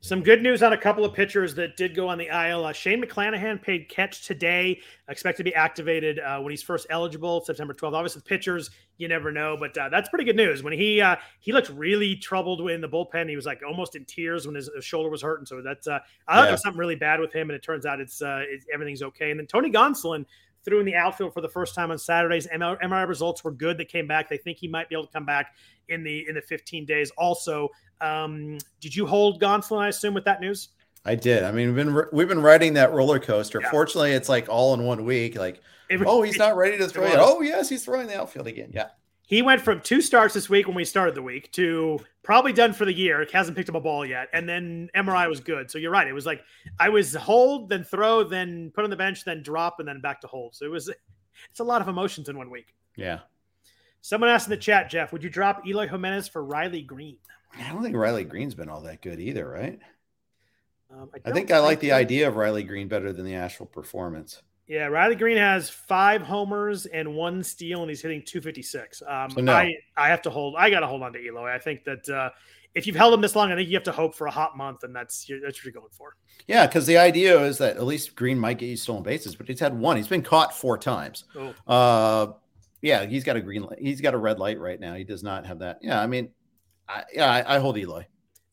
[0.00, 2.64] Some good news on a couple of pitchers that did go on the IL.
[2.64, 7.42] Uh, Shane McClanahan paid catch today, expected to be activated uh, when he's first eligible,
[7.44, 7.94] September 12th.
[7.94, 10.62] Obviously, pitchers, you never know, but uh, that's pretty good news.
[10.62, 14.04] When he uh, he looked really troubled in the bullpen, he was like almost in
[14.04, 15.46] tears when his, his shoulder was hurting.
[15.46, 16.42] So that's uh, I thought yeah.
[16.44, 19.02] there was something really bad with him, and it turns out it's, uh, it's everything's
[19.02, 19.30] okay.
[19.30, 20.24] And then Tony Gonsolin
[20.66, 22.46] threw in the outfield for the first time on Saturdays.
[22.52, 23.78] MRI results were good.
[23.78, 24.28] That came back.
[24.28, 25.54] They think he might be able to come back
[25.88, 27.10] in the in the 15 days.
[27.16, 29.80] Also, um, did you hold Gonsolin?
[29.80, 30.70] I assume with that news.
[31.04, 31.44] I did.
[31.44, 33.60] I mean, we've been we've been riding that roller coaster.
[33.62, 33.70] Yeah.
[33.70, 35.36] Fortunately, it's like all in one week.
[35.36, 37.14] Like, it, oh, he's not ready to throw it.
[37.16, 38.72] Oh, yes, he's throwing the outfield again.
[38.74, 38.88] Yeah.
[39.26, 42.72] He went from two starts this week when we started the week to probably done
[42.72, 43.26] for the year.
[43.32, 45.68] Hasn't picked up a ball yet, and then MRI was good.
[45.68, 46.06] So you're right.
[46.06, 46.42] It was like
[46.78, 50.20] I was hold, then throw, then put on the bench, then drop, and then back
[50.20, 50.54] to hold.
[50.54, 50.88] So it was
[51.50, 52.72] it's a lot of emotions in one week.
[52.94, 53.20] Yeah.
[54.00, 57.16] Someone asked in the chat, Jeff, would you drop Eloy Jimenez for Riley Greene?
[57.58, 59.80] I don't think Riley Greene's been all that good either, right?
[60.92, 63.66] Um, I, I, think I like the idea of Riley Greene better than the actual
[63.66, 64.42] performance.
[64.68, 69.02] Yeah, Riley Greene has five homers and one steal, and he's hitting 256.
[69.06, 69.52] Um, so no.
[69.52, 70.56] I, I have to hold.
[70.58, 71.52] I got to hold on to Eloy.
[71.52, 72.30] I think that uh,
[72.74, 74.56] if you've held him this long, I think you have to hope for a hot
[74.56, 76.16] month, and that's that's what you're going for.
[76.48, 79.46] Yeah, because the idea is that at least Greene might get you stolen bases, but
[79.46, 79.96] he's had one.
[79.96, 81.24] He's been caught four times.
[81.36, 81.54] Oh.
[81.66, 82.32] Uh,
[82.82, 83.78] yeah, he's got a green light.
[83.80, 84.94] He's got a red light right now.
[84.94, 85.78] He does not have that.
[85.80, 86.30] Yeah, I mean,
[86.88, 88.06] I, yeah, I, I hold Eloy.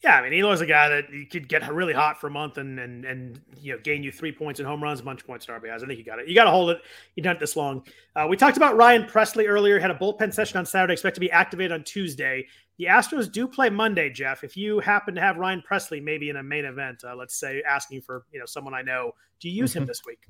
[0.04, 2.58] Yeah, I mean Eloy's a guy that you could get really hot for a month
[2.58, 5.28] and and and you know gain you three points in home runs, a bunch of
[5.28, 5.82] points in RBIs.
[5.82, 6.28] I think you got it.
[6.28, 6.82] You got to hold it.
[7.16, 7.86] You done it this long.
[8.14, 9.80] Uh, we talked about Ryan Pressly earlier.
[9.80, 10.94] Had a bullpen session on Saturday.
[10.94, 12.46] Expect to be activated on Tuesday.
[12.78, 14.44] The Astros do play Monday, Jeff.
[14.44, 17.64] If you happen to have Ryan Pressly maybe in a main event, uh, let's say
[17.66, 19.88] asking for you know someone I know, do you use him mm-hmm.
[19.88, 20.28] this week?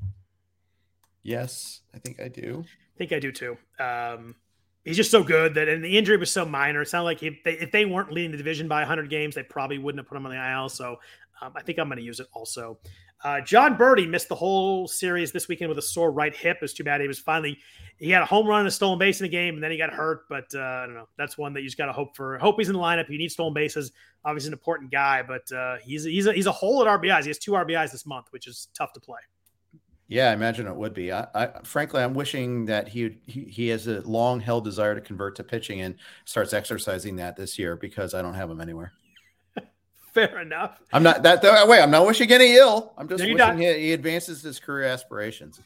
[1.23, 2.63] Yes, I think I do.
[2.67, 3.57] I think I do too.
[3.79, 4.35] Um,
[4.84, 6.81] he's just so good that, and the injury was so minor.
[6.81, 9.43] It sounded like if they, if they weren't leading the division by 100 games, they
[9.43, 10.69] probably wouldn't have put him on the IL.
[10.69, 10.97] So
[11.41, 12.77] um, I think I'm going to use it also.
[13.23, 16.57] Uh, Jon Berti missed the whole series this weekend with a sore right hip.
[16.61, 16.99] It's too bad.
[16.99, 17.57] He was finally
[17.97, 19.77] he had a home run and a stolen base in the game, and then he
[19.77, 20.27] got hurt.
[20.27, 21.07] But uh, I don't know.
[21.18, 22.38] That's one that you just got to hope for.
[22.38, 23.07] Hope he's in the lineup.
[23.07, 23.93] He needs stolen bases.
[24.26, 27.23] Obviously, an important guy, but uh, he's he's a, he's a hole at RBIs.
[27.23, 29.19] He has two RBIs this month, which is tough to play.
[30.07, 31.11] Yeah, I imagine it would be.
[31.11, 35.01] I, I frankly, I'm wishing that he, he he has a long held desire to
[35.01, 38.91] convert to pitching and starts exercising that this year because I don't have him anywhere.
[40.13, 40.81] Fair enough.
[40.91, 41.81] I'm not that, that way.
[41.81, 42.93] I'm not wishing any ill.
[42.97, 43.57] I'm just No, wishing not.
[43.57, 45.59] he, he advances his career aspirations.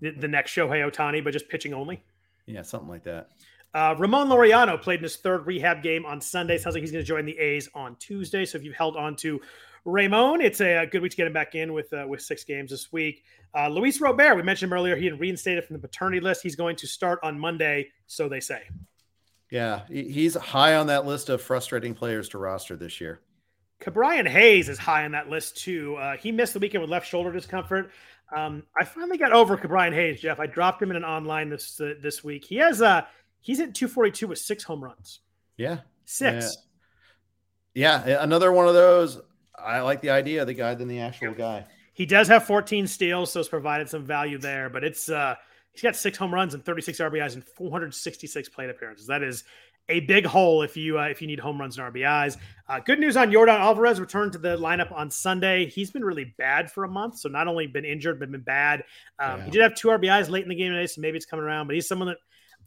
[0.00, 2.02] The, the next Shohei Ohtani, but just pitching only.
[2.46, 3.28] Yeah, something like that.
[3.72, 6.58] Uh, Ramon Laureano played in his third rehab game on Sunday.
[6.58, 8.44] Sounds like he's going to join the A's on Tuesday.
[8.44, 9.40] So if you've held on to
[9.84, 12.44] Ramon, it's a, a good week to get him back in with uh, with six
[12.44, 13.24] games this week.
[13.54, 16.42] Uh, Luis Robert, we mentioned him earlier, he had reinstated from the paternity list.
[16.42, 18.62] He's going to start on Monday, so they say.
[19.50, 23.20] Yeah, he's high on that list of frustrating players to roster this year.
[23.80, 25.96] Ke'Bryan Hayes is high on that list too.
[25.96, 27.90] Uh, he missed the weekend with left shoulder discomfort.
[28.34, 30.40] Um, I finally got over Ke'Bryan Hayes, Jeff.
[30.40, 32.44] I dropped him in an online this uh, this week.
[32.44, 33.02] He has uh
[33.42, 35.20] he's at 242 with six home runs.
[35.56, 36.56] Yeah, Six.
[37.74, 39.20] yeah, another one of those.
[39.58, 41.64] I like the idea of the guy than the actual guy.
[41.92, 44.68] He does have 14 steals, so it's provided some value there.
[44.68, 45.36] But it's uh
[45.72, 49.06] he's got six home runs and 36 RBIs and 466 plate appearances.
[49.06, 49.44] That is
[49.88, 52.38] a big hole if you uh, if you need home runs and RBIs.
[52.68, 55.66] Uh, good news on Yordan Alvarez returned to the lineup on Sunday.
[55.66, 58.82] He's been really bad for a month, so not only been injured but been bad.
[59.18, 59.44] Um, Yeah.
[59.44, 61.66] He did have two RBIs late in the game today, so maybe it's coming around.
[61.66, 62.16] But he's someone that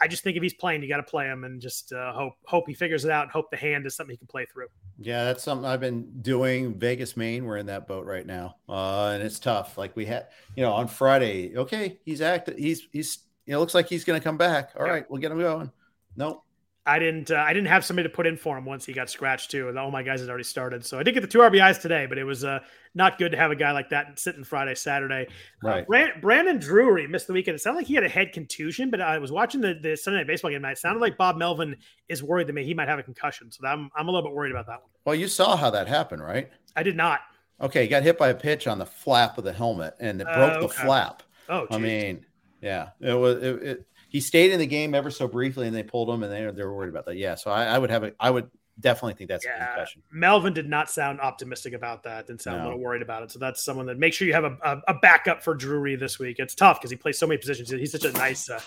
[0.01, 2.33] I just think if he's playing, you got to play him and just uh, hope
[2.45, 4.67] hope he figures it out and hope the hand is something he can play through.
[4.99, 6.77] Yeah, that's something I've been doing.
[6.77, 9.77] Vegas, Maine, we're in that boat right now, uh, and it's tough.
[9.77, 11.55] Like we had, you know, on Friday.
[11.57, 12.57] Okay, he's active.
[12.57, 13.19] He's he's.
[13.45, 14.71] It looks like he's going to come back.
[14.77, 14.91] All Yeah.
[14.91, 15.71] right, we'll get him going.
[16.15, 16.43] Nope.
[16.88, 17.30] I didn't.
[17.31, 19.68] Uh, I didn't have somebody to put in for him once he got scratched too.
[19.69, 22.05] And all my guys had already started, so I did get the two RBIs today.
[22.05, 22.59] But it was uh,
[22.95, 25.27] not good to have a guy like that sitting Friday, Saturday.
[25.27, 25.88] Uh, Right.
[25.88, 27.55] Brand, Brandon Drury missed the weekend.
[27.55, 30.19] It sounded like he had a head contusion, but I was watching the, the Sunday
[30.19, 30.64] Night Baseball game.
[30.64, 31.76] And it sounded like Bob Melvin
[32.07, 33.51] is worried that maybe he might have a concussion.
[33.51, 34.89] So I'm I'm a little bit worried about that one.
[35.05, 36.49] Well, you saw how that happened, right?
[36.76, 37.19] I did not.
[37.59, 40.27] Okay, he got hit by a pitch on the flap of the helmet, and it
[40.27, 41.23] Uh, broke the flap.
[41.49, 42.26] Oh, I mean,
[42.61, 43.41] yeah, it was.
[43.43, 43.88] It, it,
[44.18, 46.64] he stayed in the game ever so briefly, and they pulled him, and they they
[46.65, 47.18] were worried about that.
[47.18, 48.49] Yeah, so I, I would have a, I would
[48.80, 49.68] definitely think that's a Yeah.
[49.68, 50.02] concussion.
[50.11, 52.26] Melvin did not sound optimistic about that.
[52.26, 53.31] Didn't sound a little worried about it.
[53.31, 56.18] So that's someone that make sure you have a, a, a backup for Drury this
[56.18, 56.38] week.
[56.39, 57.69] It's tough because he plays so many positions.
[57.69, 58.49] He's such a nice.
[58.49, 58.60] Uh,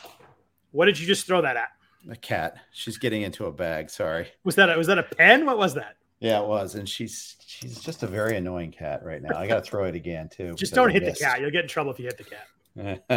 [0.70, 1.70] what did you just throw that at?
[2.08, 2.58] A cat.
[2.72, 3.90] She's getting into a bag.
[3.90, 4.28] Sorry.
[4.44, 5.46] Was that a, was that a pen?
[5.46, 5.96] What was that?
[6.20, 9.36] Yeah, it was, and she's she's just a very annoying cat right now.
[9.36, 10.54] I got to throw it again too.
[10.54, 11.40] Just don't hit the cat.
[11.40, 12.46] You'll get in trouble if you hit the cat.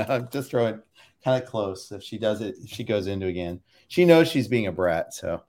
[0.10, 0.82] I'm just throwing
[1.24, 1.92] kind of close.
[1.92, 5.14] If she does it, if she goes into again, she knows she's being a brat.
[5.14, 5.42] So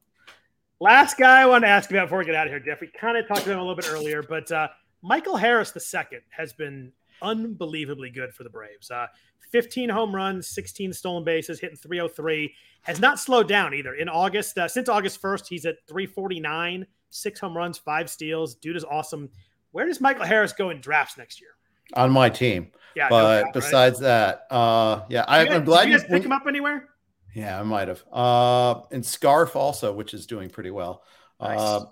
[0.80, 2.80] Last guy I want to ask about before we get out of here, Jeff.
[2.80, 4.68] We kind of talked about him a little bit earlier, but uh,
[5.02, 6.92] Michael Harris II has been
[7.22, 8.90] unbelievably good for the Braves.
[8.90, 9.06] Uh,
[9.50, 12.52] 15 home runs, 16 stolen bases, hitting 303.
[12.82, 13.94] Has not slowed down either.
[13.94, 18.56] In August, uh, since August 1st, he's at 349, six home runs, five steals.
[18.56, 19.30] Dude is awesome.
[19.70, 21.50] Where does Michael Harris go in drafts next year?
[21.92, 23.52] On my team, Yeah, no but right?
[23.52, 26.88] besides that, uh, yeah, I, I'm glad did you guys pick him up anywhere.
[27.34, 28.02] Yeah, I might have.
[28.12, 31.02] Uh, and Scarf also, which is doing pretty well.
[31.40, 31.58] Nice.
[31.58, 31.84] Uh,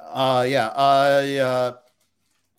[0.00, 1.72] uh, yeah, I, uh,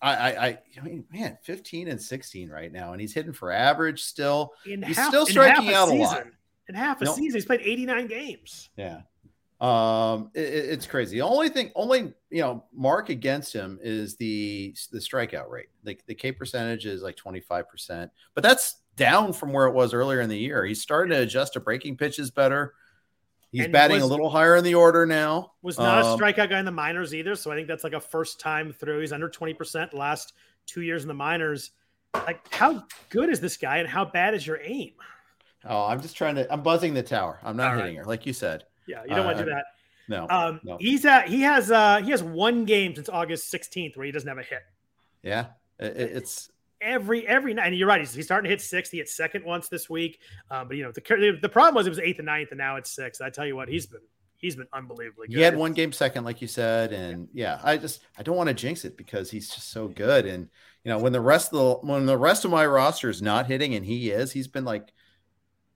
[0.01, 3.51] I, I, I, I mean, man, 15 and 16 right now, and he's hitting for
[3.51, 4.53] average still.
[4.65, 6.23] In He's half, still in striking half out a season, lot.
[6.69, 7.13] In half a No.
[7.15, 8.69] season, he's played 89 games.
[8.77, 9.01] Yeah.
[9.59, 11.17] Um, it, it- it's crazy.
[11.17, 15.69] The only thing, only you know, mark against him is the the strikeout rate.
[15.83, 19.93] Like the K percentage is like 25 percent, but that's down from where it was
[19.93, 20.63] earlier in the year.
[20.65, 22.73] He's starting to adjust to breaking pitches better.
[23.51, 25.53] He's And batting was- a little higher in the order now.
[25.61, 27.35] Was not Um, a strikeout guy in the minors either.
[27.35, 28.99] So I think that's like a first time through.
[28.99, 30.33] He's under 20% last
[30.65, 31.71] two years in the minors.
[32.13, 34.93] Like, how good is this guy and how bad is your aim?
[35.65, 36.51] Oh, I'm just trying to.
[36.51, 37.39] I'm buzzing the tower.
[37.43, 37.81] I'm not All right.
[37.83, 38.63] hitting her, like you said.
[38.87, 39.65] Yeah, you don't want to do Uh, that.
[40.09, 40.77] No, Um, no.
[40.79, 44.27] he's at he has uh he has one game since August 16th where he doesn't
[44.27, 44.61] have a hit.
[45.21, 45.47] yeah,
[45.79, 46.49] it, it- it's
[46.79, 48.01] Every every night, and you're right.
[48.01, 48.91] He's, he's starting to hit sixth.
[48.91, 50.19] He hit second once this week.
[50.51, 52.75] Um, but you know the the problem was it was eighth and ninth, and now
[52.75, 53.19] it's sixth.
[53.19, 54.01] I tell you what, he's been
[54.37, 55.35] he's been unbelievably good.
[55.35, 58.49] he had one game second, like you said, and yeah, I just I don't want
[58.49, 60.27] to jinx it because he's just so good.
[60.27, 60.49] And
[60.83, 63.47] you know, when the rest of the when the rest of my roster is not
[63.47, 64.93] hitting and he is, he's been like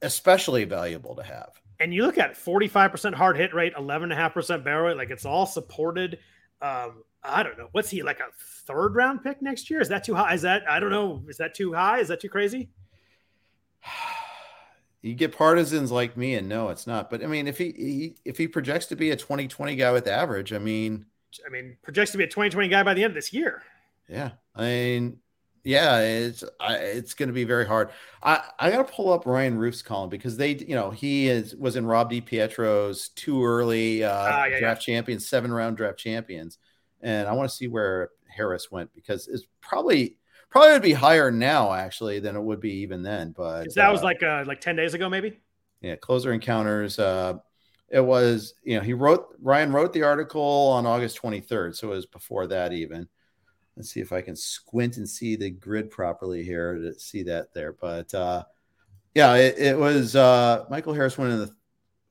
[0.03, 1.49] especially valuable to have.
[1.82, 6.20] And you look at 45% hard hit rate, 11.5% barrel rate, like it's all supported.
[6.62, 7.70] Um, I don't know.
[7.72, 8.28] What's he like a
[8.68, 9.82] third round pick next year?
[9.82, 10.34] Is that too high?
[10.34, 11.24] Is that, I don't know.
[11.28, 11.99] Is that too high?
[11.99, 12.70] Is that too crazy?
[15.02, 17.10] you get partisans like me and no, it's not.
[17.10, 20.08] But I mean, if he, he if he projects to be a 2020 guy with
[20.08, 21.06] average, I mean,
[21.45, 23.64] I mean, projects to be a 2020 guy by the end of this year.
[24.08, 25.18] Yeah, I mean,
[25.63, 27.89] yeah, it's I, it's going to be very hard.
[28.23, 31.55] I I got to pull up Ryan Rufe's column because they, you know, he is
[31.55, 34.95] was in Rob DiPietro's too early uh, uh, yeah, draft yeah.
[34.95, 36.57] champions, seven round draft champions,
[37.01, 40.17] and I want to see where Harris went because it's probably
[40.49, 43.33] probably would be higher now actually than it would be even then.
[43.35, 45.39] But that uh, was like uh, like ten days ago, maybe.
[45.81, 46.97] Yeah, closer encounters.
[46.97, 47.35] Uh,
[47.89, 51.95] it was you know he wrote Ryan wrote the article on August 23rd, so it
[51.95, 53.07] was before that even.
[53.77, 57.53] Let's see if I can squint and see the grid properly here to see that
[57.53, 57.73] there.
[57.73, 58.43] But uh,
[59.15, 61.56] yeah, it, it was uh, Michael Harris went in the.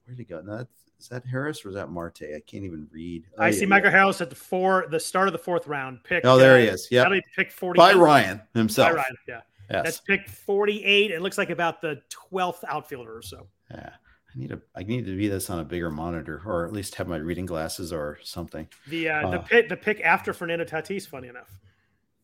[0.07, 0.41] Where'd he go?
[0.41, 0.67] No,
[0.99, 2.23] is that Harris or is that Marte?
[2.23, 3.25] I can't even read.
[3.39, 3.99] Oh, I yeah, see Michael yeah.
[3.99, 6.25] Harris at the four, the start of the fourth round pick.
[6.25, 6.89] Oh, there uh, he is.
[6.91, 8.91] Yeah, pick forty by Ryan himself.
[8.91, 9.41] By Ryan, yeah.
[9.71, 9.85] Yes.
[9.85, 11.11] That's pick forty-eight.
[11.11, 13.47] It looks like about the twelfth outfielder or so.
[13.71, 13.91] Yeah.
[14.35, 16.95] I need to I need to be this on a bigger monitor, or at least
[16.97, 18.69] have my reading glasses or something.
[18.89, 21.51] The uh, uh, the pick the pick after Fernando Tatis, funny enough.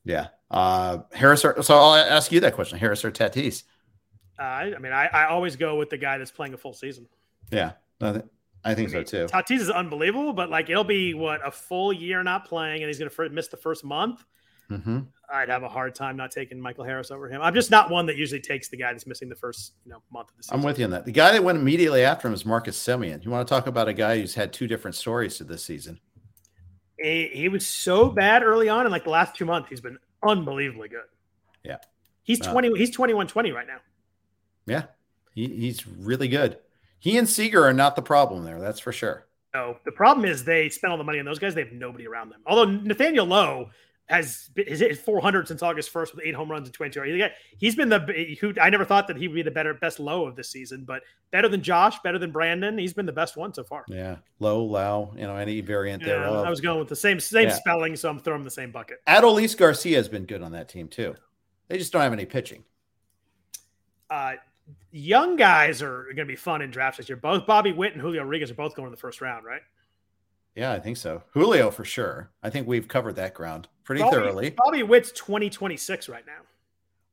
[0.04, 1.44] Yeah, uh, Harris.
[1.44, 3.64] Or, so I'll ask you that question: Harris or Tatis?
[4.38, 7.08] Uh, I mean, I, I always go with the guy that's playing a full season.
[7.50, 8.24] Yeah, I, think
[8.64, 9.26] I mean, so too.
[9.26, 12.98] Tatis is unbelievable, but like it'll be what a full year not playing, and he's
[12.98, 14.24] going to miss the first month.
[14.70, 15.00] Mm-hmm.
[15.32, 17.40] I'd have a hard time not taking Michael Harris over him.
[17.42, 20.02] I'm just not one that usually takes the guy that's missing the first you know
[20.12, 20.58] month of the season.
[20.58, 21.04] I'm with you on that.
[21.04, 23.24] The guy that went immediately after him is Marcus Semien.
[23.24, 26.00] You want to talk about a guy who's had two different stories to this season?
[26.98, 29.98] He, he was so bad early on, and like the last two months, he's been
[30.26, 31.00] unbelievably good.
[31.64, 31.78] Yeah,
[32.22, 32.76] he's uh, twenty.
[32.76, 33.78] he's twenty one twenty right now.
[34.66, 34.84] Yeah,
[35.34, 36.58] he, he's really good.
[36.98, 38.60] He and Seager are not the problem there.
[38.60, 39.26] That's for sure.
[39.54, 41.54] No, the problem is they spent all the money on those guys.
[41.54, 42.40] They have nobody around them.
[42.46, 43.70] Although Nathaniel Lowe
[44.06, 47.28] has has hit 400 since August 1st with eight home runs and 22.
[47.58, 50.26] He's been the who I never thought that he would be the better best low
[50.26, 51.02] of this season, but
[51.32, 52.78] better than Josh, better than Brandon.
[52.78, 53.84] He's been the best one so far.
[53.88, 56.46] Yeah, low, low, you know, any variant yeah, thereof.
[56.46, 57.54] I was going with the same same yeah.
[57.54, 58.98] spelling, so I'm throwing the same bucket.
[59.06, 61.14] Adolis Garcia has been good on that team too.
[61.68, 62.62] They just don't have any pitching.
[64.08, 64.34] Uh,
[64.92, 67.16] young guys are going to be fun in drafts this year.
[67.16, 69.62] Both Bobby Witt and Julio Rodriguez are both going in the first round, right?
[70.56, 71.22] Yeah, I think so.
[71.32, 72.30] Julio for sure.
[72.42, 74.50] I think we've covered that ground pretty thoroughly.
[74.50, 76.40] Bobby Witt's 2026 right now.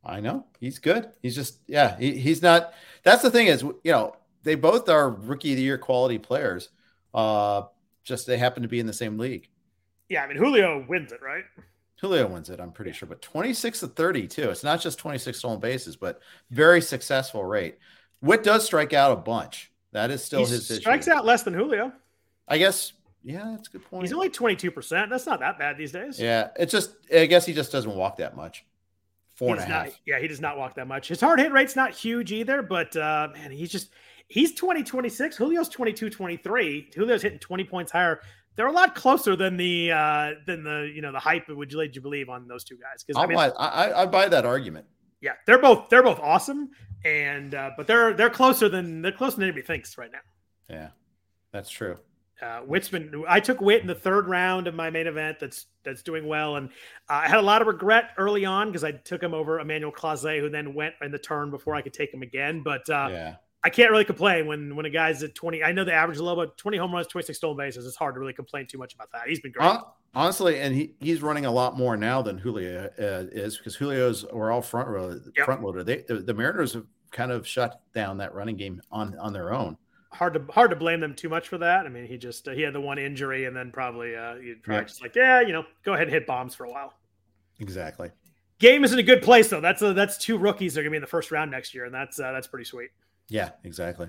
[0.06, 0.46] I know.
[0.60, 1.12] He's good.
[1.22, 2.74] He's just, yeah, he, he's not.
[3.04, 6.70] That's the thing is, you know, they both are rookie of the year quality players.
[7.14, 7.64] Uh,
[8.04, 9.50] just they happen to be in the same league.
[10.10, 11.44] Yeah, I mean, Julio wins it, right?
[12.00, 13.08] Julio wins it, I'm pretty sure.
[13.08, 14.50] But 26 to 30, too.
[14.50, 17.78] It's not just 26 stolen bases, but very successful rate.
[18.22, 19.72] Witt does strike out a bunch.
[19.92, 20.82] That is still he his strikes issue.
[20.82, 21.94] Strikes out less than Julio.
[22.48, 22.94] I guess
[23.24, 24.04] yeah, that's a good point.
[24.04, 25.10] He's only 22%.
[25.10, 26.20] That's not that bad these days.
[26.20, 26.50] Yeah.
[26.58, 28.66] It's just, I guess he just doesn't walk that much.
[29.36, 29.86] Four and a half.
[29.88, 31.08] Not, yeah, he does not walk that much.
[31.08, 33.90] His hard hit rate's not huge either, but uh, man, he's just,
[34.28, 35.38] he's 20, 26.
[35.38, 36.90] Julio's 22, 23.
[36.94, 38.22] Julio's hitting 20 points higher.
[38.56, 41.96] They're a lot closer than the, uh, than the, you know, the hype would lead
[41.96, 43.04] you believe on those two guys.
[43.04, 44.86] Cause I, mean, buy, I, I buy that argument.
[45.22, 45.32] Yeah.
[45.48, 46.70] They're both, they're both awesome.
[47.04, 50.20] And, uh, but they're, they're closer than, they're closer than anybody thinks right now.
[50.70, 50.90] Yeah,
[51.52, 51.98] that's true.
[52.44, 55.40] Uh, Witzman, I took Witt in the third round of my main event.
[55.40, 56.70] That's that's doing well, and
[57.10, 59.92] uh, I had a lot of regret early on because I took him over Emmanuel
[59.92, 62.62] Clase, who then went in the turn before I could take him again.
[62.62, 63.36] But uh, yeah.
[63.64, 65.64] I can't really complain when when a guy's at twenty.
[65.64, 67.86] I know the average but twenty home runs, twenty six stolen bases.
[67.86, 69.28] It's hard to really complain too much about that.
[69.28, 69.66] He's been great.
[70.14, 74.26] honestly, and he, he's running a lot more now than Julio uh, is because Julio's
[74.34, 75.46] were all front row yep.
[75.46, 75.84] front loader.
[75.84, 79.54] They the, the Mariners have kind of shut down that running game on on their
[79.54, 79.78] own
[80.14, 81.86] hard to hard to blame them too much for that.
[81.86, 84.54] I mean, he just uh, he had the one injury, and then probably uh, he
[84.56, 86.94] probably just like, yeah, you know, go ahead and hit bombs for a while.
[87.60, 88.12] Exactly.
[88.60, 89.62] Game is in a good place though.
[89.62, 91.86] That's a, that's two rookies that are gonna be in the first round next year,
[91.86, 92.90] and that's uh, that's pretty sweet.
[93.30, 94.08] Yeah, exactly.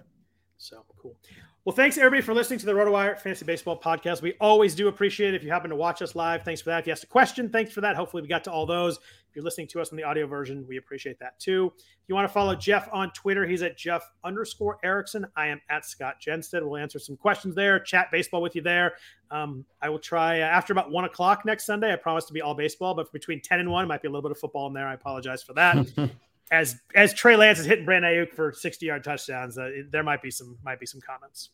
[0.58, 1.16] So cool.
[1.64, 4.20] Well, thanks everybody for listening to the RotoWire Fantasy Baseball Podcast.
[4.20, 6.42] We always do appreciate it if you happen to watch us live.
[6.42, 6.80] Thanks for that.
[6.80, 7.96] If you asked a question, thanks for that.
[7.96, 8.98] Hopefully, we got to all those.
[8.98, 11.72] If you're listening to us on the audio version, we appreciate that too.
[11.78, 15.24] If you want to follow Jeff on Twitter, he's at Jeff underscore Erickson.
[15.36, 16.62] I am at Scott Jenstad.
[16.62, 18.96] We'll answer some questions there, chat baseball with you there.
[19.30, 21.94] Um, I will try uh, after about one o'clock next Sunday.
[21.94, 24.10] I promise to be all baseball, but between 10 and 1, it might be a
[24.10, 24.86] little bit of football in there.
[24.86, 25.86] I apologize for that.
[26.50, 30.22] as as Trey Lance is hitting Brandon Aiyuk for 60 yard touchdowns, uh, there might
[30.22, 31.50] be some might be some comments.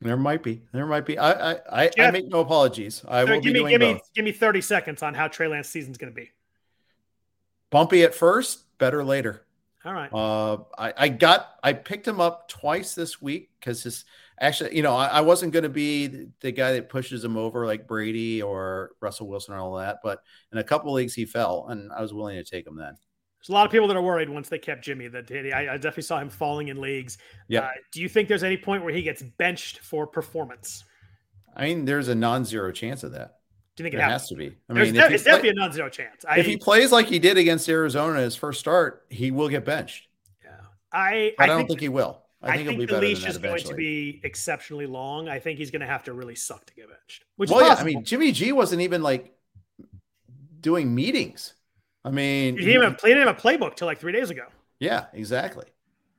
[0.00, 0.62] There might be.
[0.72, 1.18] There might be.
[1.18, 3.04] I I I, I make no apologies.
[3.06, 3.96] I will give me give both.
[3.96, 6.30] me give me 30 seconds on how Trey Lance season's going to be.
[7.70, 9.44] Bumpy at first, better later.
[9.84, 10.12] All right.
[10.12, 14.04] Uh, I, I got I picked him up twice this week because his
[14.40, 17.36] actually, you know, I, I wasn't going to be the, the, guy that pushes him
[17.36, 21.24] over like Brady or Russell Wilson or all that, but in a couple leagues he
[21.24, 22.96] fell, and I was willing to take him then.
[23.40, 25.08] There's a lot of people that are worried once they kept Jimmy.
[25.08, 27.18] That I, I definitely saw him falling in leagues.
[27.46, 27.60] Yeah.
[27.60, 30.84] Uh, do you think there's any point where he gets benched for performance?
[31.56, 33.38] I mean, there's a non-zero chance of that.
[33.76, 34.56] Do you think it has to be.
[34.68, 36.24] I There's mean, de- if, he it's play- definitely a non-zero chance.
[36.28, 39.64] I, if he plays like he did against Arizona his first start, he will get
[39.64, 40.08] benched.
[40.44, 40.50] yeah.
[40.92, 42.22] I, I, I don't think, think, he will.
[42.42, 45.28] I think, he'll be the better leash is is going to be exceptionally long.
[45.28, 47.24] I think he's going to have to really suck to get benched.
[47.36, 49.32] Which well, yeah, I mean, Jimmy G wasn't even like
[50.60, 51.54] doing meetings.
[52.08, 54.30] I mean, he didn't even play, he didn't have a playbook till like three days
[54.30, 54.44] ago.
[54.80, 55.64] yeah, exactly.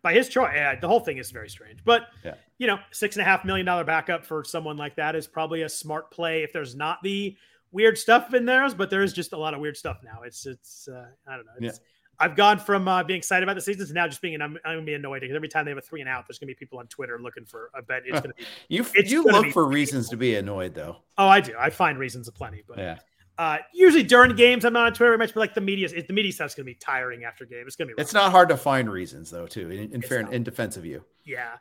[0.02, 0.52] by his choice.
[0.56, 1.84] Yeah, the whole thing is very strange.
[1.84, 2.36] But Yeah.
[2.58, 5.64] you know, six and a half million dollar backup for someone like that is probably
[5.64, 7.36] a smart play if there's not the
[7.72, 8.70] weird stuff in there.
[8.74, 10.22] But there is just a lot of weird stuff now.
[10.24, 11.68] It's it's uh, I don't know.
[11.68, 11.80] It's,
[12.22, 14.76] I've gone from uh, being excited about the season to now just being I'm, I'm
[14.78, 16.56] gonna be annoyed because every time they have a three and out, there's gonna be
[16.56, 17.70] people on Twitter looking for.
[17.76, 18.44] a bet it's gonna be.
[18.70, 20.98] You you look for reasons to be annoyed though.
[21.18, 21.54] Oh, I do.
[21.60, 23.00] I find reasons aplenty, but Yeah.
[23.40, 25.34] Uh, usually during games, I'm not on Twitter very much.
[25.34, 27.64] But like the media, the media stuff's gonna be tiring after game.
[27.66, 27.94] It's gonna be.
[27.94, 28.02] Rough.
[28.02, 29.72] It's not hard to find reasons though, too.
[29.72, 30.34] In, in fair, not.
[30.34, 31.06] in defense of you.
[31.26, 31.54] Yeah.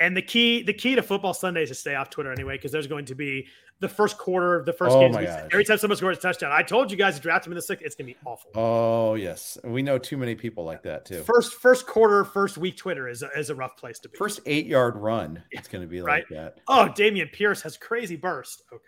[0.00, 2.70] And the key, the key to football Sunday is to stay off Twitter anyway, because
[2.72, 3.46] there's going to be
[3.80, 5.14] the first quarter of the first Oh game.
[5.16, 7.62] Every time someone scores a touchdown, I told you guys to draft him in the
[7.62, 7.84] sixth.
[7.84, 8.50] It's gonna be awful.
[8.54, 11.22] Oh yes, we know too many people like that too.
[11.22, 14.16] First, first quarter, first week Twitter is a, is a rough place to be.
[14.16, 16.24] First eight yard run, it's going to be Right.
[16.30, 16.58] like that.
[16.68, 18.62] oh, Dameon Pierce has crazy burst.
[18.72, 18.82] Okay.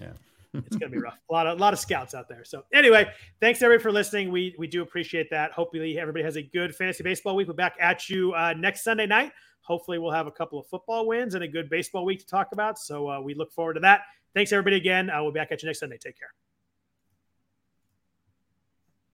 [0.00, 0.12] Yeah.
[0.54, 1.18] It's gonna be rough.
[1.30, 2.44] A lot of a lot of scouts out there.
[2.44, 3.06] So anyway,
[3.40, 4.30] thanks everybody for listening.
[4.30, 5.52] We we do appreciate that.
[5.52, 7.48] Hopefully everybody has a good fantasy baseball week.
[7.48, 9.32] We're back at you uh, next Sunday night.
[9.62, 12.48] Hopefully we'll have a couple of football wins and a good baseball week to talk
[12.52, 12.78] about.
[12.78, 14.02] So uh, we look forward to that.
[14.34, 15.10] Thanks everybody again.
[15.10, 15.96] Uh, we'll be back at you next Sunday.
[15.96, 16.32] Take care.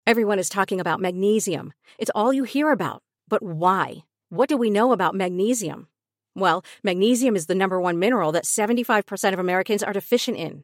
[0.06, 1.74] Everyone is talking about magnesium.
[1.98, 3.02] It's all you hear about.
[3.28, 4.04] But why?
[4.30, 5.88] What do we know about magnesium?
[6.36, 10.64] Well, magnesium is the number one mineral that 75% of Americans are deficient in.